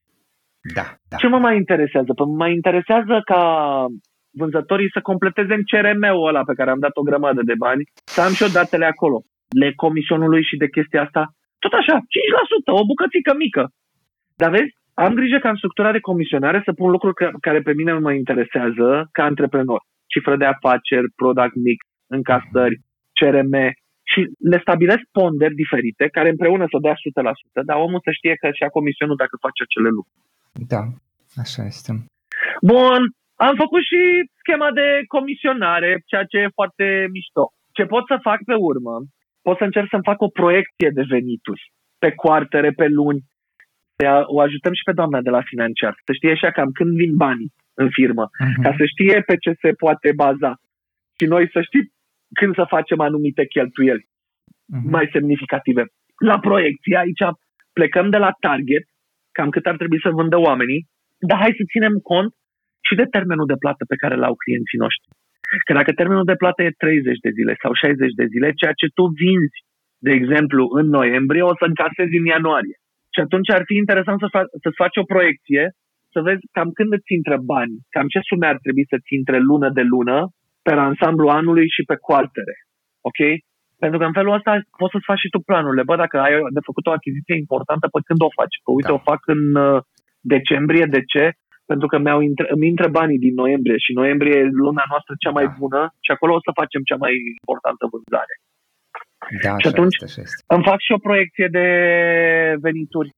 Da, 0.74 0.86
da. 1.08 1.16
Ce 1.16 1.26
mă 1.26 1.38
mai 1.38 1.56
interesează? 1.56 2.10
Păi 2.14 2.26
mă 2.26 2.36
mai 2.44 2.52
interesează 2.52 3.20
ca 3.24 3.40
vânzătorii 4.40 4.94
să 4.96 5.00
completeze 5.10 5.54
în 5.54 5.64
CRM-ul 5.70 6.28
ăla 6.28 6.42
pe 6.44 6.54
care 6.58 6.70
am 6.70 6.78
dat 6.78 6.94
o 6.96 7.06
grămadă 7.08 7.42
de 7.50 7.56
bani, 7.64 7.82
să 8.14 8.20
am 8.20 8.32
și 8.32 8.42
eu 8.42 8.48
datele 8.58 8.86
acolo. 8.86 9.18
Le 9.60 9.72
comisionului 9.84 10.42
și 10.48 10.56
de 10.56 10.68
chestia 10.68 11.02
asta, 11.02 11.22
tot 11.58 11.72
așa, 11.72 11.96
5%, 11.98 12.80
o 12.80 12.88
bucățică 12.90 13.32
mică. 13.44 13.62
Dar 14.40 14.50
vezi, 14.50 14.72
am 15.04 15.12
grijă 15.14 15.38
ca 15.38 15.48
în 15.48 15.60
structura 15.60 15.92
de 15.92 16.06
comisionare 16.10 16.60
să 16.64 16.72
pun 16.72 16.90
lucruri 16.90 17.16
care 17.40 17.60
pe 17.60 17.72
mine 17.72 17.92
mă 17.92 18.12
interesează 18.12 19.08
ca 19.12 19.22
antreprenor. 19.24 19.80
Cifră 20.12 20.36
de 20.36 20.44
afaceri, 20.44 21.12
product 21.20 21.54
mix, 21.66 21.80
încasări, 22.16 22.80
CRM 23.18 23.54
și 24.12 24.20
le 24.50 24.58
stabilesc 24.64 25.04
ponderi 25.18 25.60
diferite 25.62 26.04
care 26.16 26.28
împreună 26.30 26.64
să 26.72 26.78
dea 26.84 26.94
100%, 26.94 26.96
dar 27.68 27.76
omul 27.86 28.00
să 28.06 28.10
știe 28.18 28.34
că 28.40 28.46
și-a 28.58 28.76
comisionul 28.78 29.20
dacă 29.22 29.34
face 29.46 29.60
acele 29.62 29.90
lucruri. 29.96 30.24
Da, 30.72 30.82
așa 31.42 31.62
este. 31.64 31.92
Bun, 32.62 33.00
am 33.34 33.54
făcut 33.56 33.82
și 33.90 34.00
schema 34.38 34.70
de 34.72 35.02
comisionare, 35.08 36.02
ceea 36.06 36.24
ce 36.24 36.36
e 36.38 36.58
foarte 36.58 37.06
mișto. 37.10 37.44
Ce 37.72 37.84
pot 37.84 38.04
să 38.06 38.18
fac 38.22 38.38
pe 38.44 38.54
urmă? 38.54 38.94
Pot 39.42 39.56
să 39.56 39.64
încerc 39.64 39.88
să-mi 39.90 40.08
fac 40.10 40.20
o 40.20 40.28
proiecție 40.28 40.90
de 40.90 41.04
venituri 41.08 41.72
pe 41.98 42.10
coartere, 42.10 42.70
pe 42.70 42.86
luni. 42.86 43.20
O 44.24 44.40
ajutăm 44.40 44.72
și 44.72 44.82
pe 44.84 44.92
doamna 44.92 45.20
de 45.20 45.30
la 45.30 45.42
financiar. 45.42 45.94
Să 46.04 46.12
știe 46.12 46.30
așa 46.30 46.50
cam 46.50 46.70
când 46.70 46.96
vin 46.96 47.16
banii 47.16 47.52
în 47.74 47.88
firmă. 47.90 48.24
Uh-huh. 48.28 48.62
Ca 48.62 48.74
să 48.78 48.84
știe 48.84 49.20
pe 49.20 49.36
ce 49.36 49.52
se 49.60 49.70
poate 49.72 50.12
baza. 50.16 50.52
Și 51.18 51.26
noi 51.26 51.50
să 51.52 51.60
știm 51.62 51.84
când 52.34 52.54
să 52.54 52.64
facem 52.68 53.00
anumite 53.00 53.46
cheltuieli 53.46 54.04
uh-huh. 54.08 54.90
mai 54.94 55.08
semnificative. 55.12 55.84
La 56.30 56.38
proiecție 56.38 56.96
aici 56.96 57.24
plecăm 57.72 58.10
de 58.10 58.16
la 58.16 58.30
target, 58.40 58.84
cam 59.36 59.48
cât 59.54 59.64
ar 59.70 59.76
trebui 59.80 60.00
să 60.04 60.16
vândă 60.18 60.38
oamenii, 60.48 60.80
dar 61.28 61.38
hai 61.42 61.58
să 61.58 61.70
ținem 61.72 61.94
cont 62.10 62.30
și 62.86 62.94
de 63.00 63.06
termenul 63.14 63.46
de 63.52 63.60
plată 63.62 63.82
pe 63.90 64.00
care 64.02 64.16
l-au 64.22 64.34
clienții 64.42 64.82
noștri. 64.84 65.10
Că 65.66 65.72
dacă 65.78 65.90
termenul 65.92 66.26
de 66.32 66.40
plată 66.42 66.60
e 66.62 66.82
30 66.84 67.18
de 67.26 67.30
zile 67.38 67.52
sau 67.62 67.72
60 67.72 68.12
de 68.20 68.26
zile, 68.32 68.48
ceea 68.60 68.74
ce 68.80 68.86
tu 68.98 69.04
vinzi, 69.22 69.58
de 70.06 70.12
exemplu, 70.18 70.62
în 70.80 70.86
noiembrie, 70.98 71.42
o 71.50 71.54
să 71.60 71.64
încasezi 71.66 72.18
în 72.20 72.26
ianuarie. 72.34 72.76
Și 73.14 73.20
atunci 73.26 73.50
ar 73.56 73.62
fi 73.68 73.74
interesant 73.82 74.18
să 74.24 74.28
fa- 74.34 74.50
să 74.64 74.70
faci 74.82 74.96
o 75.02 75.10
proiecție, 75.14 75.62
să 76.12 76.18
vezi 76.28 76.42
cam 76.56 76.68
când 76.78 76.90
îți 76.96 77.14
intră 77.18 77.36
bani, 77.52 77.74
cam 77.94 78.06
ce 78.14 78.20
sume 78.28 78.46
ar 78.52 78.58
trebui 78.64 78.86
să-ți 78.92 79.14
intre 79.18 79.38
lună 79.50 79.68
de 79.78 79.84
lună, 79.94 80.18
pe 80.66 80.72
ansamblu 80.88 81.26
anului 81.40 81.66
și 81.76 81.82
pe 81.90 81.96
coartere. 82.06 82.56
Ok? 83.08 83.20
Pentru 83.82 83.98
că 83.98 84.04
în 84.04 84.16
felul 84.18 84.36
ăsta 84.38 84.52
poți 84.80 84.92
să-ți 84.92 85.08
faci 85.10 85.22
și 85.24 85.32
tu 85.34 85.40
planurile. 85.48 85.82
Bă, 85.88 85.94
dacă 85.96 86.16
ai 86.26 86.34
de 86.56 86.66
făcut 86.68 86.84
o 86.86 86.96
achiziție 86.98 87.36
importantă, 87.42 87.84
pe 87.88 88.00
când 88.06 88.20
o 88.26 88.36
faci? 88.38 88.56
Că 88.64 88.70
uite, 88.70 88.92
da. 88.92 88.96
o 88.98 89.06
fac 89.10 89.20
în 89.36 89.42
uh, 89.66 89.78
decembrie, 90.34 90.84
de 90.96 91.02
ce? 91.12 91.24
Pentru 91.70 91.86
că 91.90 91.96
mi-au 91.98 92.20
intră, 92.20 92.46
îmi 92.54 92.68
intră 92.72 92.88
banii 92.98 93.24
din 93.26 93.34
noiembrie 93.42 93.78
și 93.84 93.98
noiembrie 94.00 94.36
e 94.38 94.58
luna 94.64 94.84
noastră 94.92 95.14
cea 95.18 95.34
mai 95.38 95.46
da. 95.46 95.54
bună 95.58 95.82
și 96.04 96.10
acolo 96.10 96.32
o 96.34 96.44
să 96.46 96.58
facem 96.60 96.82
cea 96.88 96.98
mai 97.04 97.12
importantă 97.40 97.84
vânzare. 97.92 98.34
Da, 99.44 99.52
și 99.62 99.66
atunci 99.72 99.96
este, 100.06 100.20
este. 100.20 100.54
îmi 100.54 100.66
fac 100.70 100.80
și 100.86 100.92
o 100.92 101.04
proiecție 101.08 101.48
de 101.58 101.66
venituri. 102.66 103.10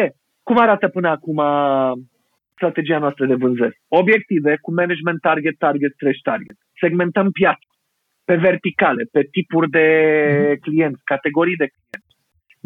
E, 0.00 0.02
cum 0.42 0.58
arată 0.58 0.86
până 0.88 1.08
acum 1.08 1.38
strategia 2.56 2.98
noastră 2.98 3.24
de 3.26 3.34
vânzări? 3.34 3.80
Obiective 3.88 4.52
cu 4.64 4.70
management 4.80 5.20
target, 5.20 5.56
target, 5.58 5.92
stretch 5.92 6.22
target. 6.22 6.56
Segmentăm 6.82 7.30
piața 7.30 7.67
pe 8.28 8.36
verticale, 8.48 9.02
pe 9.16 9.22
tipuri 9.36 9.68
de 9.78 9.86
mm-hmm. 9.90 10.58
clienți, 10.64 11.00
categorii 11.12 11.62
de 11.62 11.68
clienți. 11.74 12.14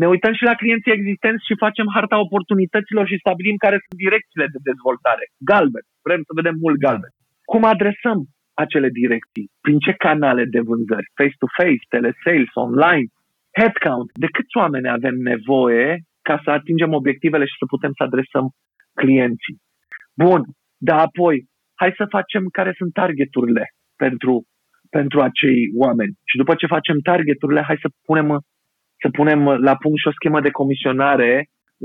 Ne 0.01 0.07
uităm 0.15 0.33
și 0.39 0.49
la 0.51 0.55
clienții 0.61 0.97
existenți 0.99 1.47
și 1.49 1.63
facem 1.65 1.87
harta 1.97 2.17
oportunităților 2.27 3.05
și 3.11 3.23
stabilim 3.25 3.57
care 3.65 3.79
sunt 3.85 3.97
direcțiile 4.05 4.47
de 4.55 4.61
dezvoltare. 4.71 5.25
Galben. 5.51 5.87
Vrem 6.07 6.21
să 6.29 6.33
vedem 6.41 6.57
mult 6.65 6.79
galben. 6.87 7.13
Cum 7.53 7.63
adresăm 7.75 8.19
acele 8.65 8.89
direcții? 9.01 9.47
Prin 9.65 9.79
ce 9.85 9.93
canale 10.07 10.45
de 10.55 10.61
vânzări? 10.69 11.13
Face-to-face, 11.19 11.85
telesales, 11.95 12.53
online, 12.67 13.07
headcount. 13.59 14.09
De 14.25 14.29
câți 14.37 14.57
oameni 14.63 14.97
avem 14.99 15.17
nevoie 15.33 15.89
ca 16.29 16.37
să 16.45 16.49
atingem 16.51 16.93
obiectivele 17.01 17.45
și 17.51 17.61
să 17.61 17.67
putem 17.75 17.93
să 17.99 18.03
adresăm 18.09 18.47
clienții? 19.01 19.57
Bun, 20.23 20.41
dar 20.89 20.99
apoi, 21.09 21.35
hai 21.81 21.91
să 22.01 22.15
facem 22.17 22.43
care 22.59 22.73
sunt 22.81 22.93
targeturile 23.01 23.65
pentru, 24.05 24.33
pentru 24.97 25.19
acei 25.29 25.61
oameni. 25.85 26.15
Și 26.29 26.37
după 26.43 26.55
ce 26.55 26.75
facem 26.77 26.99
targeturile, 27.11 27.63
hai 27.69 27.79
să 27.85 27.89
punem 28.09 28.29
să 29.03 29.09
punem 29.19 29.41
la 29.69 29.75
punct 29.83 29.99
și 30.01 30.11
o 30.11 30.19
schemă 30.19 30.41
de 30.41 30.57
comisionare 30.61 31.33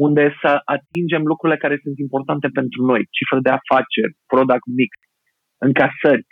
unde 0.06 0.24
să 0.42 0.52
atingem 0.76 1.24
lucrurile 1.32 1.58
care 1.64 1.78
sunt 1.84 1.98
importante 2.06 2.48
pentru 2.60 2.80
noi. 2.90 3.02
Cifră 3.18 3.40
de 3.46 3.52
afaceri, 3.60 4.18
product 4.32 4.68
mix, 4.80 4.92
încasări, 5.68 6.26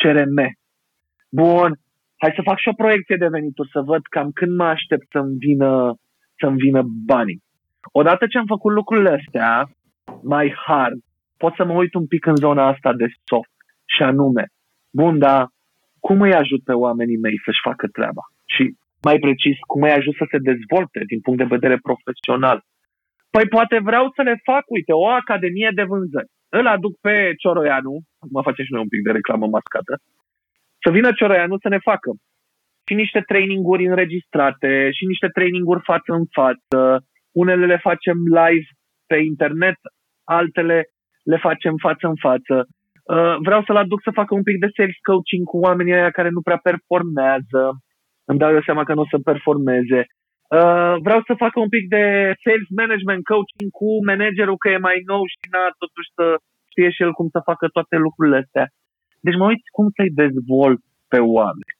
CRM. 0.00 0.38
Bun, 1.40 1.70
hai 2.22 2.32
să 2.36 2.46
fac 2.48 2.58
și 2.58 2.68
o 2.72 2.80
proiecție 2.82 3.16
de 3.22 3.34
venituri, 3.36 3.74
să 3.74 3.80
văd 3.90 4.02
cam 4.14 4.28
când 4.38 4.52
mă 4.56 4.68
aștept 4.76 5.06
să-mi 5.14 5.36
vină, 5.46 5.72
să-mi 6.40 6.60
vină 6.64 6.82
banii. 7.12 7.42
Odată 8.00 8.26
ce 8.26 8.38
am 8.38 8.48
făcut 8.54 8.72
lucrurile 8.72 9.12
astea, 9.18 9.52
mai 10.22 10.46
hard, 10.66 10.98
pot 11.36 11.54
să 11.54 11.64
mă 11.64 11.74
uit 11.82 11.94
un 11.94 12.06
pic 12.06 12.26
în 12.26 12.36
zona 12.36 12.62
asta 12.72 12.92
de 12.92 13.06
soft 13.24 13.56
și 13.94 14.02
anume, 14.02 14.44
bun, 15.00 15.18
dar 15.18 15.48
cum 16.08 16.20
îi 16.26 16.40
ajut 16.42 16.62
pe 16.64 16.74
oamenii 16.86 17.22
mei 17.24 17.38
să-și 17.44 17.66
facă 17.68 17.86
treaba? 17.96 18.24
Și 18.54 18.62
mai 19.06 19.18
precis, 19.24 19.56
cum 19.70 19.82
ai 19.82 19.94
ajuns 19.96 20.16
să 20.22 20.26
se 20.32 20.38
dezvolte 20.50 21.00
din 21.10 21.20
punct 21.24 21.38
de 21.40 21.54
vedere 21.56 21.76
profesional. 21.88 22.58
Păi 23.34 23.46
poate 23.56 23.76
vreau 23.88 24.06
să 24.16 24.22
le 24.28 24.36
fac, 24.48 24.64
uite, 24.76 24.92
o 24.92 25.06
academie 25.22 25.70
de 25.78 25.84
vânzări. 25.90 26.30
Îl 26.58 26.66
aduc 26.66 26.94
pe 27.06 27.14
Cioroianu, 27.40 27.94
mă 28.34 28.40
face 28.46 28.62
și 28.62 28.72
noi 28.72 28.84
un 28.86 28.92
pic 28.94 29.02
de 29.06 29.16
reclamă 29.18 29.46
mascată, 29.56 29.94
să 30.82 30.88
vină 30.96 31.08
Cioroianu 31.12 31.56
să 31.64 31.68
ne 31.68 31.80
facă 31.90 32.10
și 32.86 32.94
niște 33.02 33.20
traininguri 33.30 33.88
înregistrate 33.90 34.72
și 34.96 35.04
niște 35.12 35.28
traininguri 35.36 35.86
față 35.90 36.10
în 36.20 36.26
față. 36.38 36.78
Unele 37.42 37.64
le 37.72 37.78
facem 37.88 38.18
live 38.40 38.68
pe 39.10 39.16
internet, 39.32 39.78
altele 40.38 40.78
le 41.32 41.38
facem 41.46 41.74
față 41.86 42.04
în 42.12 42.18
față. 42.26 42.54
Uh, 43.14 43.36
vreau 43.46 43.62
să-l 43.66 43.76
aduc 43.76 44.00
să 44.02 44.18
facă 44.20 44.34
un 44.34 44.44
pic 44.48 44.56
de 44.58 44.68
sales 44.76 44.98
coaching 45.08 45.44
cu 45.52 45.56
oamenii 45.66 45.96
aia 45.98 46.10
care 46.18 46.30
nu 46.36 46.40
prea 46.40 46.60
performează 46.68 47.62
îmi 48.30 48.40
dau 48.42 48.50
eu 48.58 48.62
seama 48.68 48.84
că 48.84 48.92
nu 48.94 49.04
o 49.04 49.12
să 49.12 49.18
performeze. 49.30 50.00
Uh, 50.56 50.94
vreau 51.06 51.20
să 51.28 51.40
fac 51.42 51.52
un 51.64 51.70
pic 51.74 51.84
de 51.96 52.04
sales 52.44 52.68
management 52.80 53.22
coaching 53.32 53.68
cu 53.78 53.88
managerul 54.10 54.62
că 54.62 54.68
e 54.68 54.86
mai 54.88 54.98
nou 55.12 55.22
și 55.32 55.44
n-a 55.52 55.66
totuși 55.82 56.10
să 56.18 56.24
știe 56.70 56.88
și 56.94 57.02
el 57.04 57.12
cum 57.18 57.28
să 57.34 57.48
facă 57.50 57.64
toate 57.76 57.96
lucrurile 58.06 58.38
astea. 58.42 58.66
Deci 59.26 59.38
mă 59.40 59.46
uit 59.50 59.62
cum 59.76 59.86
să-i 59.96 60.16
dezvolt 60.22 60.80
pe 61.12 61.18
oameni. 61.36 61.74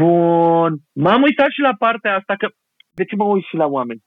Bun. 0.00 0.72
M-am 1.04 1.22
uitat 1.28 1.50
și 1.56 1.60
la 1.68 1.74
partea 1.84 2.12
asta 2.18 2.34
că 2.40 2.46
de 2.98 3.04
ce 3.08 3.14
mă 3.16 3.26
uit 3.34 3.44
și 3.50 3.56
la 3.62 3.66
oameni? 3.76 4.02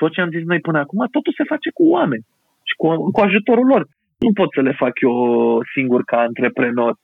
Tot 0.00 0.10
ce 0.12 0.20
am 0.20 0.34
zis 0.36 0.44
noi 0.50 0.60
până 0.68 0.78
acum, 0.78 1.00
totul 1.14 1.32
se 1.36 1.50
face 1.52 1.68
cu 1.78 1.84
oameni 1.96 2.24
și 2.68 2.74
cu, 2.80 2.86
cu 3.14 3.20
ajutorul 3.26 3.66
lor. 3.72 3.82
Nu 4.24 4.30
pot 4.38 4.50
să 4.56 4.60
le 4.68 4.74
fac 4.82 4.94
eu 5.06 5.14
singur 5.74 6.00
ca 6.10 6.18
antreprenor. 6.28 6.94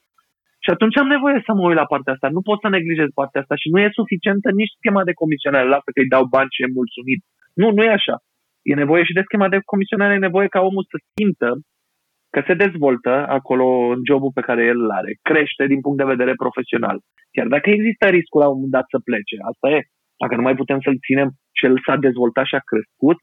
Și 0.64 0.70
atunci 0.74 0.96
am 1.02 1.08
nevoie 1.14 1.38
să 1.46 1.52
mă 1.54 1.64
uit 1.68 1.80
la 1.82 1.90
partea 1.92 2.12
asta. 2.12 2.28
Nu 2.36 2.42
pot 2.48 2.58
să 2.60 2.68
neglijez 2.68 3.10
partea 3.20 3.40
asta 3.40 3.54
și 3.62 3.68
nu 3.72 3.78
e 3.80 3.98
suficientă 4.00 4.48
nici 4.60 4.76
schema 4.78 5.02
de 5.08 5.18
comisionare. 5.22 5.66
Lasă 5.74 5.88
că 5.92 6.00
îi 6.00 6.12
dau 6.14 6.24
bani 6.34 6.54
și 6.54 6.62
e 6.62 6.76
mulțumit. 6.80 7.20
Nu, 7.60 7.66
nu 7.76 7.82
e 7.84 7.98
așa. 7.98 8.16
E 8.70 8.82
nevoie 8.82 9.02
și 9.08 9.16
de 9.18 9.26
schema 9.28 9.48
de 9.54 9.58
comisionare, 9.72 10.14
e 10.14 10.28
nevoie 10.28 10.48
ca 10.54 10.60
omul 10.68 10.84
să 10.92 10.96
simtă 11.16 11.50
că 12.34 12.40
se 12.46 12.54
dezvoltă 12.64 13.12
acolo 13.38 13.66
în 13.94 14.00
jobul 14.10 14.32
pe 14.34 14.46
care 14.48 14.62
el 14.72 14.78
îl 14.84 14.90
are, 15.00 15.12
crește 15.28 15.64
din 15.72 15.80
punct 15.80 15.98
de 15.98 16.12
vedere 16.14 16.42
profesional. 16.44 16.96
Chiar 17.34 17.48
dacă 17.54 17.66
există 17.70 18.04
riscul 18.08 18.40
la 18.40 18.48
un 18.48 18.54
moment 18.54 18.76
dat 18.78 18.86
să 18.92 18.98
plece, 19.08 19.36
asta 19.50 19.66
e. 19.76 19.80
Dacă 20.22 20.34
nu 20.36 20.46
mai 20.46 20.58
putem 20.60 20.78
să-l 20.84 21.02
ținem 21.06 21.28
și 21.56 21.64
el 21.68 21.74
s-a 21.84 21.96
dezvoltat 22.06 22.46
și 22.50 22.58
a 22.58 22.68
crescut, 22.70 23.18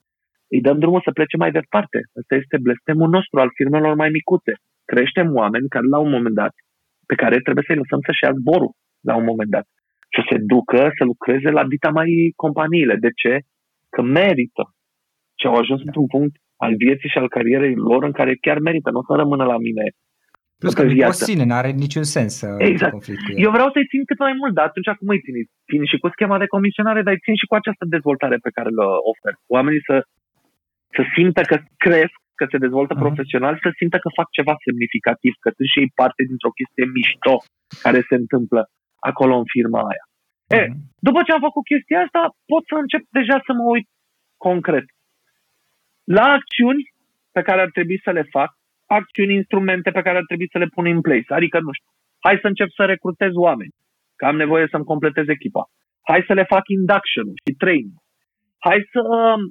îi 0.53 0.61
dăm 0.65 0.77
drumul 0.79 1.01
să 1.07 1.11
plece 1.17 1.37
mai 1.43 1.51
departe. 1.59 1.99
Asta 2.19 2.35
este 2.41 2.57
blestemul 2.65 3.09
nostru 3.17 3.39
al 3.39 3.49
firmelor 3.57 3.93
mai 3.95 4.09
micuțe. 4.17 4.53
Creștem 4.91 5.27
oameni 5.41 5.73
care 5.75 5.85
la 5.95 5.99
un 6.05 6.11
moment 6.15 6.35
dat 6.41 6.53
pe 7.09 7.15
care 7.21 7.45
trebuie 7.45 7.65
să-i 7.67 7.81
lăsăm 7.81 8.01
să-și 8.07 8.23
ia 8.23 8.37
zborul 8.39 8.73
la 9.09 9.15
un 9.19 9.25
moment 9.31 9.51
dat. 9.55 9.65
Să 10.15 10.21
se 10.29 10.37
ducă 10.53 10.81
să 10.97 11.03
lucreze 11.11 11.49
la 11.57 11.63
dita 11.73 11.89
mai 11.99 12.09
companiile. 12.43 12.95
De 13.05 13.11
ce? 13.21 13.33
Că 13.93 14.01
merită. 14.01 14.63
Și 15.39 15.45
au 15.47 15.55
ajuns 15.55 15.81
într-un 15.87 16.07
punct 16.13 16.35
al 16.65 16.73
vieții 16.83 17.09
și 17.13 17.17
al 17.21 17.29
carierei 17.35 17.75
lor 17.89 18.01
în 18.09 18.15
care 18.19 18.43
chiar 18.45 18.57
merită. 18.67 18.89
Nu 18.89 19.01
o 19.01 19.07
să 19.07 19.13
rămână 19.21 19.45
la 19.53 19.57
mine 19.67 19.85
Plus 20.61 20.73
că 20.73 20.83
nu 20.83 21.11
sine, 21.29 21.45
nu 21.51 21.57
are 21.61 21.71
niciun 21.85 22.05
sens 22.15 22.31
să 22.41 22.47
exact. 22.71 22.91
conflict 22.97 23.21
cu 23.23 23.31
el. 23.31 23.43
Eu 23.45 23.51
vreau 23.55 23.69
să-i 23.73 23.89
țin 23.91 24.01
cât 24.09 24.19
mai 24.25 24.35
mult, 24.41 24.53
dar 24.57 24.65
atunci 24.69 24.89
cum 24.99 25.07
îi 25.13 25.23
țin? 25.25 25.35
Țin 25.69 25.81
și 25.91 25.97
cu 26.01 26.07
schema 26.15 26.37
de 26.43 26.51
comisionare, 26.55 27.01
dar 27.05 27.13
îi 27.13 27.25
țin 27.25 27.35
și 27.41 27.49
cu 27.49 27.55
această 27.59 27.83
dezvoltare 27.95 28.37
pe 28.45 28.53
care 28.55 28.69
le 28.77 28.85
ofer. 29.11 29.33
Oamenii 29.55 29.83
să, 29.89 29.95
să 30.95 31.01
simtă 31.15 31.41
că 31.49 31.57
cresc, 31.85 32.17
că 32.39 32.45
se 32.51 32.63
dezvoltă 32.65 32.93
uh-huh. 32.95 33.05
profesional, 33.05 33.53
să 33.63 33.69
simtă 33.79 33.97
că 34.03 34.09
fac 34.19 34.27
ceva 34.37 34.53
semnificativ, 34.65 35.33
că 35.43 35.49
sunt 35.55 35.69
și 35.71 35.79
ei 35.83 35.91
parte 35.99 36.21
dintr-o 36.29 36.57
chestie 36.59 36.85
mișto 36.95 37.35
care 37.85 37.99
se 38.09 38.15
întâmplă 38.21 38.61
acolo 39.09 39.33
în 39.41 39.47
firma 39.55 39.81
aia. 39.91 40.05
Uh-huh. 40.07 40.57
E, 40.57 40.61
după 41.07 41.19
ce 41.25 41.31
am 41.31 41.43
făcut 41.47 41.65
chestia 41.73 41.99
asta, 42.05 42.21
pot 42.51 42.63
să 42.71 42.75
încep 42.83 43.03
deja 43.19 43.37
să 43.47 43.51
mă 43.59 43.65
uit 43.75 43.87
concret 44.47 44.87
la 46.17 46.25
acțiuni 46.37 46.81
pe 47.35 47.41
care 47.41 47.61
ar 47.61 47.71
trebui 47.77 47.99
să 48.05 48.11
le 48.11 48.23
fac, 48.35 48.49
acțiuni, 48.85 49.33
instrumente 49.33 49.89
pe 49.91 50.01
care 50.01 50.17
ar 50.17 50.25
trebui 50.27 50.49
să 50.53 50.57
le 50.57 50.69
pun 50.75 50.85
în 50.85 51.01
place. 51.01 51.33
Adică, 51.33 51.57
nu 51.59 51.71
știu, 51.77 51.91
hai 52.25 52.37
să 52.41 52.47
încep 52.47 52.69
să 52.77 52.83
recrutez 52.85 53.31
oameni, 53.47 53.73
că 54.15 54.25
am 54.25 54.35
nevoie 54.35 54.67
să-mi 54.71 54.89
completez 54.91 55.27
echipa. 55.27 55.63
Hai 56.09 56.23
să 56.27 56.33
le 56.33 56.43
fac 56.53 56.63
induction 56.67 57.27
și 57.43 57.51
training. 57.63 57.97
Hai 58.67 58.79
să 58.91 58.99
um, 58.99 59.41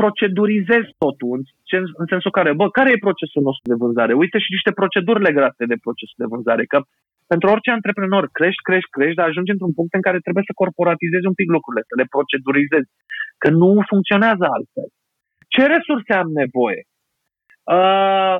procedurizez 0.00 0.84
totul, 1.02 1.30
în, 1.36 1.84
în 2.02 2.06
sensul 2.12 2.30
care, 2.38 2.50
bă, 2.58 2.64
care 2.78 2.90
e 2.90 3.06
procesul 3.08 3.42
nostru 3.48 3.66
de 3.72 3.80
vânzare? 3.82 4.12
Uite 4.22 4.38
și 4.44 4.54
niște 4.56 4.72
proceduri 4.80 5.24
legate 5.28 5.62
de 5.72 5.82
procesul 5.84 6.18
de 6.22 6.30
vânzare, 6.32 6.64
că 6.72 6.78
pentru 7.32 7.46
orice 7.54 7.70
antreprenor 7.70 8.24
crești, 8.38 8.66
crești, 8.68 8.94
crești, 8.96 9.18
dar 9.18 9.28
ajungi 9.28 9.54
într-un 9.54 9.76
punct 9.78 9.92
în 9.98 10.04
care 10.06 10.18
trebuie 10.26 10.48
să 10.48 10.60
corporatizezi 10.62 11.30
un 11.30 11.36
pic 11.40 11.48
lucrurile, 11.56 11.82
să 11.90 11.94
le 12.00 12.06
procedurizezi, 12.14 12.90
că 13.42 13.48
nu 13.60 13.70
funcționează 13.92 14.44
altfel. 14.56 14.88
Ce 15.54 15.62
resurse 15.74 16.12
am 16.22 16.30
nevoie? 16.42 16.82
Uh, 17.76 18.36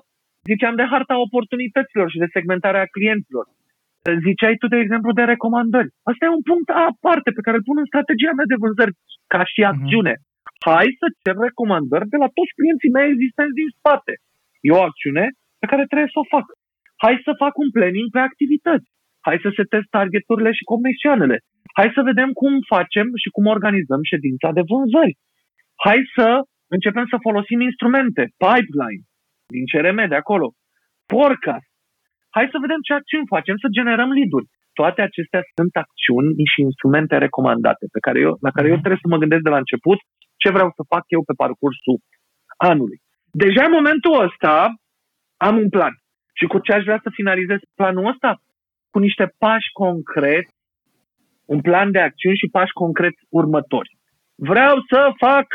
ziceam 0.51 0.75
de 0.81 0.87
harta 0.93 1.15
oportunităților 1.27 2.07
și 2.11 2.23
de 2.23 2.35
segmentarea 2.37 2.93
clienților. 2.95 3.47
Ziceai 4.29 4.57
tu, 4.61 4.67
de 4.75 4.79
exemplu, 4.85 5.11
de 5.13 5.25
recomandări. 5.33 5.91
Asta 6.11 6.23
e 6.25 6.39
un 6.39 6.45
punct 6.51 6.69
aparte 6.91 7.29
pe 7.37 7.45
care 7.45 7.57
îl 7.57 7.69
pun 7.69 7.79
în 7.83 7.91
strategia 7.93 8.33
mea 8.39 8.49
de 8.53 8.61
vânzări 8.65 8.95
ca 9.33 9.41
și 9.53 9.61
mhm. 9.61 9.71
acțiune. 9.71 10.15
Uh-huh. 10.17 10.31
Hai 10.69 10.89
să 11.01 11.07
cer 11.23 11.37
recomandări 11.49 12.13
de 12.15 12.19
la 12.23 12.29
toți 12.37 12.57
clienții 12.59 12.95
mei 12.97 13.09
existenți 13.13 13.59
din 13.61 13.71
spate. 13.79 14.13
E 14.67 14.77
o 14.79 14.87
acțiune 14.91 15.25
pe 15.61 15.67
care 15.71 15.85
trebuie 15.91 16.15
să 16.15 16.21
o 16.23 16.31
fac. 16.35 16.47
Hai 17.05 17.15
să 17.27 17.41
fac 17.43 17.55
un 17.63 17.71
planning 17.77 18.09
pe 18.15 18.23
activități. 18.31 18.89
Hai 19.27 19.37
să 19.45 19.49
setez 19.59 19.83
targeturile 19.97 20.51
și 20.59 20.69
comisioanele. 20.73 21.37
Hai 21.79 21.89
să 21.97 22.09
vedem 22.11 22.31
cum 22.41 22.53
facem 22.75 23.07
și 23.23 23.29
cum 23.35 23.45
organizăm 23.57 24.03
ședința 24.13 24.49
de 24.57 24.63
vânzări. 24.71 25.15
Hai 25.85 26.01
să 26.17 26.29
începem 26.75 27.07
să 27.13 27.25
folosim 27.27 27.61
instrumente, 27.71 28.23
pipeline, 28.45 29.05
din 29.55 29.65
CRM 29.71 29.99
de 30.13 30.19
acolo, 30.23 30.47
forecast. 31.13 31.71
Hai 32.37 32.47
să 32.53 32.63
vedem 32.65 32.81
ce 32.87 32.93
acțiuni 32.93 33.33
facem, 33.35 33.57
să 33.63 33.75
generăm 33.79 34.11
lead-uri. 34.17 34.51
Toate 34.79 35.01
acestea 35.03 35.43
sunt 35.57 35.73
acțiuni 35.85 36.31
și 36.53 36.59
instrumente 36.69 37.15
recomandate 37.27 37.85
pe 37.95 38.05
care 38.07 38.19
eu, 38.27 38.33
la 38.47 38.51
care 38.57 38.67
eu 38.73 38.79
trebuie 38.83 39.05
să 39.05 39.11
mă 39.13 39.21
gândesc 39.23 39.43
de 39.47 39.55
la 39.55 39.63
început 39.65 39.99
ce 40.43 40.55
vreau 40.57 40.71
să 40.77 40.83
fac 40.93 41.05
eu 41.17 41.23
pe 41.29 41.35
parcursul 41.43 41.97
anului. 42.71 42.99
Deja 43.45 43.63
în 43.65 43.77
momentul 43.79 44.15
ăsta 44.27 44.55
am 45.47 45.55
un 45.65 45.69
plan. 45.77 45.95
Și 46.39 46.47
cu 46.53 46.59
ce 46.65 46.73
aș 46.73 46.83
vrea 46.89 47.01
să 47.03 47.17
finalizez 47.19 47.61
planul 47.79 48.11
ăsta? 48.13 48.31
Cu 48.93 48.99
niște 48.99 49.25
pași 49.43 49.69
concreți, 49.83 50.53
un 51.55 51.61
plan 51.61 51.89
de 51.91 52.01
acțiuni 52.01 52.41
și 52.43 52.53
pași 52.57 52.73
concreți 52.83 53.21
următori. 53.41 53.91
Vreau 54.51 54.75
să 54.91 55.01
fac 55.27 55.47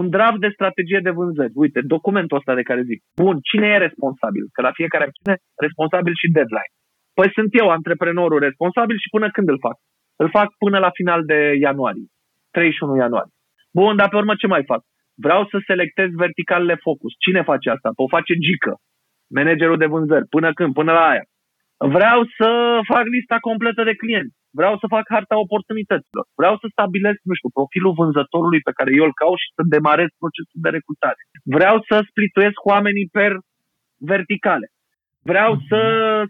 un 0.00 0.06
draft 0.14 0.40
de 0.44 0.54
strategie 0.56 1.00
de 1.02 1.16
vânzări. 1.18 1.52
Uite, 1.54 1.80
documentul 1.94 2.36
ăsta 2.36 2.54
de 2.54 2.68
care 2.68 2.82
zic. 2.90 3.00
Bun, 3.22 3.36
cine 3.50 3.66
e 3.66 3.86
responsabil? 3.86 4.44
Că 4.52 4.60
la 4.62 4.72
fiecare 4.78 5.04
acțiune, 5.04 5.36
responsabil 5.66 6.14
și 6.20 6.32
deadline. 6.36 6.72
Păi 7.18 7.28
sunt 7.36 7.50
eu, 7.60 7.68
antreprenorul 7.70 8.40
responsabil 8.48 8.96
și 9.02 9.12
până 9.14 9.26
când 9.30 9.48
îl 9.48 9.58
fac? 9.66 9.76
Îl 10.22 10.28
fac 10.38 10.48
până 10.64 10.78
la 10.78 10.90
final 10.98 11.20
de 11.24 11.38
ianuarie, 11.66 12.06
31 12.50 12.96
ianuarie. 12.96 13.33
Bun, 13.78 13.96
dar 13.96 14.08
pe 14.08 14.16
urmă 14.16 14.34
ce 14.34 14.46
mai 14.46 14.64
fac? 14.70 14.82
Vreau 15.26 15.42
să 15.50 15.56
selectez 15.66 16.08
verticalele 16.24 16.76
focus. 16.86 17.12
Cine 17.24 17.42
face 17.50 17.70
asta? 17.70 17.88
O 18.04 18.06
face 18.16 18.32
Gică, 18.44 18.74
managerul 19.36 19.78
de 19.82 19.92
vânzări. 19.94 20.26
Până 20.34 20.48
când? 20.52 20.72
Până 20.80 20.92
la 20.92 21.04
aia. 21.12 21.24
Vreau 21.96 22.20
să 22.38 22.48
fac 22.92 23.04
lista 23.16 23.36
completă 23.48 23.82
de 23.84 23.94
clienți. 24.02 24.36
Vreau 24.58 24.74
să 24.80 24.86
fac 24.94 25.04
harta 25.14 25.36
oportunităților. 25.46 26.24
Vreau 26.40 26.54
să 26.60 26.66
stabilesc, 26.70 27.20
nu 27.30 27.34
știu, 27.38 27.50
profilul 27.58 27.96
vânzătorului 28.00 28.60
pe 28.68 28.76
care 28.78 28.90
eu 28.98 29.04
îl 29.08 29.14
caut 29.22 29.38
și 29.44 29.54
să 29.56 29.62
demarez 29.74 30.10
procesul 30.22 30.60
de 30.64 30.70
recrutare. 30.76 31.20
Vreau 31.56 31.76
să 31.88 31.94
splituiesc 32.10 32.58
oamenii 32.72 33.08
per 33.18 33.32
verticale. 34.12 34.66
Vreau 35.30 35.52
să 35.68 35.80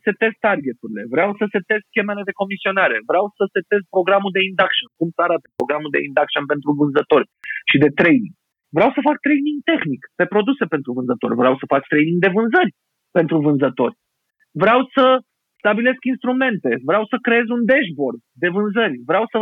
setez 0.07 0.32
targeturile, 0.47 1.03
vreau 1.14 1.30
să 1.38 1.45
setez 1.55 1.80
schemele 1.90 2.22
de 2.28 2.38
comisionare, 2.40 2.97
vreau 3.11 3.26
să 3.36 3.42
setez 3.57 3.80
programul 3.95 4.32
de 4.36 4.42
induction, 4.51 4.88
cum 4.99 5.09
să 5.14 5.20
arate 5.26 5.47
programul 5.59 5.90
de 5.97 6.01
induction 6.09 6.45
pentru 6.53 6.70
vânzători 6.80 7.26
și 7.70 7.76
de 7.84 7.90
training. 8.01 8.34
Vreau 8.76 8.90
să 8.95 9.07
fac 9.09 9.16
training 9.26 9.59
tehnic 9.72 10.03
pe 10.18 10.26
produse 10.34 10.64
pentru 10.74 10.90
vânzători, 10.99 11.40
vreau 11.42 11.55
să 11.61 11.64
fac 11.74 11.82
training 11.92 12.18
de 12.24 12.34
vânzări 12.36 12.72
pentru 13.18 13.36
vânzători. 13.47 13.97
Vreau 14.62 14.80
să 14.95 15.05
stabilesc 15.61 16.01
instrumente, 16.12 16.70
vreau 16.90 17.05
să 17.11 17.16
creez 17.26 17.47
un 17.57 17.62
dashboard 17.70 18.20
de 18.42 18.49
vânzări, 18.57 18.97
vreau 19.11 19.24
să 19.34 19.40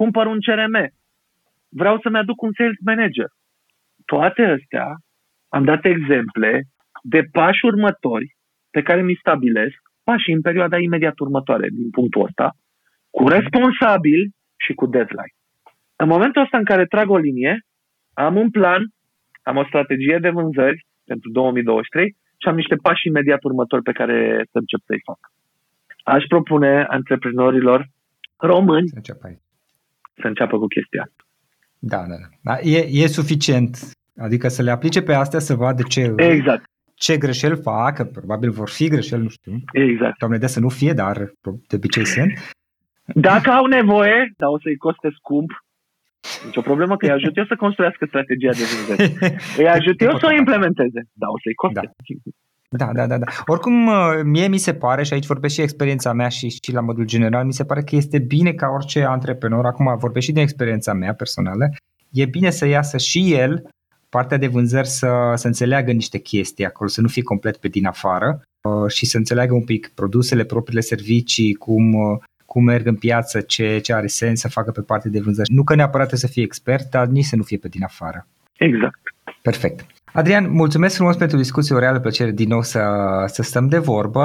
cumpăr 0.00 0.26
un 0.34 0.40
CRM, 0.46 0.76
vreau 1.80 1.96
să-mi 2.02 2.20
aduc 2.22 2.38
un 2.46 2.52
sales 2.58 2.80
manager. 2.90 3.28
Toate 4.12 4.42
astea 4.56 4.86
am 5.56 5.64
dat 5.70 5.82
exemple 5.94 6.50
de 7.14 7.20
pași 7.36 7.62
următori 7.70 8.28
pe 8.76 8.82
care 8.82 9.02
mi 9.02 9.20
stabilesc, 9.22 9.78
pași 10.08 10.30
în 10.30 10.40
perioada 10.40 10.78
imediat 10.78 11.18
următoare 11.18 11.68
din 11.78 11.90
punctul 11.90 12.24
ăsta, 12.28 12.46
cu 13.10 13.28
responsabil 13.28 14.20
și 14.64 14.72
cu 14.74 14.86
deadline. 14.86 15.34
În 15.96 16.08
momentul 16.08 16.42
ăsta 16.42 16.56
în 16.58 16.64
care 16.64 16.84
trag 16.86 17.08
o 17.10 17.16
linie, 17.16 17.52
am 18.12 18.36
un 18.36 18.50
plan, 18.50 18.82
am 19.42 19.56
o 19.56 19.64
strategie 19.64 20.18
de 20.20 20.30
vânzări 20.30 20.86
pentru 21.04 21.30
2023 21.30 22.16
și 22.40 22.48
am 22.48 22.54
niște 22.54 22.76
pași 22.86 23.06
imediat 23.06 23.42
următori 23.44 23.82
pe 23.82 23.92
care 23.92 24.16
să 24.50 24.58
încep 24.58 24.80
să-i 24.86 25.06
fac. 25.08 25.20
Aș 26.14 26.24
propune 26.28 26.84
antreprenorilor 26.88 27.88
români 28.36 28.88
să 28.88 28.96
înceapă, 28.96 29.26
aici. 29.26 29.42
să 30.20 30.26
înceapă 30.26 30.58
cu 30.58 30.66
chestia 30.66 31.02
asta. 31.02 31.22
Da, 31.78 32.00
da, 32.10 32.16
da. 32.22 32.28
da 32.48 32.54
e, 32.76 33.02
e 33.02 33.06
suficient. 33.06 33.72
Adică 34.16 34.48
să 34.48 34.62
le 34.62 34.70
aplice 34.70 35.02
pe 35.02 35.14
astea 35.14 35.38
să 35.38 35.54
vadă 35.54 35.82
ce, 35.82 36.14
exact. 36.16 36.64
Ce 36.94 37.16
greșeli 37.16 37.56
fac, 37.56 37.94
că 37.94 38.04
probabil 38.04 38.50
vor 38.50 38.68
fi 38.68 38.88
greșeli, 38.88 39.22
nu 39.22 39.28
știu. 39.28 39.52
Exact. 39.72 40.18
Doamne 40.18 40.38
de 40.38 40.46
să 40.46 40.60
nu 40.60 40.68
fie, 40.68 40.92
dar 40.92 41.16
de 41.68 41.76
obicei 41.76 42.04
sunt. 42.04 42.32
Dacă 43.14 43.50
au 43.50 43.66
nevoie, 43.66 44.32
dar 44.36 44.48
o 44.48 44.58
să-i 44.58 44.76
coste 44.76 45.08
scump, 45.16 45.50
nici 46.44 46.56
o 46.56 46.60
problemă 46.60 46.96
că 46.96 47.06
îi 47.06 47.12
ajut 47.12 47.36
eu 47.36 47.44
să 47.44 47.56
construiască 47.56 48.04
strategia 48.08 48.50
de 48.50 48.64
vânzări. 48.70 49.34
Îi 49.60 49.68
ajut 49.68 50.00
eu 50.00 50.18
să 50.18 50.26
o 50.26 50.36
implementeze. 50.36 51.00
Da, 51.12 51.26
o 51.28 51.38
să-i 51.42 51.54
coste. 51.54 51.80
Da. 51.80 51.92
Da, 52.76 52.92
da, 52.92 53.06
da, 53.06 53.18
da. 53.18 53.26
Oricum, 53.46 53.86
uh, 53.86 53.94
mie 54.24 54.48
mi 54.48 54.58
se 54.58 54.74
pare, 54.74 55.02
și 55.02 55.12
aici 55.12 55.26
vorbesc 55.26 55.54
și 55.54 55.60
experiența 55.60 56.12
mea 56.12 56.28
și, 56.28 56.48
și 56.48 56.72
la 56.72 56.80
modul 56.80 57.04
general, 57.04 57.44
mi 57.44 57.52
se 57.52 57.64
pare 57.64 57.82
că 57.82 57.96
este 57.96 58.18
bine 58.18 58.52
ca 58.52 58.68
orice 58.68 59.04
antreprenor, 59.04 59.66
acum 59.66 59.96
vorbesc 59.98 60.26
și 60.26 60.32
din 60.32 60.42
experiența 60.42 60.92
mea 60.92 61.14
personală, 61.14 61.68
e 62.10 62.24
bine 62.24 62.50
să 62.50 62.66
iasă 62.66 62.98
și 62.98 63.32
el 63.32 63.70
partea 64.16 64.38
de 64.38 64.46
vânzări 64.46 64.88
să, 64.88 65.32
să 65.34 65.46
înțeleagă 65.46 65.92
niște 65.92 66.18
chestii 66.18 66.64
acolo, 66.64 66.88
să 66.88 67.00
nu 67.00 67.08
fie 67.08 67.22
complet 67.22 67.56
pe 67.56 67.68
din 67.68 67.86
afară 67.86 68.40
uh, 68.40 68.90
și 68.90 69.06
să 69.06 69.16
înțeleagă 69.16 69.54
un 69.54 69.64
pic 69.64 69.90
produsele, 69.94 70.44
propriile 70.44 70.80
servicii, 70.80 71.54
cum 71.54 71.92
uh, 71.92 72.18
cum 72.46 72.64
merg 72.64 72.86
în 72.86 72.96
piață, 72.96 73.40
ce, 73.40 73.78
ce 73.78 73.92
are 73.92 74.06
sens 74.06 74.40
să 74.40 74.48
facă 74.48 74.70
pe 74.70 74.80
partea 74.80 75.10
de 75.10 75.20
vânzări. 75.20 75.52
Nu 75.52 75.64
că 75.64 75.74
neapărat 75.74 76.10
să 76.10 76.26
fie 76.26 76.42
expert, 76.42 76.90
dar 76.90 77.06
nici 77.06 77.24
să 77.24 77.36
nu 77.36 77.42
fie 77.42 77.58
pe 77.58 77.68
din 77.68 77.82
afară. 77.82 78.26
Exact. 78.58 79.00
Perfect. 79.42 79.86
Adrian, 80.12 80.50
mulțumesc 80.50 80.94
frumos 80.94 81.16
pentru 81.16 81.36
discuție, 81.36 81.74
o 81.74 81.78
reală 81.78 82.00
plăcere 82.00 82.30
din 82.30 82.48
nou 82.48 82.62
să, 82.62 82.82
să 83.26 83.42
stăm 83.42 83.68
de 83.68 83.78
vorbă. 83.78 84.24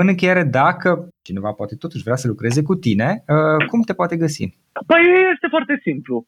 În 0.00 0.08
încheiere, 0.08 0.44
dacă 0.44 1.08
cineva 1.22 1.50
poate 1.52 1.74
totuși 1.74 2.02
vrea 2.02 2.16
să 2.16 2.28
lucreze 2.28 2.62
cu 2.62 2.74
tine, 2.74 3.24
uh, 3.26 3.66
cum 3.66 3.80
te 3.82 3.92
poate 3.92 4.16
găsi? 4.16 4.44
Păi 4.86 5.04
este 5.34 5.46
foarte 5.50 5.80
simplu. 5.82 6.26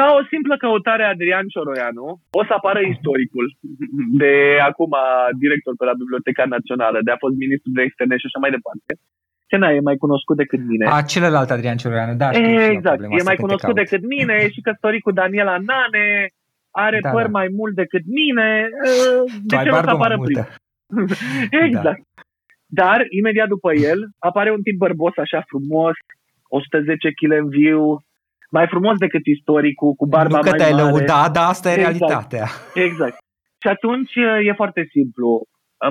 La 0.00 0.06
o 0.18 0.20
simplă 0.32 0.54
căutare 0.56 1.04
Adrian 1.04 1.46
Cioroianu 1.52 2.06
o 2.40 2.42
să 2.48 2.52
apară 2.56 2.80
istoricul 2.80 3.46
de 4.22 4.34
acum 4.68 4.92
director 5.42 5.74
pe 5.76 5.84
la 5.84 6.00
Biblioteca 6.02 6.44
Națională, 6.56 6.98
de 7.06 7.10
a 7.10 7.22
fost 7.24 7.36
ministru 7.44 7.70
de 7.76 7.82
externe 7.82 8.16
și 8.16 8.26
așa 8.28 8.38
mai 8.42 8.54
departe. 8.56 8.92
Sena 9.50 9.68
e 9.70 9.88
mai 9.90 9.96
cunoscut 10.04 10.36
decât 10.42 10.60
mine. 10.72 10.84
A, 10.86 11.02
celălalt 11.14 11.50
Adrian 11.50 11.76
Cioroianu, 11.80 12.14
da. 12.22 12.28
Știu 12.32 12.60
exact, 12.76 13.00
e 13.02 13.30
mai 13.30 13.42
cunoscut 13.44 13.74
decât 13.82 14.02
mine, 14.14 14.34
e 14.34 14.54
și 14.56 14.66
căsătorit 14.66 15.02
cu 15.02 15.12
Daniela 15.20 15.56
Nane, 15.70 16.06
are 16.84 16.98
da, 17.02 17.10
păr 17.10 17.26
da. 17.28 17.34
mai 17.38 17.48
mult 17.58 17.74
decât 17.74 18.04
mine. 18.20 18.48
De 19.50 19.56
ce 19.56 19.68
nu 19.68 19.74
să 19.88 19.90
apară 19.90 20.16
prim? 20.24 20.46
exact. 21.66 22.02
Da. 22.04 22.22
Dar, 22.66 22.98
imediat 23.08 23.48
după 23.48 23.70
el, 23.74 24.00
apare 24.18 24.50
un 24.52 24.62
tip 24.62 24.76
bărbos 24.76 25.16
așa 25.16 25.40
frumos, 25.46 25.94
110 26.48 27.10
kg 27.10 27.32
în 27.32 27.48
viu, 27.48 27.98
mai 28.56 28.66
frumos 28.72 28.96
decât 29.04 29.24
istoricul, 29.36 29.92
cu 30.00 30.06
barba 30.06 30.38
nu 30.38 30.42
că 30.42 30.48
mai 30.48 30.58
te-ai 30.58 30.76
mare. 30.76 30.82
lăudat, 30.82 31.28
dar 31.36 31.46
asta 31.54 31.68
e 31.68 31.72
exact. 31.72 31.86
realitatea. 31.86 32.46
Exact. 32.86 33.16
Și 33.62 33.68
atunci 33.74 34.14
e 34.48 34.60
foarte 34.62 34.82
simplu 34.94 35.28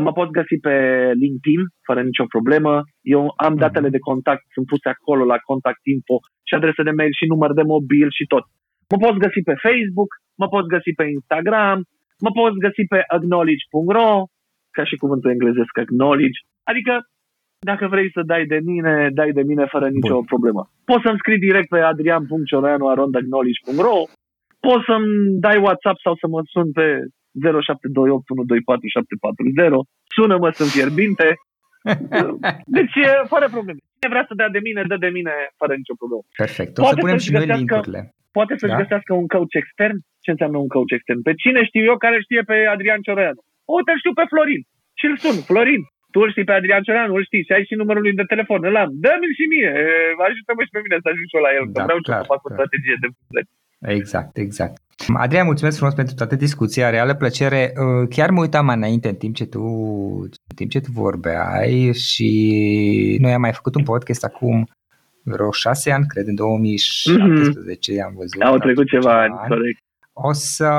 Mă 0.05 0.11
poți 0.11 0.35
găsi 0.39 0.55
pe 0.67 0.75
LinkedIn, 1.21 1.61
fără 1.87 2.01
nicio 2.01 2.25
problemă. 2.35 2.73
Eu 3.15 3.33
am 3.47 3.55
datele 3.63 3.89
de 3.95 4.05
contact, 4.09 4.43
sunt 4.55 4.65
puse 4.71 4.89
acolo 4.89 5.23
la 5.33 5.37
contact 5.49 5.83
info 5.95 6.17
și 6.47 6.53
adresă 6.55 6.81
de 6.83 6.97
mail 6.97 7.13
și 7.19 7.31
număr 7.31 7.51
de 7.59 7.65
mobil 7.73 8.09
și 8.17 8.25
tot. 8.33 8.45
Mă 8.91 8.97
poți 9.03 9.23
găsi 9.25 9.41
pe 9.49 9.55
Facebook, 9.65 10.11
mă 10.41 10.47
poți 10.53 10.71
găsi 10.75 10.91
pe 10.99 11.05
Instagram, 11.17 11.77
mă 12.25 12.31
poți 12.39 12.57
găsi 12.65 12.83
pe 12.93 12.99
acknowledge.ro, 13.15 14.11
ca 14.75 14.83
și 14.89 14.95
cuvântul 15.01 15.33
englezesc 15.35 15.73
acknowledge. 15.83 16.39
Adică, 16.69 16.93
dacă 17.71 17.85
vrei 17.87 18.11
să 18.11 18.21
dai 18.31 18.45
de 18.45 18.59
mine, 18.63 19.09
dai 19.13 19.31
de 19.31 19.41
mine 19.41 19.65
fără 19.73 19.87
nicio 19.89 20.13
Bun. 20.13 20.23
problemă. 20.33 20.61
Poți 20.85 21.03
să-mi 21.05 21.21
scrii 21.21 21.45
direct 21.47 21.69
pe 21.69 21.79
adrian.cioreanu.acknowledge.ro 21.79 23.97
Poți 24.67 24.87
să-mi 24.89 25.11
dai 25.45 25.57
WhatsApp 25.65 25.97
sau 26.05 26.13
să 26.21 26.25
mă 26.33 26.41
sun 26.53 26.67
pe 26.77 26.87
0728124740. 27.43 27.45
Sună-mă, 30.15 30.49
sunt 30.59 30.71
fierbinte. 30.77 31.27
Deci, 32.77 32.97
fără 33.33 33.45
probleme. 33.55 33.79
Cine 33.99 34.13
vrea 34.13 34.25
să 34.29 34.33
dea 34.39 34.49
de 34.55 34.61
mine, 34.67 34.81
dă 34.91 34.97
de 35.05 35.11
mine 35.17 35.33
fără 35.59 35.73
nicio 35.81 35.95
problemă. 35.99 36.23
Perfect. 36.43 36.73
O 36.77 36.79
poate 36.81 36.95
să 36.95 37.01
punem 37.03 37.19
și 37.25 37.31
noi 37.35 37.47
linkurile. 37.57 38.01
Poate 38.37 38.53
să-și 38.59 38.75
da? 38.75 38.79
găsească 38.81 39.11
un 39.21 39.27
coach 39.33 39.55
extern. 39.61 39.97
Ce 40.23 40.29
înseamnă 40.31 40.57
un 40.65 40.71
coach 40.75 40.93
extern? 40.97 41.21
Pe 41.27 41.33
cine 41.43 41.59
știu 41.69 41.83
eu 41.91 41.97
care 42.05 42.17
știe 42.25 42.41
pe 42.49 42.55
Adrian 42.73 43.01
Cioreanu? 43.05 43.41
O, 43.73 43.75
te 43.85 43.93
știu 44.01 44.13
pe 44.19 44.25
Florin. 44.31 44.61
Și 44.99 45.05
îl 45.09 45.15
sun. 45.23 45.37
Florin, 45.49 45.81
tu 46.13 46.19
îl 46.23 46.29
știi 46.33 46.47
pe 46.49 46.57
Adrian 46.57 46.83
Cioreanu, 46.85 47.13
îl 47.17 47.25
știi 47.29 47.45
și 47.47 47.53
ai 47.55 47.67
și 47.69 47.79
numărul 47.81 48.03
lui 48.05 48.19
de 48.19 48.31
telefon. 48.33 48.59
Îl 48.69 48.75
am. 48.83 48.89
Dă-mi 49.03 49.35
și 49.37 49.45
mie. 49.53 49.71
Ajută-mă 50.27 50.61
și 50.65 50.73
pe 50.75 50.83
mine 50.83 50.97
să 51.03 51.07
ajung 51.09 51.27
și 51.29 51.37
eu 51.37 51.43
la 51.47 51.51
el. 51.57 51.65
Da, 51.75 51.83
vreau 51.87 51.99
clar, 52.07 52.21
să 52.21 52.31
fac 52.33 52.41
o 52.47 52.49
strategie 52.55 52.97
de 53.03 53.07
vânzări. 53.13 53.49
Exact, 53.97 54.33
exact. 54.45 54.75
Adrian, 55.23 55.45
mulțumesc 55.51 55.77
frumos 55.77 55.95
pentru 56.01 56.15
toată 56.19 56.35
discuția, 56.45 56.93
reală 56.95 57.13
plăcere. 57.21 57.61
Uh, 57.83 58.07
chiar 58.15 58.29
mă 58.29 58.41
uitam 58.41 58.65
mai 58.65 58.79
înainte 58.81 59.07
în 59.13 59.19
timp 59.23 59.33
ce 59.39 59.45
tu, 59.45 59.63
în 60.49 60.55
timp 60.59 60.69
ce 60.73 60.79
tu 60.85 60.91
vorbeai 61.03 61.75
și 62.07 62.29
noi 63.23 63.33
am 63.33 63.41
mai 63.41 63.53
făcut 63.59 63.75
un 63.75 63.83
podcast 63.91 64.23
acum 64.29 64.57
vreo 65.23 65.51
șase 65.51 65.91
ani, 65.91 66.05
cred, 66.07 66.27
în 66.27 66.35
2017 66.35 67.93
mm-hmm. 67.93 68.05
am 68.05 68.13
văzut. 68.15 68.41
Au 68.41 68.57
trecut 68.57 68.87
ceva 68.87 69.21
ani, 69.21 69.33
ani, 69.37 69.47
corect. 69.47 69.82
O 70.13 70.33
să, 70.33 70.69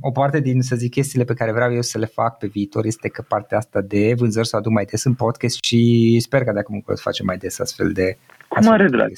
o 0.00 0.10
parte 0.10 0.40
din, 0.40 0.62
să 0.62 0.76
zic, 0.76 0.90
chestiile 0.90 1.24
pe 1.24 1.34
care 1.34 1.52
vreau 1.52 1.74
eu 1.74 1.82
să 1.82 1.98
le 1.98 2.06
fac 2.06 2.38
pe 2.38 2.46
viitor 2.46 2.84
este 2.84 3.08
că 3.08 3.22
partea 3.28 3.58
asta 3.58 3.80
de 3.80 4.14
vânzări 4.16 4.46
să 4.46 4.56
o 4.56 4.58
aduc 4.58 4.72
mai 4.72 4.84
des 4.84 5.04
în 5.04 5.14
podcast 5.14 5.62
și 5.62 6.18
sper 6.20 6.44
că 6.44 6.52
dacă 6.52 6.66
mă 6.70 6.80
pot 6.84 7.00
face 7.00 7.22
mai 7.22 7.36
des 7.36 7.58
astfel 7.58 7.92
de 7.92 8.18
Cu 8.48 8.64
mare 8.64 8.88
drag. 8.88 9.12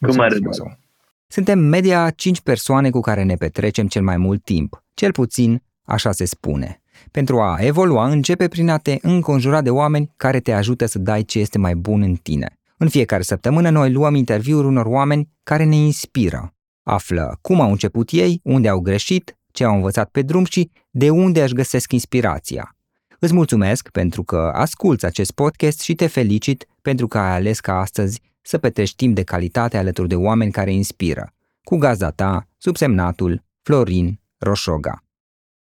Cu 0.00 0.14
mare 0.14 0.38
drag. 0.38 0.76
Suntem 1.26 1.58
media 1.58 2.10
5 2.10 2.40
persoane 2.40 2.90
cu 2.90 3.00
care 3.00 3.22
ne 3.22 3.34
petrecem 3.34 3.86
cel 3.86 4.02
mai 4.02 4.16
mult 4.16 4.44
timp, 4.44 4.82
cel 4.94 5.12
puțin 5.12 5.62
așa 5.84 6.12
se 6.12 6.24
spune. 6.24 6.82
Pentru 7.10 7.40
a 7.40 7.56
evolua, 7.60 8.08
începe 8.08 8.48
prin 8.48 8.68
a 8.68 8.78
te 8.78 8.96
înconjura 9.00 9.62
de 9.62 9.70
oameni 9.70 10.12
care 10.16 10.40
te 10.40 10.52
ajută 10.52 10.86
să 10.86 10.98
dai 10.98 11.22
ce 11.22 11.38
este 11.38 11.58
mai 11.58 11.74
bun 11.74 12.02
în 12.02 12.14
tine. 12.14 12.58
În 12.76 12.88
fiecare 12.88 13.22
săptămână 13.22 13.70
noi 13.70 13.92
luăm 13.92 14.14
interviuri 14.14 14.66
unor 14.66 14.86
oameni 14.86 15.28
care 15.42 15.64
ne 15.64 15.76
inspiră. 15.76 16.52
Află 16.90 17.38
cum 17.40 17.60
au 17.60 17.70
început 17.70 18.10
ei, 18.10 18.40
unde 18.44 18.68
au 18.68 18.80
greșit, 18.80 19.36
ce 19.52 19.64
au 19.64 19.74
învățat 19.74 20.10
pe 20.10 20.22
drum 20.22 20.44
și 20.44 20.70
de 20.90 21.10
unde 21.10 21.42
își 21.42 21.54
găsesc 21.54 21.92
inspirația. 21.92 22.76
Îți 23.18 23.34
mulțumesc 23.34 23.90
pentru 23.90 24.22
că 24.22 24.50
asculți 24.54 25.04
acest 25.04 25.30
podcast 25.30 25.80
și 25.80 25.94
te 25.94 26.06
felicit 26.06 26.66
pentru 26.82 27.08
că 27.08 27.18
ai 27.18 27.34
ales 27.34 27.60
ca 27.60 27.80
astăzi 27.80 28.20
să 28.40 28.58
petrești 28.58 28.96
timp 28.96 29.14
de 29.14 29.22
calitate 29.22 29.76
alături 29.76 30.08
de 30.08 30.14
oameni 30.14 30.52
care 30.52 30.72
inspiră. 30.72 31.34
Cu 31.62 31.76
gazda 31.76 32.10
ta, 32.10 32.48
subsemnatul 32.56 33.44
Florin 33.62 34.20
Roșoga. 34.38 35.04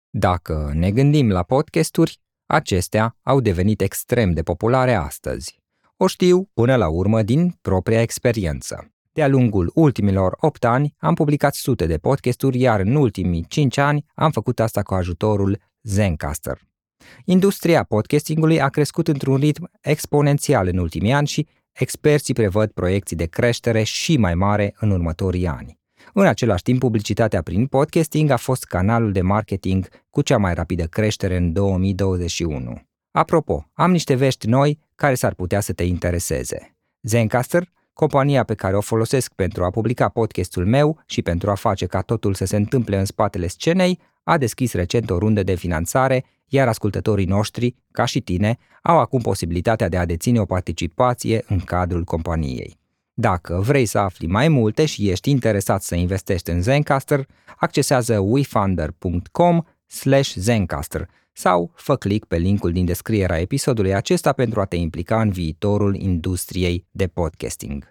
Dacă 0.09 0.71
ne 0.73 0.91
gândim 0.91 1.29
la 1.29 1.43
podcasturi, 1.43 2.19
acestea 2.45 3.17
au 3.23 3.39
devenit 3.39 3.81
extrem 3.81 4.31
de 4.31 4.41
populare 4.41 4.93
astăzi. 4.93 5.59
O 5.97 6.07
știu 6.07 6.49
până 6.53 6.75
la 6.75 6.87
urmă 6.87 7.21
din 7.21 7.57
propria 7.61 8.01
experiență. 8.01 8.91
De-a 9.13 9.27
lungul 9.27 9.71
ultimilor 9.73 10.35
8 10.39 10.65
ani 10.65 10.95
am 10.97 11.13
publicat 11.13 11.53
sute 11.53 11.85
de 11.85 11.97
podcasturi, 11.97 12.59
iar 12.59 12.79
în 12.79 12.95
ultimii 12.95 13.45
5 13.47 13.77
ani 13.77 14.05
am 14.13 14.31
făcut 14.31 14.59
asta 14.59 14.81
cu 14.81 14.93
ajutorul 14.93 15.59
Zencaster. 15.81 16.59
Industria 17.25 17.83
podcastingului 17.83 18.61
a 18.61 18.69
crescut 18.69 19.07
într-un 19.07 19.35
ritm 19.35 19.69
exponențial 19.81 20.67
în 20.67 20.77
ultimii 20.77 21.11
ani 21.11 21.27
și 21.27 21.47
experții 21.71 22.33
prevăd 22.33 22.71
proiecții 22.71 23.15
de 23.15 23.25
creștere 23.25 23.83
și 23.83 24.17
mai 24.17 24.35
mare 24.35 24.75
în 24.79 24.91
următorii 24.91 25.47
ani. 25.47 25.79
În 26.13 26.25
același 26.25 26.63
timp, 26.63 26.79
publicitatea 26.79 27.41
prin 27.41 27.67
podcasting 27.67 28.29
a 28.29 28.37
fost 28.37 28.63
canalul 28.63 29.11
de 29.11 29.21
marketing 29.21 29.87
cu 30.09 30.21
cea 30.21 30.37
mai 30.37 30.53
rapidă 30.53 30.85
creștere 30.85 31.37
în 31.37 31.53
2021. 31.53 32.81
Apropo, 33.11 33.69
am 33.73 33.91
niște 33.91 34.15
vești 34.15 34.47
noi 34.47 34.79
care 34.95 35.15
s-ar 35.15 35.33
putea 35.33 35.59
să 35.59 35.73
te 35.73 35.83
intereseze. 35.83 36.75
Zencaster, 37.01 37.69
compania 38.01 38.43
pe 38.43 38.53
care 38.53 38.75
o 38.75 38.81
folosesc 38.81 39.33
pentru 39.33 39.63
a 39.63 39.69
publica 39.69 40.09
podcastul 40.09 40.65
meu 40.65 41.01
și 41.05 41.21
pentru 41.21 41.49
a 41.49 41.55
face 41.55 41.85
ca 41.85 42.01
totul 42.01 42.33
să 42.33 42.45
se 42.45 42.55
întâmple 42.55 42.97
în 42.97 43.05
spatele 43.05 43.47
scenei, 43.47 43.99
a 44.23 44.37
deschis 44.37 44.73
recent 44.73 45.09
o 45.09 45.17
rundă 45.17 45.43
de 45.43 45.55
finanțare, 45.55 46.25
iar 46.47 46.67
ascultătorii 46.67 47.25
noștri, 47.25 47.75
ca 47.91 48.05
și 48.05 48.21
tine, 48.21 48.57
au 48.81 48.99
acum 48.99 49.21
posibilitatea 49.21 49.89
de 49.89 49.97
a 49.97 50.05
deține 50.05 50.39
o 50.39 50.45
participație 50.45 51.43
în 51.47 51.59
cadrul 51.59 52.03
companiei. 52.03 52.79
Dacă 53.13 53.61
vrei 53.65 53.85
să 53.85 53.97
afli 53.97 54.27
mai 54.27 54.47
multe 54.47 54.85
și 54.85 55.09
ești 55.09 55.29
interesat 55.29 55.81
să 55.81 55.95
investești 55.95 56.49
în 56.49 56.61
Zencaster, 56.61 57.25
accesează 57.57 58.19
wefunder.com 58.19 59.61
Zencaster 60.35 61.09
sau 61.33 61.71
fă 61.75 61.95
click 61.95 62.27
pe 62.27 62.37
linkul 62.37 62.71
din 62.71 62.85
descrierea 62.85 63.39
episodului 63.39 63.93
acesta 63.93 64.33
pentru 64.33 64.59
a 64.59 64.65
te 64.65 64.75
implica 64.75 65.21
în 65.21 65.29
viitorul 65.29 65.95
industriei 65.95 66.85
de 66.91 67.07
podcasting. 67.07 67.90